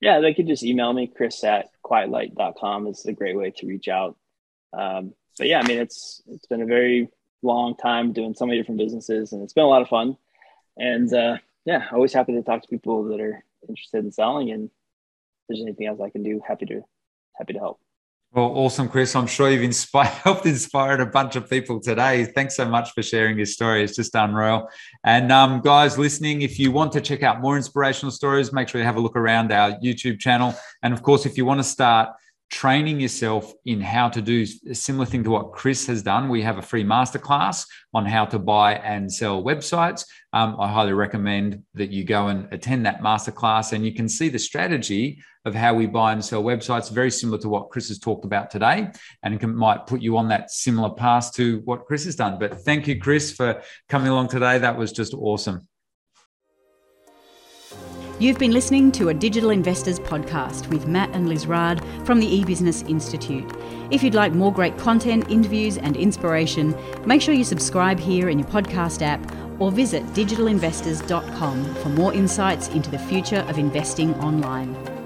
yeah, 0.00 0.20
they 0.20 0.34
could 0.34 0.46
just 0.46 0.62
email 0.62 0.92
me, 0.92 1.08
chris 1.08 1.42
at 1.44 1.70
quietlight.com 1.84 2.86
is 2.86 3.04
a 3.06 3.12
great 3.12 3.36
way 3.36 3.50
to 3.56 3.66
reach 3.66 3.88
out. 3.88 4.16
Um, 4.72 5.14
but 5.36 5.48
yeah, 5.48 5.60
I 5.60 5.66
mean, 5.66 5.78
it's, 5.78 6.22
it's 6.28 6.46
been 6.46 6.62
a 6.62 6.66
very 6.66 7.08
long 7.42 7.76
time 7.76 8.12
doing 8.12 8.34
so 8.34 8.46
many 8.46 8.58
different 8.58 8.78
businesses 8.78 9.32
and 9.32 9.42
it's 9.42 9.52
been 9.52 9.64
a 9.64 9.68
lot 9.68 9.82
of 9.82 9.88
fun. 9.88 10.16
And 10.76 11.12
uh, 11.12 11.38
yeah, 11.64 11.86
always 11.92 12.12
happy 12.12 12.32
to 12.34 12.42
talk 12.42 12.62
to 12.62 12.68
people 12.68 13.04
that 13.04 13.20
are 13.20 13.44
interested 13.68 14.04
in 14.04 14.12
selling. 14.12 14.50
And 14.50 14.70
there's 15.48 15.60
anything 15.60 15.86
else 15.86 16.00
I 16.00 16.10
can 16.10 16.22
do, 16.22 16.40
happy 16.46 16.66
to, 16.66 16.82
happy 17.36 17.54
to 17.54 17.58
help. 17.58 17.80
Well, 18.32 18.44
awesome, 18.44 18.90
Chris. 18.90 19.16
I'm 19.16 19.26
sure 19.26 19.50
you've 19.50 19.62
inspired, 19.62 20.08
helped 20.24 20.44
inspire 20.44 21.00
a 21.00 21.06
bunch 21.06 21.34
of 21.34 21.48
people 21.48 21.80
today. 21.80 22.26
Thanks 22.26 22.56
so 22.56 22.68
much 22.68 22.92
for 22.92 23.02
sharing 23.02 23.38
your 23.38 23.46
story. 23.46 23.82
It's 23.82 23.96
just 23.96 24.14
unreal. 24.14 24.68
And 25.02 25.32
um, 25.32 25.62
guys 25.62 25.96
listening, 25.96 26.42
if 26.42 26.58
you 26.58 26.70
want 26.70 26.92
to 26.92 27.00
check 27.00 27.22
out 27.22 27.40
more 27.40 27.56
inspirational 27.56 28.12
stories, 28.12 28.52
make 28.52 28.68
sure 28.68 28.80
you 28.80 28.86
have 28.86 28.96
a 28.96 29.00
look 29.00 29.16
around 29.16 29.50
our 29.50 29.72
YouTube 29.80 30.18
channel. 30.20 30.54
And 30.82 30.92
of 30.92 31.02
course, 31.02 31.24
if 31.24 31.38
you 31.38 31.46
want 31.46 31.60
to 31.60 31.64
start 31.64 32.10
training 32.50 32.98
yourself 32.98 33.52
in 33.66 33.80
how 33.80 34.08
to 34.08 34.22
do 34.22 34.46
a 34.70 34.74
similar 34.74 35.04
thing 35.04 35.22
to 35.24 35.30
what 35.30 35.52
Chris 35.52 35.86
has 35.86 36.02
done. 36.02 36.28
We 36.28 36.42
have 36.42 36.58
a 36.58 36.62
free 36.62 36.84
masterclass 36.84 37.66
on 37.92 38.06
how 38.06 38.24
to 38.26 38.38
buy 38.38 38.76
and 38.76 39.12
sell 39.12 39.42
websites. 39.42 40.04
Um, 40.32 40.56
I 40.58 40.68
highly 40.68 40.94
recommend 40.94 41.62
that 41.74 41.90
you 41.90 42.04
go 42.04 42.28
and 42.28 42.50
attend 42.52 42.86
that 42.86 43.00
masterclass 43.00 43.72
and 43.72 43.84
you 43.84 43.92
can 43.92 44.08
see 44.08 44.28
the 44.28 44.38
strategy 44.38 45.22
of 45.44 45.54
how 45.54 45.74
we 45.74 45.86
buy 45.86 46.12
and 46.12 46.24
sell 46.24 46.42
websites, 46.42 46.90
very 46.90 47.10
similar 47.10 47.38
to 47.38 47.48
what 47.48 47.70
Chris 47.70 47.88
has 47.88 47.98
talked 47.98 48.24
about 48.24 48.50
today, 48.50 48.90
and 49.22 49.38
can, 49.40 49.54
might 49.54 49.86
put 49.86 50.00
you 50.00 50.16
on 50.16 50.28
that 50.28 50.50
similar 50.50 50.90
path 50.90 51.32
to 51.34 51.60
what 51.64 51.86
Chris 51.86 52.04
has 52.04 52.16
done. 52.16 52.38
But 52.38 52.60
thank 52.60 52.86
you, 52.86 52.98
Chris, 52.98 53.32
for 53.32 53.62
coming 53.88 54.08
along 54.08 54.28
today. 54.28 54.58
That 54.58 54.76
was 54.76 54.92
just 54.92 55.14
awesome. 55.14 55.66
You've 58.20 58.40
been 58.40 58.50
listening 58.50 58.90
to 58.92 59.10
a 59.10 59.14
Digital 59.14 59.50
Investors 59.50 60.00
podcast 60.00 60.66
with 60.70 60.88
Matt 60.88 61.08
and 61.14 61.28
Liz 61.28 61.46
Raad 61.46 61.84
from 62.04 62.18
the 62.18 62.26
eBusiness 62.26 62.88
Institute. 62.90 63.48
If 63.92 64.02
you'd 64.02 64.14
like 64.14 64.32
more 64.32 64.52
great 64.52 64.76
content, 64.76 65.30
interviews, 65.30 65.78
and 65.78 65.96
inspiration, 65.96 66.74
make 67.06 67.22
sure 67.22 67.32
you 67.32 67.44
subscribe 67.44 68.00
here 68.00 68.28
in 68.28 68.40
your 68.40 68.48
podcast 68.48 69.02
app 69.02 69.20
or 69.60 69.70
visit 69.70 70.04
digitalinvestors.com 70.14 71.74
for 71.76 71.88
more 71.90 72.12
insights 72.12 72.66
into 72.70 72.90
the 72.90 72.98
future 72.98 73.46
of 73.48 73.56
investing 73.56 74.12
online. 74.16 74.97